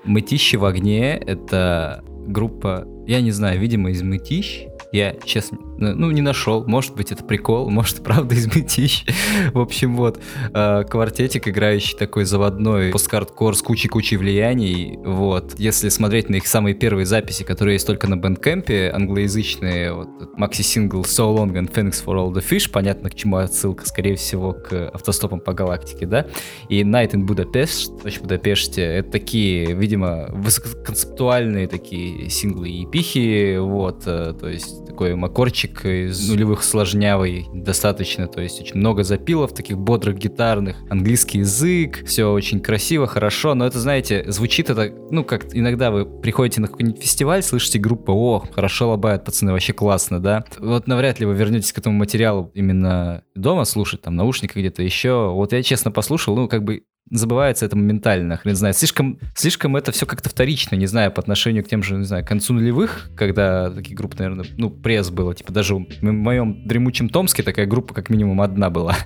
Мытищи 0.04 0.58
в 0.58 0.66
огне— 0.66 1.18
это 1.26 2.04
группа, 2.28 2.88
я 3.08 3.22
не 3.22 3.32
знаю, 3.32 3.60
видимо, 3.60 3.92
из 3.92 4.02
Мытищ. 4.02 4.68
Я, 4.92 5.16
честно, 5.26 5.58
ну, 5.94 6.12
не 6.12 6.22
нашел. 6.22 6.66
Может 6.66 6.96
быть, 6.96 7.12
это 7.12 7.24
прикол, 7.24 7.70
может, 7.70 7.98
правда 8.04 8.36
из. 8.36 9.06
В 9.54 9.60
общем, 9.60 9.96
вот, 9.96 10.20
э, 10.54 10.84
квартетик, 10.90 11.48
играющий 11.48 11.98
такой 11.98 12.26
заводной 12.26 12.92
посткардкор 12.92 13.56
с 13.56 13.62
кучей-кучей 13.62 14.18
влияний. 14.18 14.98
Вот, 15.04 15.60
если 15.60 15.90
смотреть 15.90 16.30
на 16.30 16.36
их 16.36 16.48
самые 16.48 16.76
первые 16.76 17.06
записи, 17.06 17.44
которые 17.44 17.76
есть 17.76 17.88
только 17.88 18.08
на 18.08 18.16
Бендкэмпе, 18.16 18.92
англоязычные, 18.94 19.94
вот, 19.94 20.38
макси-сингл 20.38 21.02
So 21.02 21.36
Long 21.36 21.54
and 21.54 21.72
Thanks 21.74 22.04
for 22.04 22.16
All 22.16 22.32
the 22.34 22.44
Fish, 22.48 22.70
понятно, 22.72 23.10
к 23.10 23.16
чему 23.16 23.38
отсылка, 23.38 23.86
скорее 23.86 24.16
всего, 24.16 24.54
к 24.54 24.90
автостопам 24.94 25.40
по 25.40 25.54
галактике, 25.54 26.06
да, 26.06 26.28
и 26.70 26.82
Night 26.84 27.12
in 27.12 27.26
Budapest, 27.26 28.04
ночь 28.04 28.18
в 28.18 28.22
Будапеште, 28.22 28.82
это 28.82 29.12
такие, 29.12 29.74
видимо, 29.74 30.28
высококонцептуальные 30.30 31.68
такие 31.68 32.30
синглы 32.30 32.70
и 32.70 32.86
пихи, 32.86 33.58
вот, 33.58 34.04
э, 34.06 34.34
то 34.40 34.48
есть 34.48 34.86
такой 34.86 35.16
макорчик 35.16 35.73
мультик 35.74 35.86
из 35.86 36.30
нулевых 36.30 36.64
сложнявый 36.64 37.48
достаточно, 37.54 38.28
то 38.28 38.42
есть 38.42 38.62
очень 38.62 38.78
много 38.78 39.04
запилов, 39.04 39.54
таких 39.54 39.78
бодрых 39.78 40.18
гитарных, 40.18 40.78
английский 40.90 41.40
язык, 41.40 42.06
все 42.06 42.32
очень 42.32 42.60
красиво, 42.60 43.08
хорошо, 43.08 43.54
но 43.56 43.66
это, 43.66 43.80
знаете, 43.80 44.24
звучит 44.28 44.70
это, 44.70 44.94
ну, 45.12 45.24
как 45.24 45.56
иногда 45.56 45.92
вы 45.92 46.06
приходите 46.06 46.62
на 46.62 46.68
какой-нибудь 46.68 47.02
фестиваль, 47.02 47.44
слышите 47.44 47.80
группу, 47.80 48.14
о, 48.14 48.44
хорошо 48.54 48.90
лобают 48.90 49.26
пацаны, 49.26 49.52
вообще 49.52 49.74
классно, 49.74 50.20
да? 50.20 50.46
Вот 50.60 50.88
навряд 50.88 51.20
ли 51.20 51.26
вы 51.26 51.34
вернетесь 51.34 51.74
к 51.74 51.78
этому 51.78 51.98
материалу 51.98 52.52
именно 52.54 53.24
дома 53.36 53.66
слушать, 53.66 54.02
там, 54.02 54.16
наушники 54.16 54.58
где-то 54.58 54.84
еще. 54.84 55.32
Вот 55.34 55.54
я 55.54 55.64
честно 55.64 55.92
послушал, 55.92 56.36
ну, 56.36 56.48
как 56.48 56.64
бы 56.64 56.84
забывается 57.10 57.66
это 57.66 57.76
моментально, 57.76 58.38
хрен 58.38 58.56
знает. 58.56 58.78
Слишком, 58.78 59.20
слишком 59.36 59.76
это 59.76 59.92
все 59.92 60.06
как-то 60.06 60.30
вторично, 60.30 60.76
не 60.76 60.86
знаю, 60.86 61.12
по 61.12 61.22
отношению 61.22 61.64
к 61.64 61.68
тем 61.68 61.84
же, 61.84 61.96
не 61.96 62.06
знаю, 62.06 62.24
к 62.24 62.28
концу 62.28 62.54
нулевых, 62.54 63.10
когда 63.16 63.70
такие 63.70 63.96
группы, 63.96 64.16
наверное, 64.18 64.46
ну, 64.58 64.70
пресс 64.70 65.10
было, 65.10 65.36
типа 65.36 65.52
даже 65.52 65.76
в 65.76 66.02
моем 66.02 66.68
дремучем 66.68 67.10
Томске 67.10 67.44
такая 67.44 67.66
группа 67.66 67.94
как 67.94 68.10
минимум 68.10 68.42
одна 68.42 68.70
была. 68.70 68.96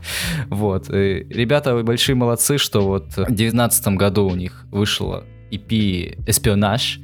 Вот. 0.50 0.89
И 0.89 1.26
ребята 1.30 1.84
большие 1.84 2.16
молодцы, 2.16 2.58
что 2.58 2.82
вот 2.82 3.16
в 3.16 3.34
девятнадцатом 3.34 3.95
году 3.95 4.28
у 4.28 4.36
них 4.36 4.66
вышло 4.72 5.24
EP 5.52 6.24
«Эспионаж», 6.28 7.00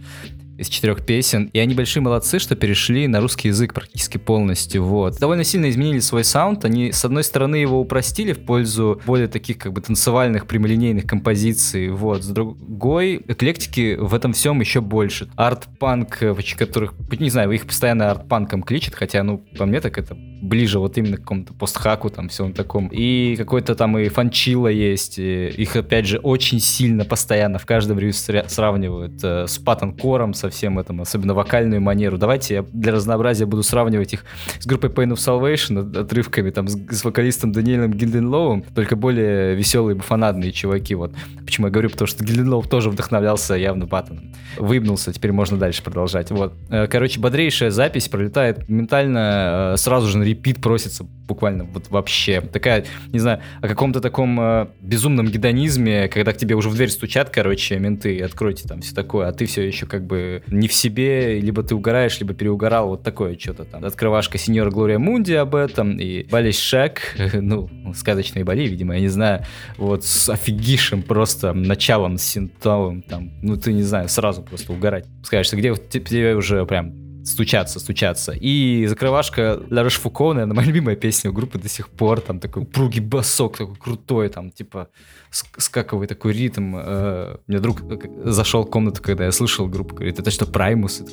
из 0.57 0.67
четырех 0.67 1.05
песен. 1.05 1.49
И 1.53 1.59
они 1.59 1.73
большие 1.73 2.01
молодцы, 2.01 2.39
что 2.39 2.55
перешли 2.55 3.07
на 3.07 3.19
русский 3.19 3.49
язык 3.49 3.73
практически 3.73 4.17
полностью. 4.17 4.83
Вот. 4.83 5.17
Довольно 5.19 5.43
сильно 5.43 5.69
изменили 5.69 5.99
свой 5.99 6.23
саунд. 6.23 6.65
Они, 6.65 6.91
с 6.91 7.03
одной 7.05 7.23
стороны, 7.23 7.55
его 7.55 7.79
упростили 7.79 8.33
в 8.33 8.45
пользу 8.45 9.01
более 9.05 9.27
таких 9.27 9.57
как 9.57 9.73
бы 9.73 9.81
танцевальных, 9.81 10.47
прямолинейных 10.47 11.05
композиций. 11.05 11.89
Вот. 11.89 12.23
С 12.23 12.27
другой, 12.27 13.21
эклектики 13.27 13.95
в 13.95 14.13
этом 14.13 14.33
всем 14.33 14.59
еще 14.59 14.81
больше. 14.81 15.29
Арт-панк, 15.35 16.19
которых, 16.57 16.93
не 17.19 17.29
знаю, 17.29 17.51
их 17.51 17.65
постоянно 17.65 18.11
арт-панком 18.11 18.63
кличат, 18.63 18.95
хотя, 18.95 19.23
ну, 19.23 19.43
по 19.57 19.65
мне 19.65 19.81
так 19.81 19.97
это 19.97 20.15
ближе 20.43 20.79
вот 20.79 20.97
именно 20.97 21.17
к 21.17 21.21
какому-то 21.21 21.53
постхаку, 21.53 22.09
там, 22.09 22.29
всем 22.29 22.53
таком. 22.53 22.89
И 22.91 23.35
какой-то 23.37 23.75
там 23.75 23.97
и 23.97 24.09
фанчила 24.09 24.67
есть. 24.67 25.17
И 25.17 25.47
их, 25.47 25.75
опять 25.75 26.05
же, 26.05 26.19
очень 26.19 26.59
сильно 26.59 27.05
постоянно 27.05 27.59
в 27.59 27.65
каждом 27.65 27.97
ревью 27.97 28.13
сравнивают 28.13 29.23
э, 29.23 29.47
с 29.47 29.57
паттон-кором, 29.57 30.33
со 30.43 30.49
всем 30.49 30.77
этим, 30.77 30.99
особенно 30.99 31.33
вокальную 31.33 31.81
манеру. 31.81 32.17
Давайте 32.17 32.55
я 32.55 32.65
для 32.73 32.91
разнообразия 32.91 33.45
буду 33.45 33.63
сравнивать 33.63 34.11
их 34.11 34.25
с 34.59 34.65
группой 34.65 34.89
Pain 34.89 35.13
of 35.13 35.15
Salvation, 35.15 35.97
отрывками 35.97 36.49
там 36.49 36.67
с, 36.67 36.75
с 36.91 37.05
вокалистом 37.05 37.53
Даниэлем 37.53 37.93
Гильденлоуом, 37.93 38.63
только 38.75 38.97
более 38.97 39.55
веселые, 39.55 39.95
буфанадные 39.95 40.51
чуваки. 40.51 40.95
Вот. 40.95 41.13
Почему 41.45 41.67
я 41.67 41.71
говорю, 41.71 41.89
потому 41.91 42.07
что 42.07 42.25
Гильденлоу 42.25 42.63
тоже 42.63 42.89
вдохновлялся 42.89 43.53
явно 43.55 43.87
Паттоном. 43.87 44.33
Выебнулся, 44.57 45.13
теперь 45.13 45.31
можно 45.31 45.57
дальше 45.57 45.81
продолжать. 45.81 46.29
Вот. 46.29 46.53
Э, 46.69 46.87
короче, 46.87 47.21
бодрейшая 47.21 47.71
запись 47.71 48.09
пролетает 48.09 48.67
ментально, 48.67 49.73
э, 49.75 49.77
сразу 49.77 50.07
же 50.07 50.17
на 50.17 50.23
репит 50.23 50.61
просится 50.61 51.05
буквально 51.25 51.63
вот 51.63 51.89
вообще. 51.89 52.41
Такая, 52.41 52.83
не 53.13 53.19
знаю, 53.19 53.39
о 53.61 53.69
каком-то 53.69 54.01
таком 54.01 54.37
э, 54.41 54.67
безумном 54.81 55.27
гедонизме, 55.27 56.09
когда 56.09 56.33
к 56.33 56.37
тебе 56.37 56.55
уже 56.55 56.67
в 56.67 56.75
дверь 56.75 56.89
стучат, 56.89 57.29
короче, 57.29 57.79
менты, 57.79 58.19
откройте 58.19 58.67
там 58.67 58.81
все 58.81 58.93
такое, 58.93 59.27
а 59.27 59.31
ты 59.31 59.45
все 59.45 59.65
еще 59.65 59.85
как 59.85 60.05
бы 60.05 60.32
не 60.47 60.67
в 60.67 60.73
себе, 60.73 61.39
либо 61.39 61.63
ты 61.63 61.75
угораешь, 61.75 62.19
либо 62.19 62.33
переугорал, 62.33 62.89
вот 62.89 63.03
такое 63.03 63.37
что-то 63.37 63.65
там. 63.65 63.83
Открывашка 63.85 64.37
сеньора 64.37 64.71
Глория 64.71 64.99
Мунди 64.99 65.33
об 65.33 65.55
этом, 65.55 65.97
и 65.97 66.23
Бали 66.23 66.51
Шек, 66.51 67.15
ну, 67.33 67.69
сказочные 67.95 68.43
Бали, 68.43 68.67
видимо, 68.67 68.95
я 68.95 69.01
не 69.01 69.07
знаю, 69.07 69.45
вот 69.77 70.05
с 70.05 70.29
офигишим 70.29 71.03
просто 71.03 71.53
началом 71.53 72.17
синтовым, 72.17 73.01
там, 73.01 73.31
ну, 73.41 73.57
ты 73.57 73.73
не 73.73 73.83
знаю, 73.83 74.09
сразу 74.09 74.41
просто 74.41 74.73
угорать. 74.73 75.05
Скажешь, 75.23 75.53
где 75.53 75.73
тебе 75.75 76.35
уже 76.35 76.65
прям 76.65 77.02
стучаться, 77.23 77.79
стучаться. 77.79 78.33
И 78.33 78.85
закрывашка 78.87 79.61
Ля 79.69 79.83
Рошфуко, 79.83 80.33
наверное, 80.33 80.55
моя 80.55 80.67
любимая 80.67 80.95
песня 80.95 81.29
у 81.31 81.33
группы 81.33 81.57
до 81.57 81.69
сих 81.69 81.89
пор, 81.89 82.21
там 82.21 82.39
такой 82.39 82.63
упругий 82.63 83.01
басок, 83.01 83.57
такой 83.57 83.75
крутой, 83.75 84.29
там, 84.29 84.51
типа, 84.51 84.89
скаковый 85.31 86.07
такой 86.07 86.33
ритм. 86.33 86.75
Э, 86.77 87.37
мне 87.47 87.59
друг 87.59 87.81
зашел 88.23 88.63
в 88.63 88.69
комнату, 88.69 89.01
когда 89.01 89.25
я 89.25 89.31
слышал 89.31 89.67
группу, 89.67 89.95
говорит, 89.95 90.19
это 90.19 90.31
что, 90.31 90.45
Праймус? 90.45 91.03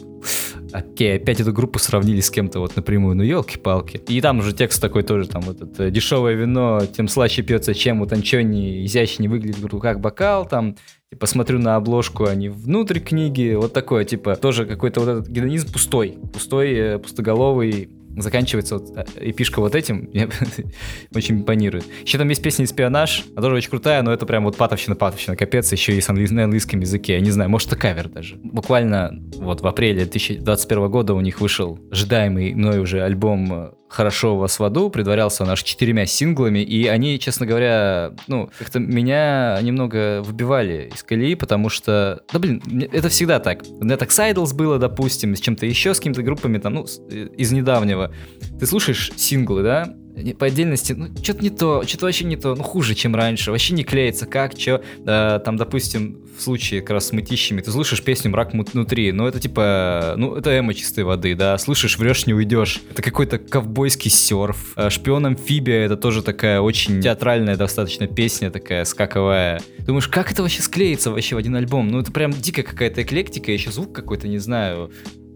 Окей, 0.72 1.16
опять 1.16 1.40
эту 1.40 1.52
группу 1.52 1.78
сравнили 1.78 2.20
с 2.20 2.30
кем-то 2.30 2.60
вот 2.60 2.76
напрямую, 2.76 3.16
ну 3.16 3.22
елки-палки. 3.22 3.96
И 4.08 4.20
там 4.20 4.38
уже 4.38 4.52
текст 4.52 4.80
такой 4.80 5.02
тоже, 5.02 5.28
там 5.28 5.42
вот 5.42 5.60
это 5.62 5.90
дешевое 5.90 6.34
вино, 6.34 6.80
тем 6.86 7.08
слаще 7.08 7.42
пьется, 7.42 7.74
чем 7.74 8.02
утонченнее, 8.02 8.84
изящнее 8.84 9.30
выглядит 9.30 9.58
в 9.58 9.66
руках 9.66 10.00
бокал, 10.00 10.46
там 10.46 10.76
Типа 11.10 11.26
смотрю 11.26 11.58
на 11.58 11.74
обложку, 11.74 12.26
они 12.26 12.48
внутрь 12.48 13.00
книги, 13.00 13.54
вот 13.54 13.72
такое, 13.72 14.04
типа, 14.04 14.36
тоже 14.36 14.64
какой-то 14.64 15.00
вот 15.00 15.08
этот 15.08 15.28
гедонизм 15.28 15.72
пустой, 15.72 16.16
пустой, 16.32 16.72
э, 16.72 16.98
пустоголовый, 16.98 17.90
заканчивается 18.16 18.78
вот 18.78 18.96
э, 18.96 19.04
эпишка 19.16 19.58
вот 19.58 19.74
этим, 19.74 20.08
очень 21.14 21.40
импонирует. 21.40 21.84
Еще 22.04 22.16
там 22.16 22.28
есть 22.28 22.42
песня 22.42 22.64
«Спионаж», 22.64 23.24
она 23.32 23.42
тоже 23.42 23.56
очень 23.56 23.70
крутая, 23.70 24.02
но 24.02 24.12
это 24.12 24.24
прям 24.24 24.44
вот 24.44 24.56
патовщина-патовщина, 24.56 25.34
капец, 25.34 25.72
еще 25.72 25.96
и 25.96 26.00
с 26.00 26.08
англий... 26.08 26.28
на 26.30 26.44
английском 26.44 26.78
языке, 26.78 27.14
я 27.14 27.20
не 27.20 27.32
знаю, 27.32 27.50
может, 27.50 27.66
это 27.66 27.76
кавер 27.76 28.08
даже. 28.08 28.36
Буквально 28.36 29.10
вот 29.34 29.62
в 29.62 29.66
апреле 29.66 30.04
2021 30.04 30.90
года 30.90 31.14
у 31.14 31.20
них 31.20 31.40
вышел 31.40 31.78
ожидаемый 31.90 32.54
мной 32.54 32.78
уже 32.78 33.02
альбом 33.02 33.52
э, 33.52 33.70
хорошо 33.90 34.36
у 34.36 34.38
вас 34.38 34.58
в 34.58 34.64
аду, 34.64 34.88
предварялся 34.88 35.42
он 35.42 35.50
аж 35.50 35.62
четырьмя 35.62 36.06
синглами, 36.06 36.60
и 36.60 36.86
они, 36.86 37.18
честно 37.18 37.44
говоря, 37.44 38.12
ну, 38.28 38.48
как-то 38.58 38.78
меня 38.78 39.58
немного 39.60 40.22
выбивали 40.22 40.90
из 40.94 41.02
колеи, 41.02 41.34
потому 41.34 41.68
что, 41.68 42.22
да 42.32 42.38
блин, 42.38 42.62
это 42.92 43.08
всегда 43.08 43.40
так. 43.40 43.62
Netax 43.64 44.08
Idols 44.32 44.54
было, 44.54 44.78
допустим, 44.78 45.34
с 45.34 45.40
чем-то 45.40 45.66
еще, 45.66 45.92
с 45.92 45.98
какими-то 45.98 46.22
группами, 46.22 46.58
там, 46.58 46.74
ну, 46.74 46.86
э, 47.10 47.26
из 47.36 47.52
недавнего. 47.52 48.12
Ты 48.58 48.66
слушаешь 48.66 49.12
синглы, 49.16 49.62
да, 49.62 49.92
по 50.38 50.46
отдельности, 50.46 50.92
ну, 50.92 51.08
что-то 51.22 51.42
не 51.42 51.50
то, 51.50 51.82
что-то 51.86 52.06
вообще 52.06 52.24
не 52.24 52.36
то, 52.36 52.54
ну, 52.54 52.62
хуже, 52.62 52.94
чем 52.94 53.14
раньше, 53.14 53.50
вообще 53.50 53.74
не 53.74 53.84
клеится, 53.84 54.26
как, 54.26 54.58
что, 54.58 54.82
да, 54.98 55.38
там, 55.38 55.56
допустим, 55.56 56.18
в 56.36 56.42
случае 56.42 56.80
как 56.80 56.90
раз 56.90 57.08
с 57.08 57.12
мытищами, 57.12 57.60
ты 57.60 57.70
слышишь 57.70 58.02
песню 58.02 58.30
«Мрак 58.30 58.52
внутри», 58.52 59.12
ну, 59.12 59.26
это 59.26 59.40
типа, 59.40 60.14
ну, 60.16 60.34
это 60.34 60.58
эмо 60.58 60.74
чистой 60.74 61.04
воды, 61.04 61.34
да, 61.34 61.56
слышишь, 61.58 61.98
врешь, 61.98 62.26
не 62.26 62.34
уйдешь, 62.34 62.80
это 62.90 63.02
какой-то 63.02 63.38
ковбойский 63.38 64.10
серф, 64.10 64.72
а 64.76 64.90
«Шпион 64.90 65.26
амфибия» 65.26 65.84
это 65.84 65.96
тоже 65.96 66.22
такая 66.22 66.60
очень 66.60 67.00
театральная 67.00 67.56
достаточно 67.56 68.06
песня, 68.06 68.50
такая 68.50 68.84
скаковая, 68.84 69.60
думаешь, 69.80 70.08
как 70.08 70.32
это 70.32 70.42
вообще 70.42 70.62
склеится 70.62 71.10
вообще 71.10 71.34
в 71.34 71.38
один 71.38 71.56
альбом, 71.56 71.88
ну, 71.88 72.00
это 72.00 72.12
прям 72.12 72.32
дикая 72.32 72.62
какая-то 72.62 73.02
эклектика, 73.02 73.52
еще 73.52 73.70
звук 73.70 73.92
какой-то, 73.92 74.28
не 74.28 74.38
знаю, 74.38 74.90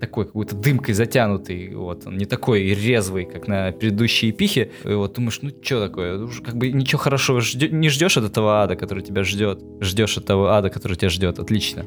такой 0.06 0.26
какой-то 0.26 0.54
дымкой 0.54 0.94
затянутый, 0.94 1.74
вот, 1.74 2.06
он 2.06 2.16
не 2.16 2.26
такой 2.26 2.74
резвый, 2.74 3.24
как 3.24 3.48
на 3.48 3.72
предыдущей 3.72 4.30
эпихе, 4.30 4.70
и 4.84 4.92
вот 4.92 5.14
думаешь, 5.14 5.38
ну 5.42 5.50
что 5.62 5.80
такое, 5.86 6.18
уже 6.18 6.42
как 6.42 6.56
бы 6.56 6.70
ничего 6.70 6.98
хорошего 6.98 7.40
ждё, 7.40 7.68
не 7.68 7.88
ждешь 7.88 8.16
от 8.16 8.24
этого 8.24 8.62
ада, 8.62 8.76
который 8.76 9.02
тебя 9.02 9.24
ждет, 9.24 9.62
ждешь 9.80 10.18
от 10.18 10.26
того 10.26 10.48
ада, 10.48 10.70
который 10.70 10.96
тебя 10.96 11.08
ждет, 11.08 11.38
отлично, 11.38 11.86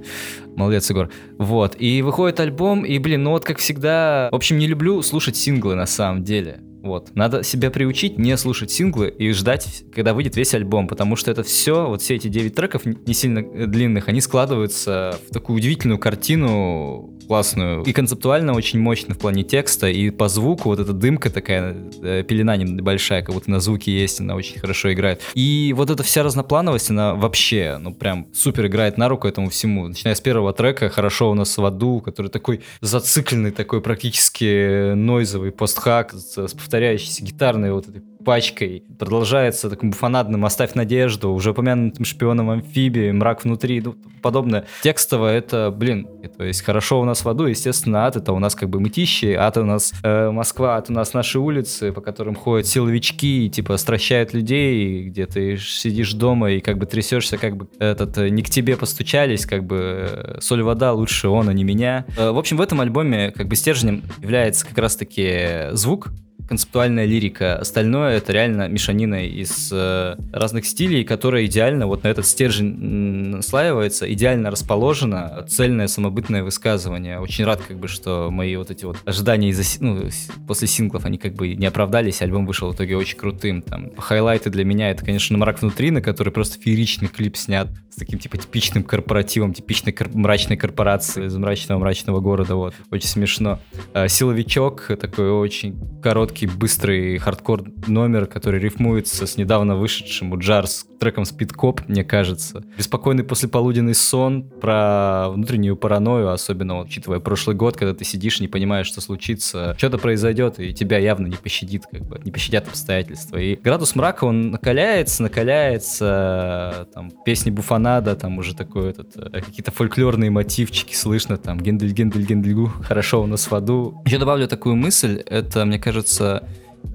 молодец, 0.55 0.89
Егор, 0.89 1.09
вот, 1.38 1.76
и 1.80 2.01
выходит 2.01 2.39
альбом, 2.39 2.86
и, 2.86 2.97
блин, 2.99 3.24
ну 3.24 3.32
вот 3.32 3.45
как 3.45 3.59
всегда, 3.59 4.30
в 4.32 4.36
общем, 4.36 4.57
не 4.57 4.68
люблю 4.68 5.01
слушать 5.01 5.36
синглы 5.36 5.76
на 5.76 5.86
самом 5.86 6.24
деле, 6.24 6.61
вот. 6.82 7.15
Надо 7.15 7.43
себя 7.43 7.71
приучить 7.71 8.17
не 8.17 8.38
слушать 8.38 8.71
синглы 8.71 9.09
и 9.09 9.32
ждать, 9.32 9.84
когда 9.93 10.13
выйдет 10.13 10.36
весь 10.36 10.53
альбом, 10.53 10.88
потому 10.88 11.15
что 11.15 11.32
это 11.32 11.43
все, 11.43 11.88
вот 11.88 12.01
все 12.01 12.15
эти 12.15 12.28
9 12.28 12.55
треков 12.55 12.86
не 12.86 13.13
сильно 13.13 13.67
длинных, 13.67 14.07
они 14.07 14.21
складываются 14.21 15.19
в 15.30 15.34
такую 15.34 15.57
удивительную 15.57 15.99
картину 15.99 17.13
классную 17.28 17.84
и 17.84 17.93
концептуально 17.93 18.53
очень 18.53 18.80
мощно 18.80 19.13
в 19.13 19.19
плане 19.19 19.43
текста, 19.43 19.88
и 19.89 20.09
по 20.09 20.30
звуку 20.30 20.69
вот 20.69 20.80
эта 20.80 20.93
дымка 20.93 21.30
такая, 21.30 21.75
э, 22.01 22.23
пелена 22.23 22.55
небольшая, 22.55 23.21
как 23.21 23.36
будто 23.36 23.51
на 23.51 23.59
звуке 23.59 23.91
есть, 23.91 24.21
она 24.21 24.36
очень 24.36 24.59
хорошо 24.59 24.91
играет. 24.93 25.21
И 25.34 25.73
вот 25.75 25.89
эта 25.89 26.03
вся 26.03 26.23
разноплановость, 26.23 26.89
она 26.89 27.13
вообще, 27.13 27.78
ну 27.80 27.93
прям 27.93 28.28
супер 28.34 28.67
играет 28.67 28.97
на 28.97 29.09
руку 29.09 29.28
этому 29.28 29.49
всему. 29.49 29.88
Начиная 29.88 30.15
с 30.15 30.21
первого 30.21 30.53
трека 30.53 30.89
«Хорошо 30.89 31.30
у 31.30 31.34
нас 31.34 31.57
в 31.57 31.65
аду», 31.65 32.01
который 32.01 32.30
такой 32.30 32.61
зацикленный, 32.82 33.51
такой 33.51 33.82
практически 33.82 34.93
нойзовый 34.93 35.51
постхак 35.51 36.13
с 36.13 36.53
повторяющейся 36.68 37.24
гитарной 37.24 37.72
вот 37.72 37.88
этой 37.88 38.01
пачкой. 38.26 38.84
Продолжается 38.99 39.70
таким 39.70 39.93
фанатным 39.93 40.43
«Оставь 40.43 40.74
надежду», 40.74 41.32
уже 41.32 41.51
упомянутым 41.51 42.03
шпионом 42.03 42.49
амфибии, 42.49 43.09
«Мрак 43.11 43.45
внутри», 43.45 43.80
ну, 43.80 43.95
подобное. 44.22 44.65
Текстово 44.84 45.28
это, 45.28 45.74
блин, 45.74 46.09
то 46.38 46.43
есть 46.43 46.61
хорошо 46.61 46.99
у 46.99 47.05
нас 47.05 47.24
в 47.24 47.30
аду, 47.30 47.45
естественно, 47.45 48.05
ад 48.05 48.18
это 48.18 48.34
у 48.34 48.39
нас 48.39 48.53
как 48.53 48.70
бы 48.70 48.82
мытищи, 48.82 49.28
ад 49.28 49.55
у 49.55 49.63
нас 49.63 49.93
э, 50.03 50.30
Москва, 50.30 50.76
ад 50.76 50.89
у 50.89 50.93
нас 50.93 51.13
наши 51.13 51.39
улицы, 51.39 51.93
по 51.93 52.01
которым 52.01 52.36
ходят 52.36 52.68
силовички, 52.68 53.45
и, 53.45 53.49
типа 53.49 53.78
стращают 53.78 54.34
людей, 54.34 55.05
где 55.05 55.26
ты 55.26 55.55
сидишь 55.55 56.11
дома 56.11 56.51
и 56.51 56.59
как 56.59 56.78
бы 56.78 56.86
трясешься, 56.86 57.38
как 57.38 57.55
бы 57.55 57.70
этот, 57.80 58.18
э, 58.18 58.28
не 58.28 58.43
к 58.43 58.49
тебе 58.49 58.76
постучались, 58.76 59.45
как 59.45 59.63
бы 59.63 59.78
э, 59.78 60.38
соль 60.41 60.63
вода 60.63 60.91
лучше 60.91 61.30
он, 61.30 61.47
а 61.47 61.53
не 61.53 61.63
меня. 61.63 62.05
Э, 62.18 62.32
в 62.32 62.38
общем, 62.38 62.57
в 62.57 62.61
этом 62.61 62.82
альбоме 62.82 63.32
как 63.32 63.47
бы 63.47 63.55
стержнем 63.55 64.03
является 64.22 64.68
как 64.68 64.78
раз-таки 64.78 65.70
звук, 65.72 66.09
концептуальная 66.48 67.06
лирика. 67.06 67.58
Остальное 67.58 68.18
это 68.18 68.32
реально 68.32 68.68
мешанина 68.68 69.26
из 69.26 69.70
э, 69.72 70.16
разных 70.32 70.66
стилей, 70.66 71.04
которая 71.04 71.45
идеально 71.45 71.88
вот 71.88 72.04
на 72.04 72.08
этот 72.08 72.26
стержень 72.26 72.76
наслаивается, 72.78 74.12
идеально 74.12 74.52
расположена, 74.52 75.45
цельное 75.48 75.88
самобытное 75.88 76.43
высказывание. 76.43 77.20
Очень 77.20 77.45
рад, 77.45 77.62
как 77.68 77.78
бы, 77.78 77.88
что 77.88 78.30
мои 78.32 78.56
вот 78.56 78.72
эти 78.72 78.86
вот 78.86 78.98
ожидания 79.06 79.50
из 79.50 79.80
ну, 79.82 80.10
после 80.48 80.68
синглов, 80.68 81.06
они 81.06 81.18
как 81.18 81.34
бы 81.34 81.56
не 81.56 81.66
оправдались, 81.66 82.22
альбом 82.22 82.45
вышел 82.45 82.72
в 82.72 82.76
итоге 82.76 82.95
очень 82.98 83.18
крутым. 83.18 83.62
Там 83.62 83.91
хайлайты 83.98 84.50
для 84.50 84.64
меня 84.64 84.91
это, 84.91 85.04
конечно, 85.04 85.38
мрак 85.38 85.62
внутри, 85.62 85.91
на 85.91 86.02
который 86.02 86.32
просто 86.32 86.60
фееричный 86.60 87.08
клип 87.08 87.36
снят 87.36 87.68
с 87.89 87.95
таким 87.95 88.20
типа 88.20 88.38
типичным 88.38 88.84
корпоративом, 88.84 89.54
типичной 89.54 89.91
кор- 89.91 90.10
мрачной 90.14 90.56
корпорации 90.56 91.26
из 91.26 91.36
мрачного 91.36 91.80
мрачного 91.80 92.20
города, 92.20 92.56
вот. 92.56 92.76
Очень 92.91 93.08
смешно. 93.08 93.60
А, 93.93 94.08
силовичок 94.08 94.91
такой 95.00 95.32
очень 95.32 95.76
короткий, 96.02 96.36
быстрый 96.45 97.17
хардкор 97.17 97.63
номер, 97.88 98.27
который 98.27 98.59
рифмуется 98.59 99.25
с 99.25 99.38
недавно 99.38 99.75
вышедшим 99.75 100.31
у 100.31 100.38
Джарс 100.38 100.85
треком 100.99 101.23
Speed 101.23 101.55
Cop, 101.55 101.81
мне 101.88 102.03
кажется. 102.03 102.63
Беспокойный 102.77 103.23
послеполуденный 103.23 103.93
сон 103.93 104.43
про 104.43 105.29
внутреннюю 105.29 105.75
паранойю, 105.75 106.31
особенно 106.31 106.79
учитывая 106.79 107.19
прошлый 107.19 107.55
год, 107.55 107.77
когда 107.77 107.93
ты 107.93 108.03
сидишь 108.03 108.39
и 108.39 108.41
не 108.41 108.47
понимаешь, 108.47 108.88
что 108.88 109.01
случится, 109.01 109.75
что-то 109.77 109.97
произойдет, 109.97 110.59
и 110.59 110.73
тебя 110.73 110.97
явно 110.97 111.27
не 111.27 111.35
пощадит, 111.35 111.85
как 111.91 112.01
бы, 112.01 112.19
не 112.23 112.31
пощадят 112.31 112.67
обстоятельства. 112.67 113.38
И 113.38 113.55
градус 113.55 113.95
мрака, 113.95 114.25
он 114.25 114.51
накаляется, 114.51 115.23
накаляется, 115.23 116.88
там, 116.93 117.11
песни 117.25 117.51
Буфанада, 117.51 118.15
там 118.15 118.38
уже 118.38 118.55
такой 118.55 118.89
этот, 118.89 119.15
э, 119.15 119.41
какие-то 119.41 119.71
фольклорные 119.71 120.31
мотивчики 120.31 120.95
слышно, 120.95 121.38
там, 121.38 121.59
гендель, 121.59 121.93
гендель, 121.93 122.25
гендель, 122.25 122.47
хорошо 122.83 123.21
у 123.21 123.27
нас 123.27 123.51
в 123.51 123.53
аду. 123.53 124.01
Еще 124.05 124.17
добавлю 124.17 124.47
такую 124.47 124.75
мысль, 124.75 125.21
это, 125.25 125.65
мне 125.65 125.79
кажется, 125.79 126.26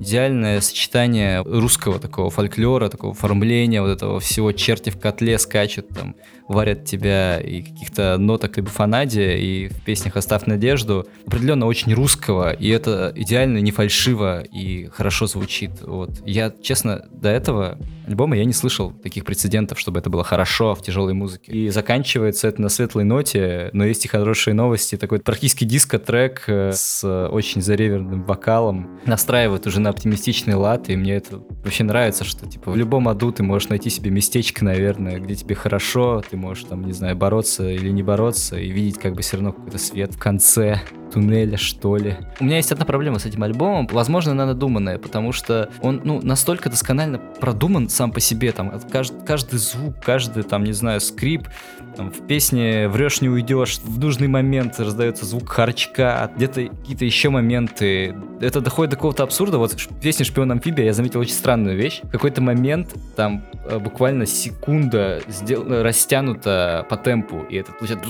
идеальное 0.01 0.61
сочетание 0.61 1.43
русского 1.43 1.99
такого 1.99 2.31
фольклора, 2.31 2.89
такого 2.89 3.13
оформления, 3.13 3.83
вот 3.83 3.89
этого 3.91 4.21
всего 4.21 4.53
черти 4.53 4.91
в 4.91 4.99
котле 4.99 5.39
скачут, 5.39 5.89
там, 5.89 6.15
варят 6.49 6.85
тебя 6.85 7.39
и 7.39 7.63
каких-то 7.63 8.17
ноток 8.19 8.57
либо 8.57 8.69
фанадия, 8.69 9.37
и 9.37 9.69
в 9.69 9.83
песнях 9.83 10.17
«Оставь 10.17 10.47
надежду» 10.47 11.07
определенно 11.27 11.67
очень 11.67 11.93
русского, 11.95 12.53
и 12.53 12.69
это 12.69 13.13
идеально 13.15 13.59
не 13.59 13.71
фальшиво 13.71 14.43
и 14.43 14.87
хорошо 14.87 15.27
звучит. 15.27 15.83
Вот. 15.83 16.23
Я, 16.27 16.53
честно, 16.63 17.07
до 17.11 17.29
этого 17.29 17.79
альбома 18.07 18.37
я 18.37 18.45
не 18.45 18.53
слышал 18.53 18.93
таких 18.93 19.25
прецедентов, 19.25 19.79
чтобы 19.79 20.01
это 20.01 20.11
было 20.11 20.25
хорошо 20.25 20.75
в 20.75 20.83
тяжелой 20.83 21.15
музыке. 21.15 21.53
И 21.53 21.69
заканчивается 21.71 22.49
это 22.49 22.61
на 22.61 22.69
светлой 22.69 23.05
ноте, 23.05 23.71
но 23.73 23.85
есть 23.85 24.05
и 24.05 24.09
хорошие 24.09 24.55
новости. 24.55 24.97
Такой 24.97 25.21
практически 25.21 25.65
диско-трек 25.65 26.45
э, 26.47 26.73
с 26.73 27.29
очень 27.29 27.63
зареверным 27.63 28.25
вокалом 28.25 29.01
настраивает 29.07 29.67
уже 29.67 29.81
на 29.81 29.91
оптимистичный 29.91 30.55
лад, 30.55 30.89
и 30.89 30.97
мне 30.97 31.15
это 31.17 31.39
вообще 31.65 31.85
нравится, 31.85 32.25
что 32.25 32.47
типа 32.47 32.71
в 32.71 32.77
любом 32.77 33.09
аду 33.09 33.33
ты 33.33 33.43
можешь 33.43 33.69
найти 33.69 33.91
себе 33.91 34.11
местечко, 34.11 34.65
наверное, 34.65 35.19
где 35.19 35.35
тебе 35.35 35.55
хорошо, 35.55 36.23
ты 36.33 36.39
можешь 36.39 36.65
там, 36.65 36.87
не 36.87 36.93
знаю, 36.93 37.15
бороться 37.15 37.69
или 37.69 37.91
не 37.91 38.03
бороться, 38.03 38.57
и 38.59 38.71
видеть 38.71 38.99
как 38.99 39.15
бы 39.15 39.21
все 39.21 39.37
равно 39.37 39.53
какой-то 39.53 39.77
свет 39.77 40.15
в 40.15 40.19
конце 40.19 40.81
туннеля, 41.13 41.57
что 41.57 41.97
ли. 41.97 42.17
У 42.41 42.45
меня 42.45 42.57
есть 42.57 42.73
одна 42.73 42.85
проблема 42.85 43.19
с 43.19 43.27
этим 43.27 43.43
альбомом, 43.43 43.87
возможно, 43.91 44.33
она 44.33 44.47
надуманная, 44.47 44.99
потому 44.99 45.33
что 45.33 45.69
он, 45.81 46.01
ну, 46.05 46.21
настолько 46.23 46.71
досконально 46.71 47.19
продуман 47.19 47.89
сам 47.89 48.13
по 48.13 48.21
себе, 48.21 48.53
там, 48.53 48.73
каждый, 48.91 49.25
каждый 49.25 49.59
звук, 49.59 49.97
каждый, 50.05 50.43
там, 50.43 50.65
не 50.65 50.73
знаю, 50.73 51.01
скрип, 51.01 51.49
там, 51.97 52.11
в 52.11 52.27
песне 52.27 52.89
«Врешь, 52.89 53.21
не 53.21 53.29
уйдешь», 53.29 53.79
в 53.79 53.99
нужный 53.99 54.29
момент 54.29 54.79
раздается 54.81 55.27
звук 55.27 55.49
харчка, 55.49 56.31
где-то 56.37 56.67
какие-то 56.67 57.05
еще 57.05 57.29
моменты. 57.29 58.15
Это 58.41 58.61
доходит 58.61 58.93
до 58.93 58.97
какого-то 58.97 59.23
абсурда. 59.23 59.59
Вот 59.59 59.73
в 59.73 60.01
песне 60.01 60.25
«Шпион 60.25 60.51
амфибия» 60.53 60.87
я 60.87 60.93
заметил 60.93 61.21
очень 61.21 61.35
странную 61.35 61.77
вещь. 61.77 62.01
В 62.03 62.11
какой-то 62.11 62.41
момент 62.41 62.95
там 63.17 63.45
э, 63.67 63.79
буквально 63.79 64.27
секунда 64.27 65.21
сдел... 65.29 65.65
растянута 65.83 66.87
по 66.89 66.97
темпу, 66.97 67.45
и 67.49 67.57
это 67.57 67.73
получает 67.73 68.03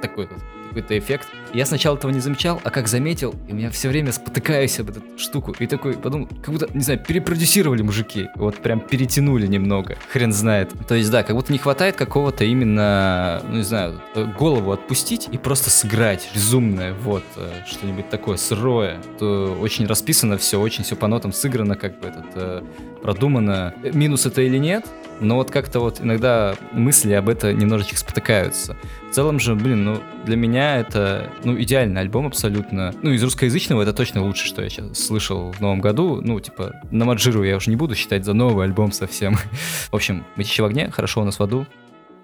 такой 0.00 0.26
вот 0.26 0.38
какой-то 0.78 0.98
эффект. 0.98 1.28
Я 1.54 1.66
сначала 1.66 1.96
этого 1.96 2.10
не 2.10 2.20
замечал, 2.20 2.60
а 2.62 2.70
как 2.70 2.88
заметил, 2.88 3.34
и 3.48 3.52
меня 3.52 3.70
все 3.70 3.88
время 3.88 4.12
спотыкаюсь 4.12 4.78
об 4.80 4.90
эту 4.90 5.02
штуку. 5.16 5.54
И 5.58 5.66
такой 5.66 5.94
подумал, 5.94 6.28
как 6.42 6.52
будто, 6.52 6.68
не 6.74 6.82
знаю, 6.82 7.00
перепродюсировали 7.00 7.82
мужики. 7.82 8.28
Вот 8.36 8.56
прям 8.56 8.80
перетянули 8.80 9.46
немного. 9.46 9.96
Хрен 10.12 10.32
знает. 10.32 10.72
То 10.86 10.94
есть, 10.94 11.10
да, 11.10 11.22
как 11.22 11.34
будто 11.34 11.52
не 11.52 11.58
хватает 11.58 11.96
какого-то 11.96 12.44
именно, 12.44 13.42
ну 13.48 13.56
не 13.56 13.62
знаю, 13.62 14.00
голову 14.38 14.72
отпустить 14.72 15.28
и 15.32 15.38
просто 15.38 15.70
сыграть 15.70 16.28
безумное, 16.34 16.94
вот, 16.94 17.24
э, 17.36 17.50
что-нибудь 17.66 18.08
такое 18.10 18.36
сырое. 18.36 19.00
То 19.18 19.56
очень 19.60 19.86
расписано 19.86 20.38
все, 20.38 20.60
очень 20.60 20.84
все 20.84 20.96
по 20.96 21.06
нотам 21.08 21.32
сыграно, 21.32 21.74
как 21.76 21.98
бы 21.98 22.08
этот 22.08 22.26
э, 22.34 22.62
продумано. 23.02 23.74
Минус 23.92 24.26
это 24.26 24.42
или 24.42 24.58
нет, 24.58 24.86
но 25.20 25.36
вот 25.36 25.50
как-то 25.50 25.80
вот 25.80 26.00
иногда 26.00 26.54
мысли 26.72 27.12
об 27.12 27.28
этом 27.28 27.56
немножечко 27.58 27.96
спотыкаются. 27.96 28.76
В 29.10 29.14
целом 29.14 29.40
же, 29.40 29.54
блин, 29.54 29.84
ну, 29.84 30.00
для 30.24 30.36
меня 30.36 30.76
это, 30.76 31.30
ну, 31.44 31.60
идеальный 31.60 32.00
альбом 32.00 32.26
абсолютно. 32.26 32.94
Ну, 33.02 33.10
из 33.10 33.22
русскоязычного 33.22 33.82
это 33.82 33.92
точно 33.92 34.22
лучше, 34.22 34.46
что 34.46 34.62
я 34.62 34.68
сейчас 34.68 34.98
слышал 34.98 35.52
в 35.52 35.60
новом 35.60 35.80
году. 35.80 36.20
Ну, 36.22 36.38
типа, 36.40 36.74
на 36.90 37.04
Маджиру 37.04 37.42
я 37.42 37.56
уже 37.56 37.70
не 37.70 37.76
буду 37.76 37.94
считать 37.94 38.24
за 38.24 38.32
новый 38.32 38.66
альбом 38.66 38.92
совсем. 38.92 39.36
В 39.90 39.94
общем, 39.94 40.24
«Мытище 40.36 40.62
в 40.62 40.66
огне», 40.66 40.90
«Хорошо 40.90 41.22
у 41.22 41.24
нас 41.24 41.38
в 41.38 41.42
аду». 41.42 41.66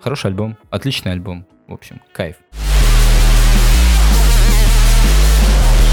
Хороший 0.01 0.27
альбом, 0.27 0.57
отличный 0.71 1.13
альбом. 1.13 1.47
В 1.67 1.73
общем, 1.73 2.01
кайф. 2.13 2.37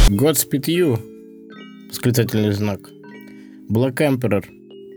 Godspeed 0.10 0.66
You. 0.66 1.00
Восклицательный 1.88 2.52
знак. 2.52 2.82
Black 3.70 3.96
Emperor. 3.96 4.44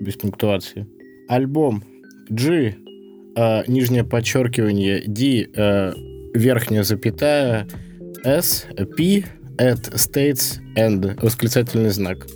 Без 0.00 0.16
пунктуации. 0.16 0.86
Альбом 1.28 1.82
G 2.28 2.74
э, 3.36 3.62
нижнее 3.66 4.04
подчеркивание, 4.04 5.02
D, 5.06 5.48
э, 5.54 5.92
верхняя 6.34 6.82
запятая, 6.82 7.66
S, 8.24 8.66
P, 8.96 9.24
at 9.58 9.94
states 9.94 10.60
and 10.76 11.20
восклицательный 11.20 11.90
знак. 11.90 12.26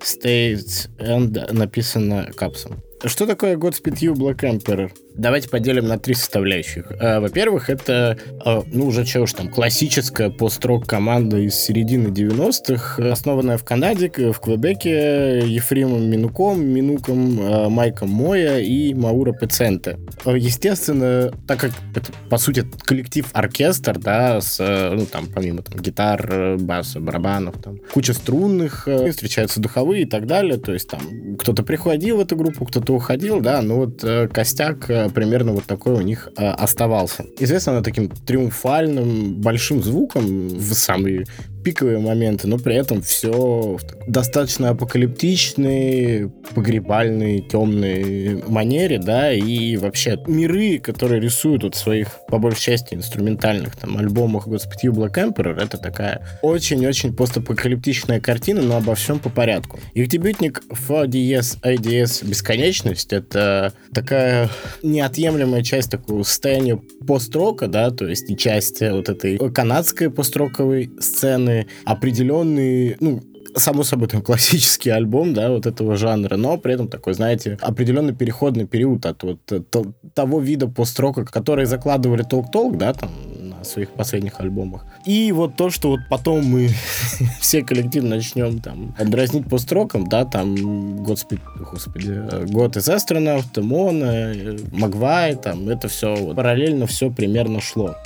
States 0.00 0.88
and 0.98 1.52
написано 1.52 2.30
капсом. 2.36 2.82
Что 3.04 3.26
такое 3.26 3.56
Godspeed 3.56 3.98
You 4.00 4.14
Black 4.14 4.40
Emperor? 4.42 4.90
Давайте 5.16 5.48
поделим 5.48 5.86
на 5.86 5.98
три 5.98 6.14
составляющих. 6.14 6.86
А, 6.98 7.20
во-первых, 7.20 7.70
это, 7.70 8.18
а, 8.44 8.64
ну, 8.66 8.86
уже 8.86 9.04
что 9.04 9.22
уж 9.22 9.32
там, 9.32 9.48
классическая 9.48 10.28
пост-рок 10.28 10.86
команда 10.86 11.38
из 11.38 11.54
середины 11.54 12.08
90-х, 12.08 13.12
основанная 13.12 13.56
в 13.56 13.64
Канаде, 13.64 14.08
в 14.08 14.40
Квебеке, 14.40 15.42
Ефремом 15.46 16.04
Минуком, 16.10 16.66
Минуком, 16.66 17.72
Майком 17.72 18.10
Моя 18.10 18.58
и 18.58 18.92
Маура 18.92 19.32
Пеценте. 19.32 19.98
Естественно, 20.26 21.32
так 21.46 21.60
как 21.60 21.70
это, 21.94 22.12
по 22.28 22.38
сути, 22.38 22.64
коллектив-оркестр, 22.84 23.98
да, 23.98 24.40
с, 24.40 24.58
ну, 24.58 25.06
там, 25.06 25.26
помимо 25.32 25.62
там, 25.62 25.80
гитар, 25.80 26.56
баса, 26.58 26.98
барабанов, 26.98 27.62
там, 27.62 27.78
куча 27.92 28.14
струнных, 28.14 28.88
встречаются 29.10 29.60
духовые 29.60 30.02
и 30.02 30.06
так 30.06 30.26
далее, 30.26 30.58
то 30.58 30.72
есть 30.72 30.88
там 30.88 31.36
кто-то 31.38 31.62
приходил 31.62 32.16
в 32.16 32.20
эту 32.20 32.36
группу, 32.36 32.64
кто-то 32.64 32.94
уходил, 32.94 33.40
да, 33.40 33.62
но 33.62 33.76
вот 33.76 34.02
э, 34.02 34.28
костяк 34.28 34.90
примерно 35.08 35.52
вот 35.52 35.64
такой 35.64 35.94
у 35.94 36.00
них 36.00 36.28
э, 36.36 36.46
оставался. 36.46 37.24
Известно 37.38 37.72
она 37.72 37.82
таким 37.82 38.08
триумфальным 38.08 39.34
большим 39.40 39.82
звуком 39.82 40.48
в 40.48 40.74
самый 40.74 41.26
пиковые 41.64 41.98
моменты, 41.98 42.46
но 42.46 42.58
при 42.58 42.76
этом 42.76 43.02
все 43.02 43.78
достаточно 44.06 44.70
апокалиптичные, 44.70 46.30
погребальные, 46.54 47.40
темные 47.40 48.42
манере, 48.46 48.98
да, 48.98 49.32
и 49.32 49.76
вообще 49.76 50.18
миры, 50.26 50.78
которые 50.78 51.20
рисуют 51.20 51.64
вот 51.64 51.74
в 51.74 51.78
своих, 51.78 52.08
по 52.28 52.38
большей 52.38 52.60
части, 52.60 52.94
инструментальных 52.94 53.76
там 53.76 53.96
альбомах 53.96 54.46
You 54.46 54.92
Black 54.92 55.14
Emperor, 55.14 55.60
это 55.60 55.78
такая 55.78 56.26
очень-очень 56.42 57.14
постапокалиптичная 57.14 58.20
картина, 58.20 58.62
но 58.62 58.76
обо 58.76 58.94
всем 58.94 59.18
по 59.18 59.30
порядку. 59.30 59.80
Их 59.94 60.08
дебютник 60.08 60.62
FDS 60.68 61.60
IDS 61.62 62.26
Бесконечность— 62.28 63.12
это 63.12 63.72
такая 63.92 64.50
неотъемлемая 64.82 65.62
часть 65.62 65.90
такого 65.90 66.22
состояния 66.22 66.78
построка, 67.06 67.66
да, 67.68 67.90
то 67.90 68.06
есть 68.06 68.36
часть 68.38 68.80
вот 68.80 69.08
этой 69.08 69.38
канадской 69.52 70.10
построковой 70.10 70.90
сцены, 70.98 71.53
определенные, 71.84 72.96
ну, 73.00 73.22
само 73.56 73.84
собой, 73.84 74.08
там 74.08 74.22
классический 74.22 74.90
альбом, 74.90 75.34
да, 75.34 75.50
вот 75.50 75.66
этого 75.66 75.96
жанра, 75.96 76.36
но 76.36 76.58
при 76.58 76.74
этом 76.74 76.88
такой, 76.88 77.14
знаете, 77.14 77.58
определенный 77.60 78.14
переходный 78.14 78.66
период 78.66 79.06
от 79.06 79.22
вот 79.22 79.38
то, 79.70 79.86
того 80.14 80.40
вида 80.40 80.68
построка, 80.68 81.24
который 81.24 81.66
закладывали 81.66 82.22
Толк-Толк, 82.22 82.76
да, 82.76 82.92
там, 82.92 83.10
на 83.40 83.64
своих 83.64 83.90
последних 83.90 84.40
альбомах. 84.40 84.84
И 85.06 85.32
вот 85.32 85.56
то, 85.56 85.70
что 85.70 85.90
вот 85.90 86.00
потом 86.10 86.44
мы 86.44 86.68
все 87.40 87.62
коллективно 87.62 88.16
начнем 88.16 88.60
там 88.60 88.94
дразнить 88.98 89.48
построкам, 89.48 90.06
да, 90.08 90.24
там 90.24 91.02
Господи, 91.04 91.40
господи, 91.58 92.50
год 92.50 92.76
из 92.76 92.88
Астронавта, 92.88 93.62
Мона, 93.62 94.34
Магвай, 94.72 95.36
там, 95.36 95.68
это 95.68 95.88
все 95.88 96.14
вот, 96.14 96.36
параллельно 96.36 96.86
все 96.86 97.10
примерно 97.10 97.60
шло. 97.60 97.96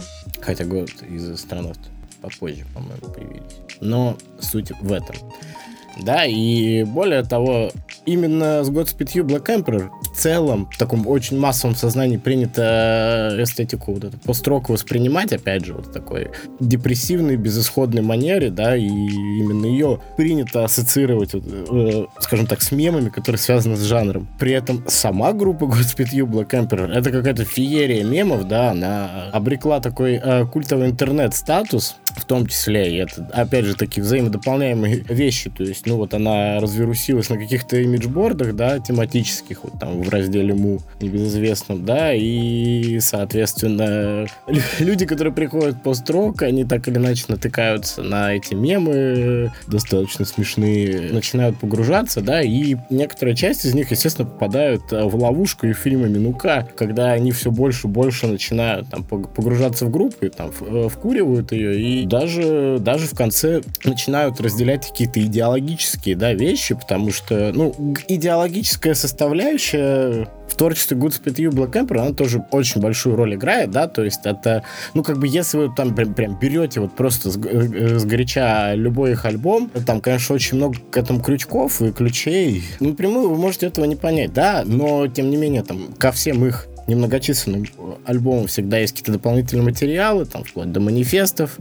Хотя 0.41 0.65
год 0.65 0.91
из 1.09 1.29
Астронавта 1.29 1.89
попозже, 2.29 2.65
по-моему, 2.75 3.09
появились. 3.09 3.57
Но 3.81 4.17
суть 4.41 4.71
в 4.81 4.93
этом. 4.93 5.17
Да, 6.03 6.25
и 6.25 6.85
более 6.85 7.23
того, 7.23 7.71
именно 8.07 8.63
с 8.63 8.71
Godspeed 8.71 9.13
You 9.15 9.25
Black 9.25 9.47
Emperor 9.47 9.91
целом 10.19 10.69
в 10.71 10.77
таком 10.77 11.07
очень 11.07 11.39
массовом 11.39 11.77
сознании 11.77 12.17
принято 12.17 13.37
эстетику 13.39 13.95
вот 13.95 14.05
эту 14.05 14.19
пост-рок 14.19 14.69
воспринимать, 14.69 15.33
опять 15.33 15.65
же, 15.65 15.75
вот 15.75 15.93
такой 15.93 16.31
депрессивной, 16.61 17.37
безысходной 17.37 18.03
манере, 18.03 18.51
да, 18.51 18.77
и 18.77 18.87
именно 18.87 19.67
ее 19.67 20.01
принято 20.17 20.65
ассоциировать, 20.65 21.31
э, 21.35 22.07
скажем 22.19 22.47
так, 22.47 22.63
с 22.63 22.73
мемами, 22.73 23.09
которые 23.09 23.39
связаны 23.39 23.77
с 23.77 23.83
жанром. 23.83 24.29
При 24.39 24.53
этом 24.53 24.85
сама 24.89 25.33
группа 25.33 25.65
Godspeed 25.65 26.11
You 26.13 26.27
Black 26.27 26.51
Emperor 26.51 26.93
это 26.93 27.11
какая-то 27.11 27.45
феерия 27.45 28.05
мемов, 28.05 28.49
да, 28.49 28.71
она 28.73 29.31
обрекла 29.33 29.81
такой 29.81 30.21
э, 30.23 30.47
культовый 30.47 30.89
интернет-статус, 30.89 31.97
в 32.17 32.25
том 32.25 32.47
числе, 32.47 32.93
и 32.93 32.97
это, 32.97 33.29
опять 33.33 33.65
же, 33.65 33.75
такие 33.77 34.03
взаимодополняемые 34.03 35.05
вещи, 35.09 35.51
то 35.51 35.63
есть, 35.63 35.87
ну, 35.89 35.97
вот 35.97 36.15
она 36.15 36.61
развирусилась 36.61 37.31
на 37.31 37.39
каких-то 37.39 37.77
имиджбордах, 37.79 38.55
да, 38.55 38.79
тематических, 38.79 39.65
вот 39.65 39.79
там 39.81 40.03
в 40.03 40.09
разделе 40.09 40.55
Му, 40.55 40.81
небезызвестном, 41.01 41.85
да, 41.85 42.13
и, 42.15 43.01
соответственно, 43.01 44.27
люди, 44.79 45.07
которые 45.07 45.33
приходят 45.33 45.83
пост-рок, 45.83 46.43
они 46.43 46.65
так 46.65 46.87
или 46.89 46.97
иначе 46.97 47.25
натыкаются 47.29 48.03
на 48.03 48.35
эти 48.35 48.55
мемы, 48.55 49.53
достаточно 49.67 50.25
смешные, 50.25 51.11
начинают 51.13 51.59
погружаться, 51.59 52.21
да, 52.21 52.43
и 52.43 52.77
некоторая 52.91 53.35
часть 53.35 53.65
из 53.65 53.75
них, 53.75 53.91
естественно, 53.91 54.29
попадают 54.29 54.93
э, 54.93 55.05
в 55.05 55.17
ловушку 55.17 55.67
и 55.67 55.73
фильма 55.73 56.07
Минука, 56.07 56.69
когда 56.77 57.13
они 57.13 57.33
все 57.33 57.51
больше 57.51 57.87
и 57.87 57.91
больше 57.91 58.27
начинают 58.27 58.89
там 58.89 59.05
погружаться 59.05 59.87
в 59.87 59.91
группы, 59.91 60.29
там 60.29 60.51
э, 60.61 60.89
вкуривают 60.91 61.53
ее, 61.53 61.81
и 61.81 62.07
даже, 62.07 62.77
даже 62.81 63.07
в 63.07 63.15
конце 63.15 63.63
начинают 63.85 64.41
разделять 64.41 64.87
какие-то 64.89 65.21
идеологические, 65.79 66.17
да, 66.17 66.33
вещи, 66.33 66.75
потому 66.75 67.13
что, 67.13 67.53
ну, 67.55 67.75
идеологическая 68.09 68.95
составляющая 68.95 70.29
в 70.49 70.57
творчестве 70.57 70.97
Goodspeed 70.97 71.37
You 71.37 71.51
Black 71.51 71.73
Emperor, 71.73 72.01
она 72.01 72.13
тоже 72.13 72.45
очень 72.51 72.81
большую 72.81 73.17
роль 73.17 73.35
играет, 73.35 73.71
да, 73.71 73.87
то 73.87 74.03
есть 74.03 74.21
это, 74.25 74.65
ну, 74.95 75.03
как 75.03 75.19
бы, 75.19 75.29
если 75.29 75.59
вы 75.59 75.75
там 75.75 75.95
прям, 75.95 76.15
прям 76.15 76.39
берете 76.39 76.81
вот 76.81 76.97
просто 76.97 77.31
с, 77.31 77.37
э, 77.37 77.99
с 77.99 78.05
горяча 78.05 78.75
любой 78.75 79.13
их 79.13 79.25
альбом, 79.25 79.71
там, 79.87 80.01
конечно, 80.01 80.35
очень 80.35 80.57
много 80.57 80.77
к 80.91 80.97
этому 80.97 81.21
крючков 81.21 81.81
и 81.83 81.93
ключей, 81.93 82.65
ну, 82.81 82.91
напрямую 82.91 83.31
вы 83.31 83.37
можете 83.37 83.67
этого 83.67 83.85
не 83.85 83.97
понять, 83.97 84.33
да, 84.33 84.63
но, 84.65 85.07
тем 85.07 85.31
не 85.31 85.37
менее, 85.37 85.63
там, 85.63 85.93
ко 85.99 86.11
всем 86.13 86.45
их 86.45 86.67
немногочисленным 86.89 87.67
альбомам 88.07 88.47
всегда 88.47 88.79
есть 88.79 88.95
какие-то 88.95 89.13
дополнительные 89.13 89.65
материалы, 89.65 90.25
там, 90.25 90.43
вплоть 90.43 90.73
до 90.73 90.81
манифестов, 90.81 91.59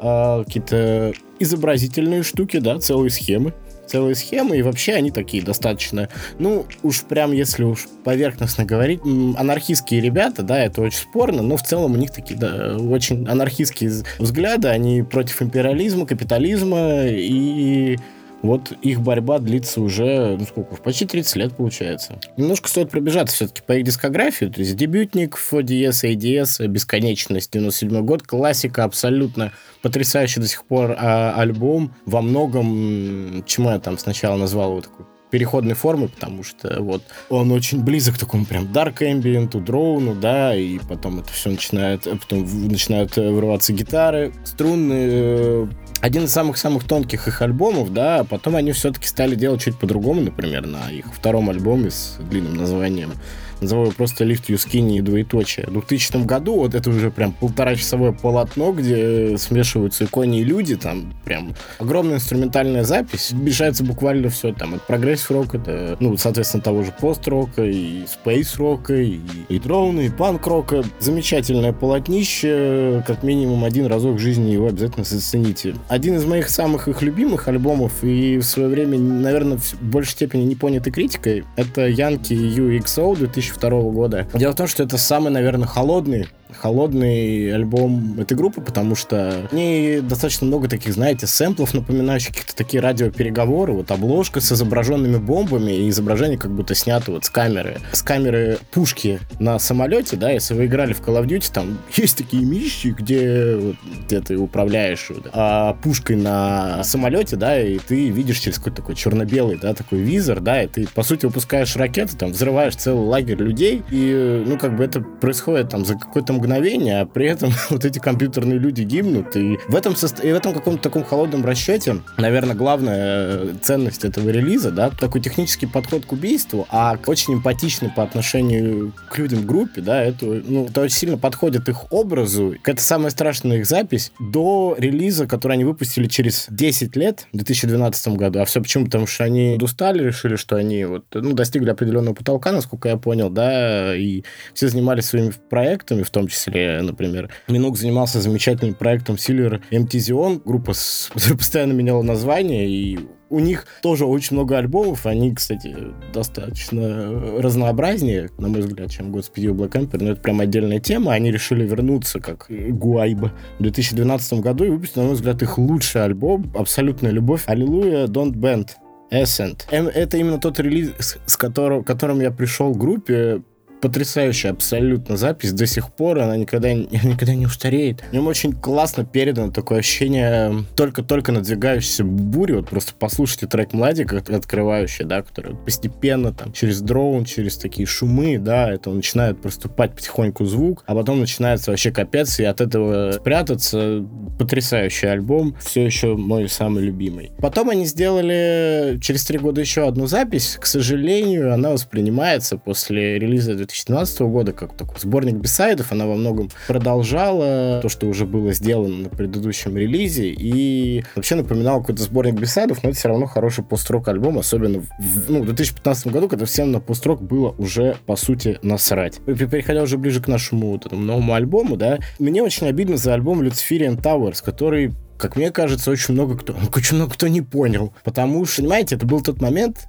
э, 0.00 0.44
какие-то 0.44 1.12
изобразительные 1.38 2.22
штуки, 2.22 2.58
да, 2.58 2.78
целые 2.78 3.10
схемы. 3.10 3.52
Целые 3.86 4.16
схемы, 4.16 4.58
и 4.58 4.62
вообще 4.62 4.94
они 4.94 5.12
такие 5.12 5.44
достаточно, 5.44 6.08
ну, 6.40 6.66
уж 6.82 7.02
прям, 7.02 7.30
если 7.30 7.62
уж 7.62 7.86
поверхностно 8.02 8.64
говорить, 8.64 9.00
анархистские 9.36 10.00
ребята, 10.00 10.42
да, 10.42 10.58
это 10.58 10.82
очень 10.82 10.98
спорно, 10.98 11.42
но 11.42 11.56
в 11.56 11.62
целом 11.62 11.92
у 11.92 11.96
них 11.96 12.10
такие, 12.10 12.36
да, 12.36 12.76
очень 12.76 13.28
анархистские 13.28 13.92
взгляды, 14.18 14.66
они 14.66 15.02
против 15.02 15.40
империализма, 15.40 16.04
капитализма, 16.04 17.04
и 17.06 17.96
вот 18.42 18.72
их 18.82 19.00
борьба 19.00 19.38
длится 19.38 19.80
уже, 19.80 20.36
ну 20.38 20.44
сколько, 20.44 20.76
почти 20.76 21.06
30 21.06 21.36
лет 21.36 21.56
получается. 21.56 22.20
Немножко 22.36 22.68
стоит 22.68 22.90
пробежаться 22.90 23.34
все-таки 23.34 23.62
по 23.66 23.72
их 23.72 23.84
дискографии. 23.84 24.46
То 24.46 24.60
есть 24.60 24.76
дебютник, 24.76 25.36
ФДС, 25.36 26.04
ADS, 26.04 26.66
Бесконечность, 26.66 27.52
97 27.52 28.04
год, 28.04 28.22
классика 28.22 28.84
абсолютно 28.84 29.52
потрясающий 29.82 30.40
до 30.40 30.48
сих 30.48 30.64
пор 30.64 30.96
а, 30.98 31.34
альбом. 31.36 31.94
Во 32.04 32.22
многом, 32.22 33.44
чему 33.46 33.70
я 33.70 33.78
там 33.78 33.98
сначала 33.98 34.36
назвал 34.36 34.70
его 34.70 34.80
такой 34.82 35.06
переходной 35.30 35.74
формы, 35.74 36.08
потому 36.08 36.44
что 36.44 36.82
вот 36.82 37.02
он 37.28 37.50
очень 37.50 37.82
близок 37.82 38.14
к 38.14 38.18
такому 38.18 38.44
прям 38.46 38.64
dark 38.64 38.98
ambient, 39.00 39.60
дроуну, 39.60 40.14
да, 40.14 40.54
и 40.54 40.78
потом 40.78 41.18
это 41.18 41.32
все 41.32 41.50
начинает, 41.50 42.04
потом 42.04 42.46
начинают 42.68 43.16
вырываться 43.16 43.72
гитары, 43.72 44.32
струнные, 44.44 45.68
один 46.06 46.26
из 46.26 46.30
самых-самых 46.30 46.84
тонких 46.84 47.26
их 47.26 47.42
альбомов, 47.42 47.92
да, 47.92 48.20
а 48.20 48.24
потом 48.24 48.54
они 48.54 48.70
все-таки 48.70 49.08
стали 49.08 49.34
делать 49.34 49.60
чуть 49.60 49.76
по-другому, 49.76 50.20
например, 50.20 50.64
на 50.64 50.88
их 50.88 51.06
втором 51.12 51.50
альбоме 51.50 51.90
с 51.90 52.18
длинным 52.20 52.54
названием 52.54 53.14
его 53.60 53.90
просто 53.90 54.24
«Lift 54.24 54.46
You 54.48 54.56
Skinny» 54.56 54.98
и 54.98 55.00
двоеточие. 55.00 55.66
В 55.66 55.72
2000 55.72 56.24
году 56.24 56.56
вот 56.56 56.74
это 56.74 56.90
уже 56.90 57.10
прям 57.10 57.32
полтора-часовое 57.32 58.12
полотно, 58.12 58.72
где 58.72 59.38
смешиваются 59.38 60.04
и 60.04 60.06
кони, 60.06 60.40
и 60.40 60.44
люди, 60.44 60.76
там 60.76 61.14
прям 61.24 61.54
огромная 61.78 62.16
инструментальная 62.16 62.84
запись, 62.84 63.32
мешается 63.32 63.84
буквально 63.84 64.28
все, 64.28 64.52
там, 64.52 64.74
от 64.74 64.86
прогресс-рока 64.86 65.58
до, 65.58 65.96
ну, 66.00 66.16
соответственно, 66.16 66.62
того 66.62 66.82
же 66.82 66.92
пост-рока, 66.98 67.64
и 67.64 68.04
спейс-рока, 68.06 68.94
и, 68.94 69.20
и 69.48 69.58
дроуна, 69.58 70.00
и 70.00 70.10
панк-рока. 70.10 70.84
Замечательное 70.98 71.72
полотнище, 71.72 73.02
как 73.06 73.22
минимум 73.22 73.64
один 73.64 73.86
разок 73.86 74.16
в 74.16 74.18
жизни 74.18 74.50
его 74.50 74.68
обязательно 74.68 75.04
зацените. 75.04 75.74
Один 75.88 76.16
из 76.16 76.24
моих 76.24 76.48
самых 76.48 76.88
их 76.88 77.02
любимых 77.02 77.48
альбомов, 77.48 78.02
и 78.02 78.38
в 78.38 78.44
свое 78.44 78.68
время, 78.68 78.98
наверное, 78.98 79.58
в 79.58 79.82
большей 79.82 80.12
степени 80.12 80.42
не 80.42 80.54
понятой 80.54 80.92
критикой, 80.92 81.44
это 81.56 81.86
Янки 81.86 82.32
UXO 82.32 83.16
2000 83.16 83.45
2002 83.48 83.90
года. 83.90 84.26
Дело 84.34 84.52
в 84.52 84.56
том, 84.56 84.66
что 84.66 84.82
это 84.82 84.98
самый, 84.98 85.30
наверное, 85.30 85.66
холодный 85.66 86.28
холодный 86.52 87.54
альбом 87.54 88.20
этой 88.20 88.36
группы, 88.36 88.60
потому 88.60 88.94
что 88.94 89.48
они 89.50 90.00
достаточно 90.02 90.46
много 90.46 90.68
таких, 90.68 90.94
знаете, 90.94 91.26
сэмплов, 91.26 91.74
напоминающих 91.74 92.28
какие-то 92.28 92.56
такие 92.56 92.80
радиопереговоры, 92.80 93.72
вот 93.72 93.90
обложка 93.90 94.40
с 94.40 94.52
изображенными 94.52 95.16
бомбами 95.16 95.72
и 95.72 95.88
изображение 95.88 96.38
как 96.38 96.52
будто 96.52 96.74
снято 96.74 97.12
вот 97.12 97.24
с 97.24 97.30
камеры, 97.30 97.78
с 97.92 98.02
камеры 98.02 98.58
пушки 98.70 99.20
на 99.38 99.58
самолете, 99.58 100.16
да, 100.16 100.30
если 100.30 100.54
вы 100.54 100.66
играли 100.66 100.92
в 100.92 101.00
Call 101.00 101.22
of 101.22 101.26
Duty, 101.26 101.50
там 101.52 101.78
есть 101.94 102.16
такие 102.16 102.44
миссии, 102.44 102.94
где, 102.96 103.56
вот, 103.56 103.76
где 104.04 104.20
ты 104.20 104.36
управляешь 104.36 105.06
вот, 105.10 105.28
а, 105.32 105.74
пушкой 105.82 106.16
на 106.16 106.82
самолете, 106.84 107.36
да, 107.36 107.60
и 107.60 107.78
ты 107.78 108.08
видишь 108.08 108.38
через 108.38 108.58
какой-то 108.58 108.76
такой 108.76 108.94
черно-белый, 108.94 109.58
да, 109.60 109.74
такой 109.74 109.98
визор, 109.98 110.40
да, 110.40 110.62
и 110.62 110.68
ты, 110.68 110.86
по 110.86 111.02
сути, 111.02 111.26
выпускаешь 111.26 111.74
ракеты, 111.76 112.16
там, 112.16 112.30
взрываешь 112.30 112.76
целый 112.76 113.06
лагерь 113.06 113.38
людей, 113.38 113.82
и, 113.90 114.44
ну, 114.46 114.58
как 114.58 114.76
бы 114.76 114.84
это 114.84 115.00
происходит 115.00 115.70
там 115.70 115.84
за 115.84 115.94
какой-то 115.94 116.35
мгновение, 116.36 117.00
а 117.00 117.06
при 117.06 117.26
этом 117.26 117.52
вот 117.70 117.84
эти 117.84 117.98
компьютерные 117.98 118.58
люди 118.58 118.82
гибнут. 118.82 119.36
И 119.36 119.58
в 119.68 119.74
этом, 119.74 119.94
и 119.94 120.32
в 120.32 120.36
этом 120.36 120.52
каком-то 120.54 120.82
таком 120.82 121.04
холодном 121.04 121.44
расчете, 121.44 122.00
наверное, 122.16 122.54
главная 122.54 122.96
э, 122.96 123.54
ценность 123.62 124.04
этого 124.04 124.28
релиза, 124.30 124.70
да, 124.70 124.90
такой 124.90 125.20
технический 125.20 125.66
подход 125.66 126.06
к 126.06 126.12
убийству, 126.12 126.66
а 126.70 126.98
очень 127.06 127.34
эмпатичный 127.34 127.90
по 127.90 128.02
отношению 128.02 128.92
к 129.08 129.18
людям 129.18 129.46
группе, 129.46 129.80
да, 129.80 130.02
это, 130.02 130.26
ну, 130.26 130.66
это 130.66 130.82
очень 130.82 130.96
сильно 130.96 131.18
подходит 131.18 131.68
их 131.68 131.92
образу. 131.92 132.54
Это 132.64 132.82
самая 132.82 133.10
страшная 133.10 133.58
их 133.58 133.66
запись 133.66 134.12
до 134.20 134.76
релиза, 134.78 135.26
который 135.26 135.54
они 135.54 135.64
выпустили 135.64 136.06
через 136.06 136.46
10 136.50 136.96
лет, 136.96 137.26
в 137.32 137.36
2012 137.36 138.08
году. 138.16 138.40
А 138.40 138.44
все 138.44 138.60
почему? 138.60 138.86
Потому 138.86 139.06
что 139.06 139.24
они 139.24 139.58
устали, 139.60 140.04
решили, 140.04 140.36
что 140.36 140.56
они 140.56 140.84
вот, 140.84 141.04
ну, 141.14 141.32
достигли 141.32 141.70
определенного 141.70 142.14
потолка, 142.14 142.52
насколько 142.52 142.88
я 142.88 142.96
понял, 142.96 143.30
да, 143.30 143.96
и 143.96 144.22
все 144.54 144.68
занимались 144.68 145.06
своими 145.06 145.32
проектами, 145.50 146.02
в 146.02 146.10
том 146.10 146.25
числе, 146.28 146.80
например. 146.82 147.30
Минук 147.48 147.76
занимался 147.76 148.20
замечательным 148.20 148.74
проектом 148.74 149.16
Silver 149.16 149.62
MTZion, 149.70 150.42
группа, 150.44 150.72
постоянно 151.12 151.72
меняла 151.72 152.02
название, 152.02 152.68
и 152.68 152.98
у 153.28 153.40
них 153.40 153.66
тоже 153.82 154.06
очень 154.06 154.36
много 154.36 154.56
альбомов. 154.56 155.04
Они, 155.04 155.34
кстати, 155.34 155.76
достаточно 156.14 157.40
разнообразнее, 157.40 158.30
на 158.38 158.48
мой 158.48 158.60
взгляд, 158.60 158.90
чем 158.90 159.14
You 159.14 159.52
Black 159.52 159.72
Emperor. 159.72 160.02
Но 160.02 160.10
это 160.12 160.20
прям 160.20 160.40
отдельная 160.40 160.78
тема. 160.78 161.12
Они 161.12 161.32
решили 161.32 161.66
вернуться 161.66 162.20
как 162.20 162.46
Гуайба 162.48 163.32
в 163.58 163.62
2012 163.62 164.40
году 164.40 164.64
и 164.64 164.70
выпустили, 164.70 165.00
на 165.00 165.06
мой 165.06 165.14
взгляд, 165.16 165.42
их 165.42 165.58
лучший 165.58 166.04
альбом 166.04 166.52
«Абсолютная 166.54 167.10
любовь». 167.10 167.42
Аллилуйя, 167.46 168.06
Don't 168.06 168.34
Bend. 168.34 168.68
Ascent. 169.10 169.62
Это 169.70 170.16
именно 170.16 170.40
тот 170.40 170.58
релиз, 170.58 171.18
с 171.26 171.36
которым, 171.36 171.84
которым 171.84 172.20
я 172.20 172.32
пришел 172.32 172.74
к 172.74 172.76
группе 172.76 173.42
потрясающая 173.80 174.50
абсолютно 174.50 175.16
запись 175.16 175.52
до 175.52 175.66
сих 175.66 175.92
пор, 175.92 176.18
она 176.18 176.36
никогда, 176.36 176.72
никогда 176.72 177.34
не 177.34 177.46
устареет. 177.46 178.02
В 178.10 178.12
нем 178.12 178.26
очень 178.26 178.52
классно 178.52 179.04
передано 179.04 179.52
такое 179.52 179.80
ощущение 179.80 180.64
только-только 180.76 181.32
надвигающейся 181.32 182.04
бури, 182.04 182.52
вот 182.52 182.68
просто 182.68 182.92
послушайте 182.98 183.46
трек 183.46 183.72
«Младик», 183.72 184.12
открывающий, 184.12 185.04
да, 185.04 185.22
который 185.22 185.56
постепенно 185.56 186.32
там 186.32 186.52
через 186.52 186.80
дроун, 186.80 187.24
через 187.24 187.56
такие 187.56 187.86
шумы, 187.86 188.38
да, 188.38 188.70
это 188.70 188.90
начинает 188.90 189.40
проступать 189.40 189.94
потихоньку 189.94 190.44
звук, 190.44 190.82
а 190.86 190.94
потом 190.94 191.20
начинается 191.20 191.70
вообще 191.70 191.90
капец, 191.90 192.38
и 192.40 192.44
от 192.44 192.60
этого 192.60 193.12
спрятаться. 193.12 194.04
Потрясающий 194.38 195.06
альбом, 195.06 195.56
все 195.60 195.84
еще 195.84 196.16
мой 196.16 196.48
самый 196.48 196.84
любимый. 196.84 197.32
Потом 197.38 197.70
они 197.70 197.86
сделали 197.86 198.98
через 199.00 199.24
три 199.24 199.38
года 199.38 199.60
еще 199.60 199.86
одну 199.86 200.06
запись, 200.06 200.58
к 200.60 200.66
сожалению, 200.66 201.52
она 201.52 201.70
воспринимается 201.70 202.58
после 202.58 203.18
релиза 203.18 203.54
2017 203.66 204.20
года, 204.20 204.52
как 204.52 204.76
такой 204.76 204.98
сборник 205.00 205.34
бисайдов. 205.34 205.92
Она 205.92 206.06
во 206.06 206.14
многом 206.14 206.50
продолжала 206.66 207.80
то, 207.82 207.88
что 207.88 208.06
уже 208.06 208.26
было 208.26 208.52
сделано 208.52 208.96
на 209.04 209.08
предыдущем 209.08 209.76
релизе, 209.76 210.28
и 210.28 211.04
вообще 211.14 211.34
напоминала 211.34 211.80
какой-то 211.80 212.02
сборник 212.02 212.34
бисайдов, 212.34 212.82
но 212.82 212.90
это 212.90 212.98
все 212.98 213.08
равно 213.08 213.26
хороший 213.26 213.64
пост-рок 213.64 214.08
альбом, 214.08 214.38
особенно 214.38 214.80
в, 214.80 215.30
ну, 215.30 215.42
в 215.42 215.46
2015 215.46 216.06
году, 216.08 216.28
когда 216.28 216.46
всем 216.46 216.72
на 216.72 216.80
пост-рок 216.80 217.22
было 217.22 217.54
уже, 217.58 217.96
по 218.06 218.16
сути, 218.16 218.58
насрать. 218.62 219.20
И 219.26 219.34
переходя 219.34 219.82
уже 219.82 219.98
ближе 219.98 220.22
к 220.22 220.28
нашему 220.28 220.72
вот 220.72 220.86
этому 220.86 221.02
новому 221.02 221.34
альбому, 221.34 221.76
да, 221.76 221.98
мне 222.18 222.42
очень 222.42 222.66
обидно 222.66 222.96
за 222.96 223.14
альбом 223.14 223.42
Luciferian 223.42 224.00
Towers, 224.00 224.42
который 224.44 224.94
как 225.18 225.36
мне 225.36 225.50
кажется, 225.50 225.90
очень 225.90 226.14
много 226.14 226.36
кто, 226.36 226.54
очень 226.74 226.96
много 226.96 227.14
кто 227.14 227.28
не 227.28 227.42
понял. 227.42 227.92
Потому 228.04 228.44
что, 228.44 228.62
понимаете, 228.62 228.96
это 228.96 229.06
был 229.06 229.22
тот 229.22 229.40
момент, 229.40 229.86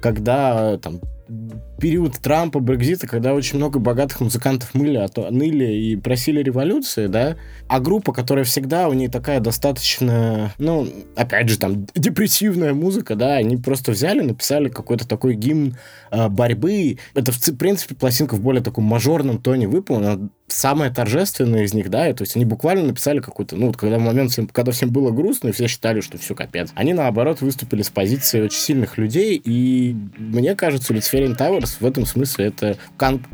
когда 0.00 0.78
там 0.78 1.00
период 1.80 2.18
Трампа, 2.18 2.60
Брекзита, 2.60 3.06
когда 3.06 3.34
очень 3.34 3.56
много 3.56 3.78
богатых 3.78 4.20
музыкантов 4.20 4.74
мыли, 4.74 4.96
а 4.96 5.08
то 5.08 5.30
ныли 5.30 5.72
и 5.72 5.96
просили 5.96 6.42
революции, 6.42 7.06
да, 7.06 7.36
а 7.68 7.80
группа, 7.80 8.12
которая 8.12 8.44
всегда, 8.44 8.88
у 8.88 8.92
нее 8.92 9.08
такая 9.08 9.40
достаточно, 9.40 10.52
ну, 10.58 10.86
опять 11.16 11.48
же, 11.48 11.58
там, 11.58 11.86
депрессивная 11.94 12.74
музыка, 12.74 13.14
да, 13.14 13.36
они 13.36 13.56
просто 13.56 13.92
взяли, 13.92 14.20
написали 14.20 14.68
какой-то 14.68 15.08
такой 15.08 15.34
гимн 15.34 15.76
э, 16.10 16.28
борьбы. 16.28 16.98
Это, 17.14 17.32
в 17.32 17.56
принципе, 17.56 17.94
пластинка 17.94 18.34
в 18.34 18.40
более 18.40 18.62
таком 18.62 18.84
мажорном 18.84 19.40
тоне 19.40 19.68
выполнена, 19.68 20.28
самая 20.48 20.92
торжественная 20.92 21.64
из 21.64 21.74
них, 21.74 21.90
да, 21.90 22.12
то 22.12 22.22
есть 22.22 22.36
они 22.36 22.44
буквально 22.44 22.84
написали 22.84 23.20
какую-то, 23.20 23.56
ну, 23.56 23.68
вот 23.68 23.76
когда 23.76 23.98
в 23.98 24.02
момент, 24.02 24.32
всем, 24.32 24.46
когда 24.48 24.72
всем 24.72 24.90
было 24.90 25.10
грустно, 25.10 25.48
и 25.48 25.52
все 25.52 25.68
считали, 25.68 26.00
что 26.00 26.18
все 26.18 26.34
капец. 26.34 26.70
Они, 26.74 26.92
наоборот, 26.92 27.40
выступили 27.40 27.82
с 27.82 27.90
позиции 27.90 28.42
очень 28.42 28.58
сильных 28.58 28.98
людей, 28.98 29.40
и 29.42 29.94
мне 30.18 30.54
кажется, 30.54 30.92
Люциферин 31.20 31.32
Towers 31.32 31.76
в 31.80 31.86
этом 31.86 32.06
смысле 32.06 32.46
это 32.46 32.76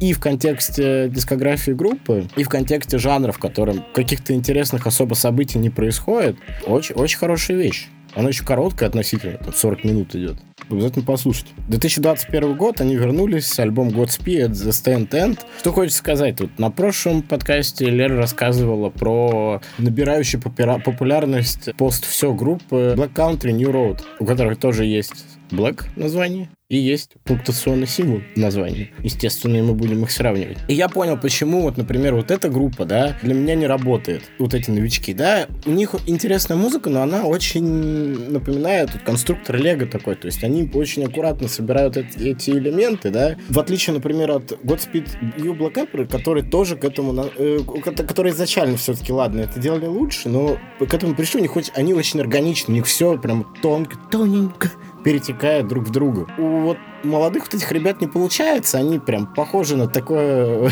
и 0.01 0.13
в 0.13 0.21
контексте 0.21 1.09
дискографии 1.09 1.73
группы, 1.73 2.29
и 2.37 2.43
в 2.43 2.49
контексте 2.49 2.99
жанра, 2.99 3.33
в 3.33 3.39
котором 3.39 3.85
каких-то 3.95 4.35
интересных 4.35 4.87
особо 4.87 5.15
событий 5.15 5.59
не 5.59 5.71
происходит, 5.71 6.37
очень, 6.67 6.95
очень 6.95 7.19
хорошая 7.19 7.57
вещь. 7.57 7.89
Она 8.15 8.29
еще 8.31 8.45
короткая 8.45 8.89
относительно, 8.89 9.37
там 9.37 9.53
40 9.53 9.85
минут 9.85 10.15
идет. 10.15 10.37
Обязательно 10.71 11.05
послушайте. 11.05 11.51
2021 11.69 12.57
год, 12.57 12.81
они 12.81 12.97
вернулись, 12.97 13.59
альбом 13.59 13.89
Godspeed 13.89 14.53
The 14.53 14.71
Stand 14.71 15.11
End. 15.11 15.39
Что 15.59 15.73
хочется 15.73 15.99
сказать 15.99 16.37
тут? 16.37 16.59
На 16.59 16.71
прошлом 16.71 17.21
подкасте 17.23 17.91
Лера 17.91 18.17
рассказывала 18.17 18.89
про 18.89 19.61
набирающую 19.77 20.41
популярность 20.41 21.69
пост 21.77 22.07
все 22.07 22.33
группы 22.33 22.95
Black 22.97 23.13
Country 23.13 23.53
New 23.53 23.71
Road, 23.71 24.01
у 24.19 24.25
которых 24.25 24.59
тоже 24.59 24.87
есть 24.87 25.36
Black 25.51 25.85
название 25.97 26.49
и 26.69 26.77
есть 26.77 27.13
пунктуационный 27.25 27.87
символ 27.87 28.23
в 28.35 28.39
названии. 28.39 28.91
Естественно, 29.03 29.63
мы 29.63 29.75
будем 29.75 30.03
их 30.03 30.11
сравнивать. 30.11 30.59
И 30.67 30.75
я 30.75 30.89
понял, 30.89 31.17
почему, 31.17 31.63
вот, 31.63 31.77
например, 31.77 32.15
вот 32.15 32.31
эта 32.31 32.49
группа, 32.49 32.85
да, 32.85 33.17
для 33.23 33.35
меня 33.35 33.55
не 33.55 33.67
работает. 33.67 34.23
Вот 34.39 34.53
эти 34.53 34.71
новички, 34.71 35.15
да, 35.15 35.47
у 35.65 35.71
них 35.71 35.95
интересная 36.07 36.57
музыка, 36.57 36.91
но 36.91 37.03
она 37.03 37.25
очень 37.25 38.31
напоминает 38.31 38.93
вот, 38.93 39.03
конструктор 39.03 39.57
Лего 39.57 39.87
такой. 39.87 40.17
То 40.17 40.27
есть 40.27 40.43
они 40.43 40.69
очень 40.75 41.05
аккуратно 41.05 41.47
собирают 41.47 41.97
эти, 41.97 42.19
эти 42.19 42.51
элементы, 42.51 43.11
да. 43.11 43.37
В 43.49 43.61
отличие, 43.61 43.95
например, 43.95 44.33
от 44.33 44.53
Godspeed 44.65 45.37
You 45.37 45.57
Black 45.57 45.75
Emperor, 45.75 46.09
который 46.09 46.43
тоже 46.43 46.77
к 46.77 46.85
этому, 46.85 47.27
э, 47.37 47.61
который 48.09 48.33
изначально 48.33 48.77
все-таки, 48.77 49.13
ладно, 49.13 49.41
это 49.41 49.61
делали 49.61 49.87
лучше, 49.87 50.29
но 50.29 50.59
к 50.81 50.93
этому 50.93 51.15
пришли, 51.15 51.39
у 51.39 51.43
них 51.43 51.53
хоть 51.53 51.71
они 51.75 51.95
очень 51.95 52.21
органичны, 52.21 52.73
у 52.73 52.77
них 52.77 52.87
все 52.87 53.17
прям 53.19 53.47
тонко, 53.63 53.97
тоненько, 54.11 54.71
перетекают 55.07 55.69
друг 55.69 55.85
в 55.85 55.91
друга. 55.91 56.27
У 56.37 56.63
вот 56.63 56.79
молодых 57.05 57.45
вот 57.45 57.55
этих 57.55 57.71
ребят 57.71 58.01
не 58.01 58.09
получается, 58.09 58.79
они 58.79 58.99
прям 58.99 59.33
похожи 59.33 59.77
на 59.77 59.87
такое... 59.87 60.69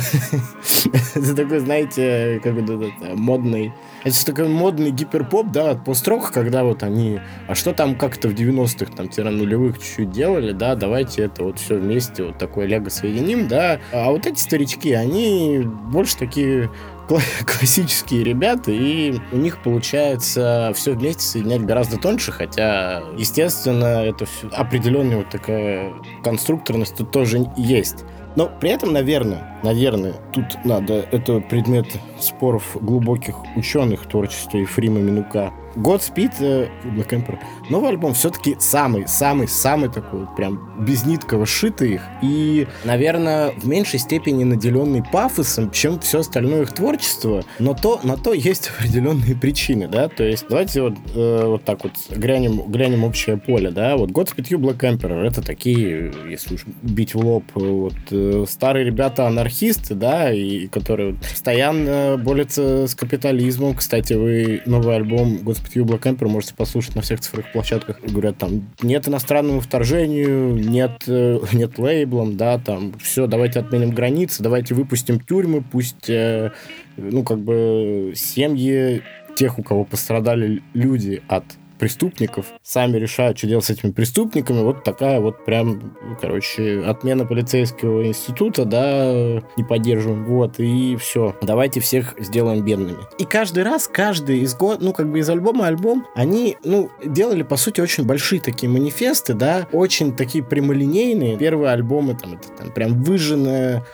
Такой, 1.36 1.60
знаете, 1.60 2.40
как 2.42 2.54
бы 2.54 2.92
модный... 3.14 3.72
Это 4.02 4.26
такой 4.26 4.48
модный 4.48 4.90
гиперпоп, 4.90 5.52
да, 5.52 5.70
от 5.70 5.84
построка, 5.84 6.32
когда 6.32 6.64
вот 6.64 6.82
они... 6.82 7.20
А 7.46 7.54
что 7.54 7.72
там 7.72 7.94
как-то 7.96 8.28
в 8.28 8.34
90-х, 8.34 8.92
там, 8.96 9.08
нулевых 9.38 9.78
чуть-чуть 9.78 10.10
делали, 10.10 10.50
да, 10.50 10.74
давайте 10.74 11.22
это 11.22 11.44
вот 11.44 11.60
все 11.60 11.76
вместе, 11.76 12.24
вот 12.24 12.36
такое 12.36 12.66
лего 12.66 12.88
соединим, 12.88 13.46
да. 13.46 13.78
А 13.92 14.10
вот 14.10 14.26
эти 14.26 14.40
старички, 14.40 14.92
они 14.92 15.62
больше 15.64 16.16
такие 16.16 16.70
классические 17.46 18.24
ребята, 18.24 18.70
и 18.70 19.18
у 19.32 19.36
них 19.36 19.62
получается 19.62 20.72
все 20.74 20.92
вместе 20.92 21.22
соединять 21.22 21.64
гораздо 21.64 21.98
тоньше, 21.98 22.32
хотя, 22.32 23.02
естественно, 23.16 24.04
это 24.04 24.26
все 24.26 24.48
определенная 24.48 25.18
вот 25.18 25.30
такая 25.30 25.92
конструкторность 26.22 26.96
тут 26.96 27.10
тоже 27.10 27.46
есть. 27.56 28.04
Но 28.36 28.50
при 28.60 28.70
этом, 28.70 28.92
наверное, 28.92 29.60
наверное, 29.62 30.14
тут 30.32 30.44
надо, 30.64 31.06
это 31.12 31.40
предмет 31.40 31.86
споров 32.18 32.76
глубоких 32.80 33.36
ученых 33.56 34.06
творчества 34.06 34.58
Ефрима 34.58 34.98
Минука, 34.98 35.52
Godspeed 35.76 36.32
э, 36.40 36.68
Black 36.84 37.10
Emperor. 37.10 37.38
Новый 37.70 37.90
альбом 37.90 38.14
все-таки 38.14 38.56
самый-самый-самый 38.58 39.88
такой 39.88 40.26
прям 40.36 40.84
безнитково 40.84 41.46
шитый 41.46 41.94
их. 41.94 42.02
И, 42.22 42.66
наверное, 42.84 43.50
в 43.52 43.66
меньшей 43.66 43.98
степени 43.98 44.44
наделенный 44.44 45.02
пафосом, 45.02 45.70
чем 45.70 46.00
все 46.00 46.20
остальное 46.20 46.62
их 46.62 46.72
творчество. 46.72 47.44
Но 47.58 47.74
то, 47.74 48.00
на 48.02 48.16
то 48.16 48.32
есть 48.32 48.70
определенные 48.78 49.34
причины, 49.34 49.88
да. 49.88 50.08
То 50.08 50.24
есть 50.24 50.46
давайте 50.48 50.82
вот, 50.82 50.94
э, 51.14 51.44
вот 51.46 51.64
так 51.64 51.84
вот 51.84 51.92
глянем, 52.10 52.62
глянем 52.70 53.04
общее 53.04 53.36
поле, 53.36 53.70
да. 53.70 53.96
Вот 53.96 54.10
Godspeed 54.10 54.48
You 54.48 54.58
Black 54.58 54.78
Emperor 54.78 55.24
это 55.24 55.42
такие, 55.42 56.12
если 56.28 56.54
уж 56.54 56.64
бить 56.82 57.14
в 57.14 57.18
лоб, 57.18 57.44
вот 57.54 57.94
э, 58.10 58.44
старые 58.48 58.84
ребята-анархисты, 58.84 59.94
да, 59.94 60.32
и 60.32 60.66
которые 60.68 61.14
постоянно 61.14 62.16
борются 62.18 62.86
с 62.86 62.94
капитализмом. 62.94 63.74
Кстати, 63.74 64.14
вы 64.14 64.62
новый 64.66 64.96
альбом 64.96 65.36
Godspeed 65.38 65.63
перспективу 65.64 65.88
Black 65.88 66.02
Emperor 66.02 66.28
можете 66.28 66.54
послушать 66.54 66.94
на 66.94 67.02
всех 67.02 67.20
цифровых 67.20 67.50
площадках. 67.52 68.00
Говорят, 68.00 68.38
там, 68.38 68.70
нет 68.82 69.08
иностранному 69.08 69.60
вторжению, 69.60 70.54
нет, 70.54 71.04
э, 71.06 71.40
нет 71.52 71.78
лейблом, 71.78 72.36
да, 72.36 72.58
там, 72.58 72.94
все, 73.00 73.26
давайте 73.26 73.60
отменим 73.60 73.90
границы, 73.90 74.42
давайте 74.42 74.74
выпустим 74.74 75.20
тюрьмы, 75.20 75.62
пусть, 75.62 76.08
э, 76.08 76.52
ну, 76.96 77.24
как 77.24 77.38
бы, 77.40 78.12
семьи 78.14 79.02
тех, 79.36 79.58
у 79.58 79.62
кого 79.62 79.84
пострадали 79.84 80.62
люди 80.74 81.22
от 81.28 81.44
преступников, 81.78 82.46
сами 82.62 82.96
решают, 82.96 83.38
что 83.38 83.46
делать 83.46 83.64
с 83.64 83.70
этими 83.70 83.90
преступниками. 83.90 84.62
Вот 84.62 84.84
такая 84.84 85.20
вот 85.20 85.44
прям, 85.44 85.96
короче, 86.20 86.82
отмена 86.86 87.26
полицейского 87.26 88.06
института, 88.06 88.64
да, 88.64 89.42
не 89.56 89.64
поддерживаем. 89.64 90.24
Вот, 90.24 90.58
и 90.58 90.96
все. 90.96 91.36
Давайте 91.42 91.80
всех 91.80 92.14
сделаем 92.18 92.64
бедными. 92.64 92.98
И 93.18 93.24
каждый 93.24 93.64
раз, 93.64 93.88
каждый 93.88 94.40
из 94.40 94.54
год, 94.54 94.80
ну, 94.80 94.92
как 94.92 95.10
бы 95.10 95.18
из 95.18 95.28
альбома 95.28 95.66
альбом, 95.66 96.06
они, 96.14 96.56
ну, 96.64 96.90
делали, 97.04 97.42
по 97.42 97.56
сути, 97.56 97.80
очень 97.80 98.04
большие 98.04 98.40
такие 98.40 98.70
манифесты, 98.70 99.34
да, 99.34 99.68
очень 99.72 100.16
такие 100.16 100.44
прямолинейные. 100.44 101.36
Первые 101.36 101.72
альбомы, 101.72 102.14
там, 102.14 102.34
это 102.34 102.48
там 102.56 102.70
прям 102.72 103.02
выжженная 103.02 103.84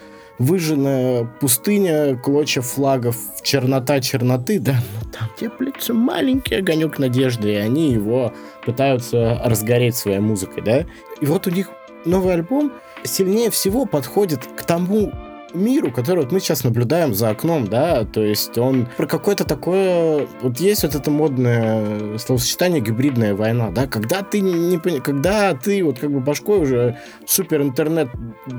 выжженная 0.40 1.24
пустыня, 1.38 2.16
клочья 2.16 2.62
флагов, 2.62 3.16
чернота 3.42 4.00
черноты, 4.00 4.58
да, 4.58 4.72
но 4.72 5.10
там 5.10 5.28
теплится 5.38 5.92
маленький 5.92 6.56
огонек 6.56 6.98
надежды, 6.98 7.52
и 7.52 7.56
они 7.56 7.92
его 7.92 8.32
пытаются 8.64 9.40
разгореть 9.44 9.96
своей 9.96 10.18
музыкой, 10.18 10.62
да. 10.64 10.86
И 11.20 11.26
вот 11.26 11.46
у 11.46 11.50
них 11.50 11.68
новый 12.06 12.34
альбом 12.34 12.72
сильнее 13.04 13.50
всего 13.50 13.84
подходит 13.84 14.40
к 14.56 14.64
тому 14.64 15.12
миру, 15.54 15.90
который 15.92 16.20
вот 16.20 16.32
мы 16.32 16.40
сейчас 16.40 16.64
наблюдаем 16.64 17.14
за 17.14 17.30
окном, 17.30 17.66
да, 17.66 18.04
то 18.04 18.22
есть 18.22 18.56
он 18.58 18.88
про 18.96 19.06
какое-то 19.06 19.44
такое, 19.44 20.26
вот 20.42 20.60
есть 20.60 20.82
вот 20.82 20.94
это 20.94 21.10
модное 21.10 22.18
словосочетание 22.18 22.80
гибридная 22.80 23.34
война, 23.34 23.70
да, 23.70 23.86
когда 23.86 24.22
ты 24.22 24.40
не 24.40 24.78
когда 25.00 25.54
ты 25.54 25.82
вот 25.84 25.98
как 25.98 26.10
бы 26.10 26.20
башкой 26.20 26.60
уже 26.60 26.98
супер 27.26 27.62
интернет 27.62 28.08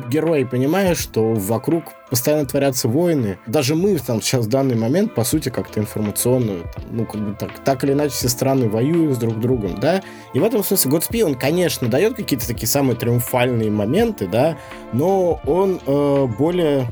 герой 0.10 0.46
понимаешь, 0.46 0.98
что 0.98 1.34
вокруг 1.34 1.84
постоянно 2.12 2.45
творятся 2.45 2.88
войны. 2.88 3.39
Даже 3.47 3.74
мы 3.74 3.97
там 3.97 4.22
сейчас 4.22 4.45
в 4.45 4.49
данный 4.49 4.76
момент, 4.76 5.16
по 5.16 5.24
сути, 5.24 5.49
как-то 5.49 5.80
информационно, 5.80 6.64
там, 6.76 6.84
ну, 6.91 7.05
как 7.05 7.22
бы 7.22 7.36
так, 7.36 7.64
так 7.64 7.84
или 7.84 7.93
иначе 7.93 8.14
все 8.14 8.30
страны 8.30 8.70
воюют 8.70 9.16
с 9.16 9.18
друг 9.18 9.39
другом, 9.39 9.80
да. 9.80 10.03
И 10.34 10.39
в 10.39 10.43
этом 10.43 10.64
смысле 10.64 10.91
Godspeed, 10.91 11.24
он, 11.24 11.36
конечно, 11.36 11.88
дает 11.88 12.16
какие-то 12.16 12.45
такие 12.45 12.68
самые 12.68 12.97
триумфальные 12.97 13.72
моменты, 13.72 14.28
да, 14.28 14.57
но 14.91 15.39
он 15.45 15.80
э, 15.86 16.28
более 16.38 16.88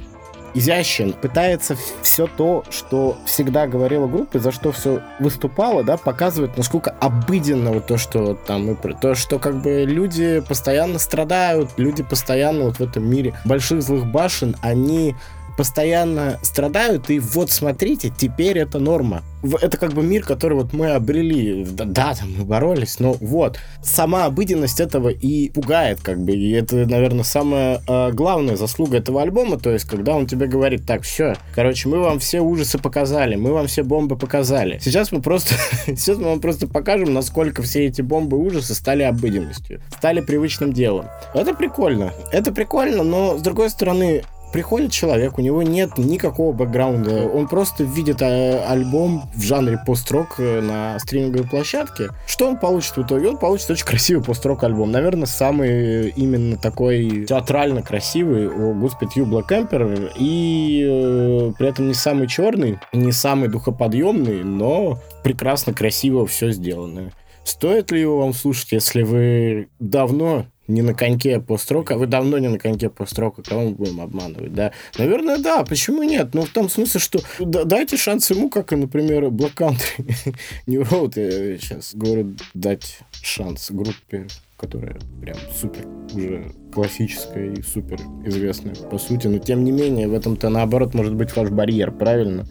изящен, 0.53 1.13
пытается 1.13 1.75
все 2.01 2.27
то, 2.27 2.63
что 2.69 3.17
всегда 3.25 3.67
говорила 3.67 4.07
группа, 4.07 4.39
за 4.39 4.51
что 4.51 4.71
все 4.71 5.01
выступала, 5.19 5.83
да, 5.83 5.97
показывает, 5.97 6.57
насколько 6.57 6.91
обыденно 6.99 7.71
вот 7.71 7.87
то, 7.87 7.97
что 7.97 8.35
там 8.35 8.67
мы, 8.67 8.75
то, 8.75 9.15
что 9.15 9.39
как 9.39 9.61
бы 9.61 9.85
люди 9.85 10.41
постоянно 10.47 10.99
страдают, 10.99 11.71
люди 11.77 12.03
постоянно 12.03 12.65
вот 12.65 12.77
в 12.77 12.81
этом 12.81 13.09
мире 13.09 13.33
больших 13.45 13.81
злых 13.81 14.05
башен, 14.05 14.55
они 14.61 15.15
постоянно 15.57 16.39
страдают, 16.41 17.09
и 17.09 17.19
вот 17.19 17.51
смотрите, 17.51 18.11
теперь 18.15 18.57
это 18.59 18.79
норма. 18.79 19.23
Это 19.61 19.77
как 19.77 19.93
бы 19.93 20.03
мир, 20.03 20.23
который 20.25 20.55
вот 20.55 20.73
мы 20.73 20.91
обрели. 20.91 21.63
Да, 21.63 21.85
да 21.85 22.13
там 22.13 22.33
мы 22.37 22.43
боролись, 22.43 22.99
но 22.99 23.13
вот. 23.13 23.57
Сама 23.81 24.25
обыденность 24.25 24.79
этого 24.81 25.09
и 25.09 25.49
пугает, 25.49 25.99
как 26.01 26.19
бы. 26.19 26.33
И 26.33 26.51
это, 26.51 26.75
наверное, 26.85 27.23
самая 27.23 27.81
э, 27.87 28.11
главная 28.11 28.57
заслуга 28.57 28.97
этого 28.97 29.21
альбома. 29.21 29.57
То 29.57 29.71
есть, 29.71 29.85
когда 29.85 30.15
он 30.15 30.27
тебе 30.27 30.47
говорит, 30.47 30.85
так, 30.85 31.03
все, 31.03 31.35
короче, 31.55 31.87
мы 31.87 31.99
вам 31.99 32.19
все 32.19 32.41
ужасы 32.41 32.79
показали, 32.79 33.35
мы 33.35 33.53
вам 33.53 33.67
все 33.67 33.83
бомбы 33.83 34.17
показали. 34.17 34.77
Сейчас 34.79 35.11
мы 35.13 35.21
просто, 35.21 35.55
сейчас 35.85 36.17
мы 36.17 36.25
вам 36.25 36.41
просто 36.41 36.67
покажем, 36.67 37.13
насколько 37.13 37.61
все 37.61 37.85
эти 37.85 38.01
бомбы 38.01 38.37
ужасы 38.37 38.73
стали 38.73 39.03
обыденностью, 39.03 39.81
стали 39.89 40.19
привычным 40.19 40.73
делом. 40.73 41.05
Это 41.33 41.53
прикольно. 41.53 42.13
Это 42.31 42.51
прикольно, 42.51 43.03
но, 43.03 43.37
с 43.37 43.41
другой 43.41 43.69
стороны, 43.69 44.23
приходит 44.51 44.91
человек, 44.91 45.37
у 45.37 45.41
него 45.41 45.63
нет 45.63 45.97
никакого 45.97 46.53
бэкграунда, 46.53 47.27
он 47.27 47.47
просто 47.47 47.83
видит 47.83 48.21
а, 48.21 48.65
альбом 48.69 49.29
в 49.35 49.41
жанре 49.41 49.79
пост-рок 49.85 50.35
э, 50.39 50.61
на 50.61 50.99
стриминговой 50.99 51.47
площадке. 51.47 52.09
Что 52.27 52.47
он 52.47 52.57
получит 52.57 52.97
в 52.97 53.03
итоге? 53.03 53.29
Он 53.29 53.37
получит 53.37 53.69
очень 53.69 53.85
красивый 53.85 54.23
пост-рок 54.23 54.63
альбом. 54.63 54.91
Наверное, 54.91 55.25
самый 55.25 56.09
именно 56.09 56.57
такой 56.57 57.25
театрально 57.25 57.81
красивый 57.81 58.47
у 58.47 58.73
Господи 58.73 59.19
Ю 59.19 59.25
Black 59.25 59.49
Emperor 59.49 60.11
и 60.17 60.85
э, 60.87 61.51
при 61.57 61.67
этом 61.67 61.87
не 61.87 61.93
самый 61.93 62.27
черный, 62.27 62.79
не 62.93 63.11
самый 63.11 63.49
духоподъемный, 63.49 64.43
но 64.43 64.99
прекрасно 65.23 65.73
красиво 65.73 66.25
все 66.25 66.51
сделано. 66.51 67.11
Стоит 67.43 67.91
ли 67.91 68.01
его 68.01 68.19
вам 68.19 68.33
слушать, 68.33 68.71
если 68.73 69.01
вы 69.01 69.69
давно 69.79 70.45
не 70.69 70.81
на 70.81 70.93
коньке 70.93 71.39
построка, 71.39 71.97
вы 71.97 72.07
давно 72.07 72.37
не 72.37 72.47
на 72.47 72.59
коньке 72.59 72.89
построка, 72.89 73.41
кого 73.43 73.63
мы 73.63 73.71
будем 73.71 74.01
обманывать, 74.01 74.53
да? 74.53 74.71
Наверное, 74.97 75.37
да, 75.37 75.63
почему 75.63 76.03
нет? 76.03 76.33
Ну, 76.33 76.43
в 76.43 76.49
том 76.49 76.69
смысле, 76.69 76.99
что 76.99 77.19
дайте 77.39 77.97
шанс 77.97 78.29
ему, 78.29 78.49
как, 78.49 78.71
например, 78.71 79.25
Black 79.25 79.55
Country, 79.55 80.35
New 80.67 80.81
Road, 80.83 81.19
я 81.19 81.57
сейчас 81.57 81.93
говорю, 81.93 82.35
дать 82.53 82.99
шанс 83.21 83.71
группе 83.71 84.27
которая 84.59 84.97
прям 85.21 85.37
супер 85.55 85.85
уже 86.13 86.51
классическая 86.73 87.53
и 87.53 87.61
супер 87.61 87.99
известная 88.25 88.75
по 88.75 88.97
сути, 88.97 89.27
но 89.27 89.39
тем 89.39 89.63
не 89.63 89.71
менее 89.71 90.07
в 90.07 90.13
этом-то 90.13 90.49
наоборот 90.49 90.93
может 90.93 91.15
быть 91.15 91.35
ваш 91.35 91.49
барьер, 91.49 91.91
правильно? 91.91 92.45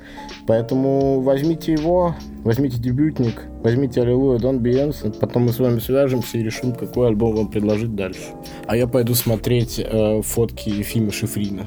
Поэтому 0.46 1.20
возьмите 1.20 1.72
его, 1.72 2.14
возьмите 2.44 2.78
дебютник, 2.78 3.44
возьмите 3.62 4.00
Аллилуйя, 4.00 4.38
Be 4.38 4.72
Innocent, 4.72 5.18
потом 5.18 5.44
мы 5.44 5.52
с 5.52 5.58
вами 5.58 5.80
свяжемся 5.80 6.38
и 6.38 6.42
решим, 6.42 6.72
какой 6.72 7.08
альбом 7.08 7.36
вам 7.36 7.48
предложить 7.48 7.94
дальше. 7.94 8.20
А 8.66 8.76
я 8.76 8.86
пойду 8.86 9.14
смотреть 9.14 9.78
э, 9.78 10.22
фотки 10.22 10.70
Ефима 10.70 11.12
Шифрина, 11.12 11.66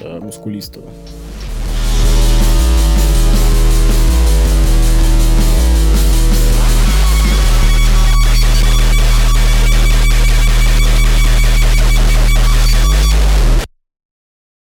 э, 0.00 0.20
мускулистого. 0.20 0.86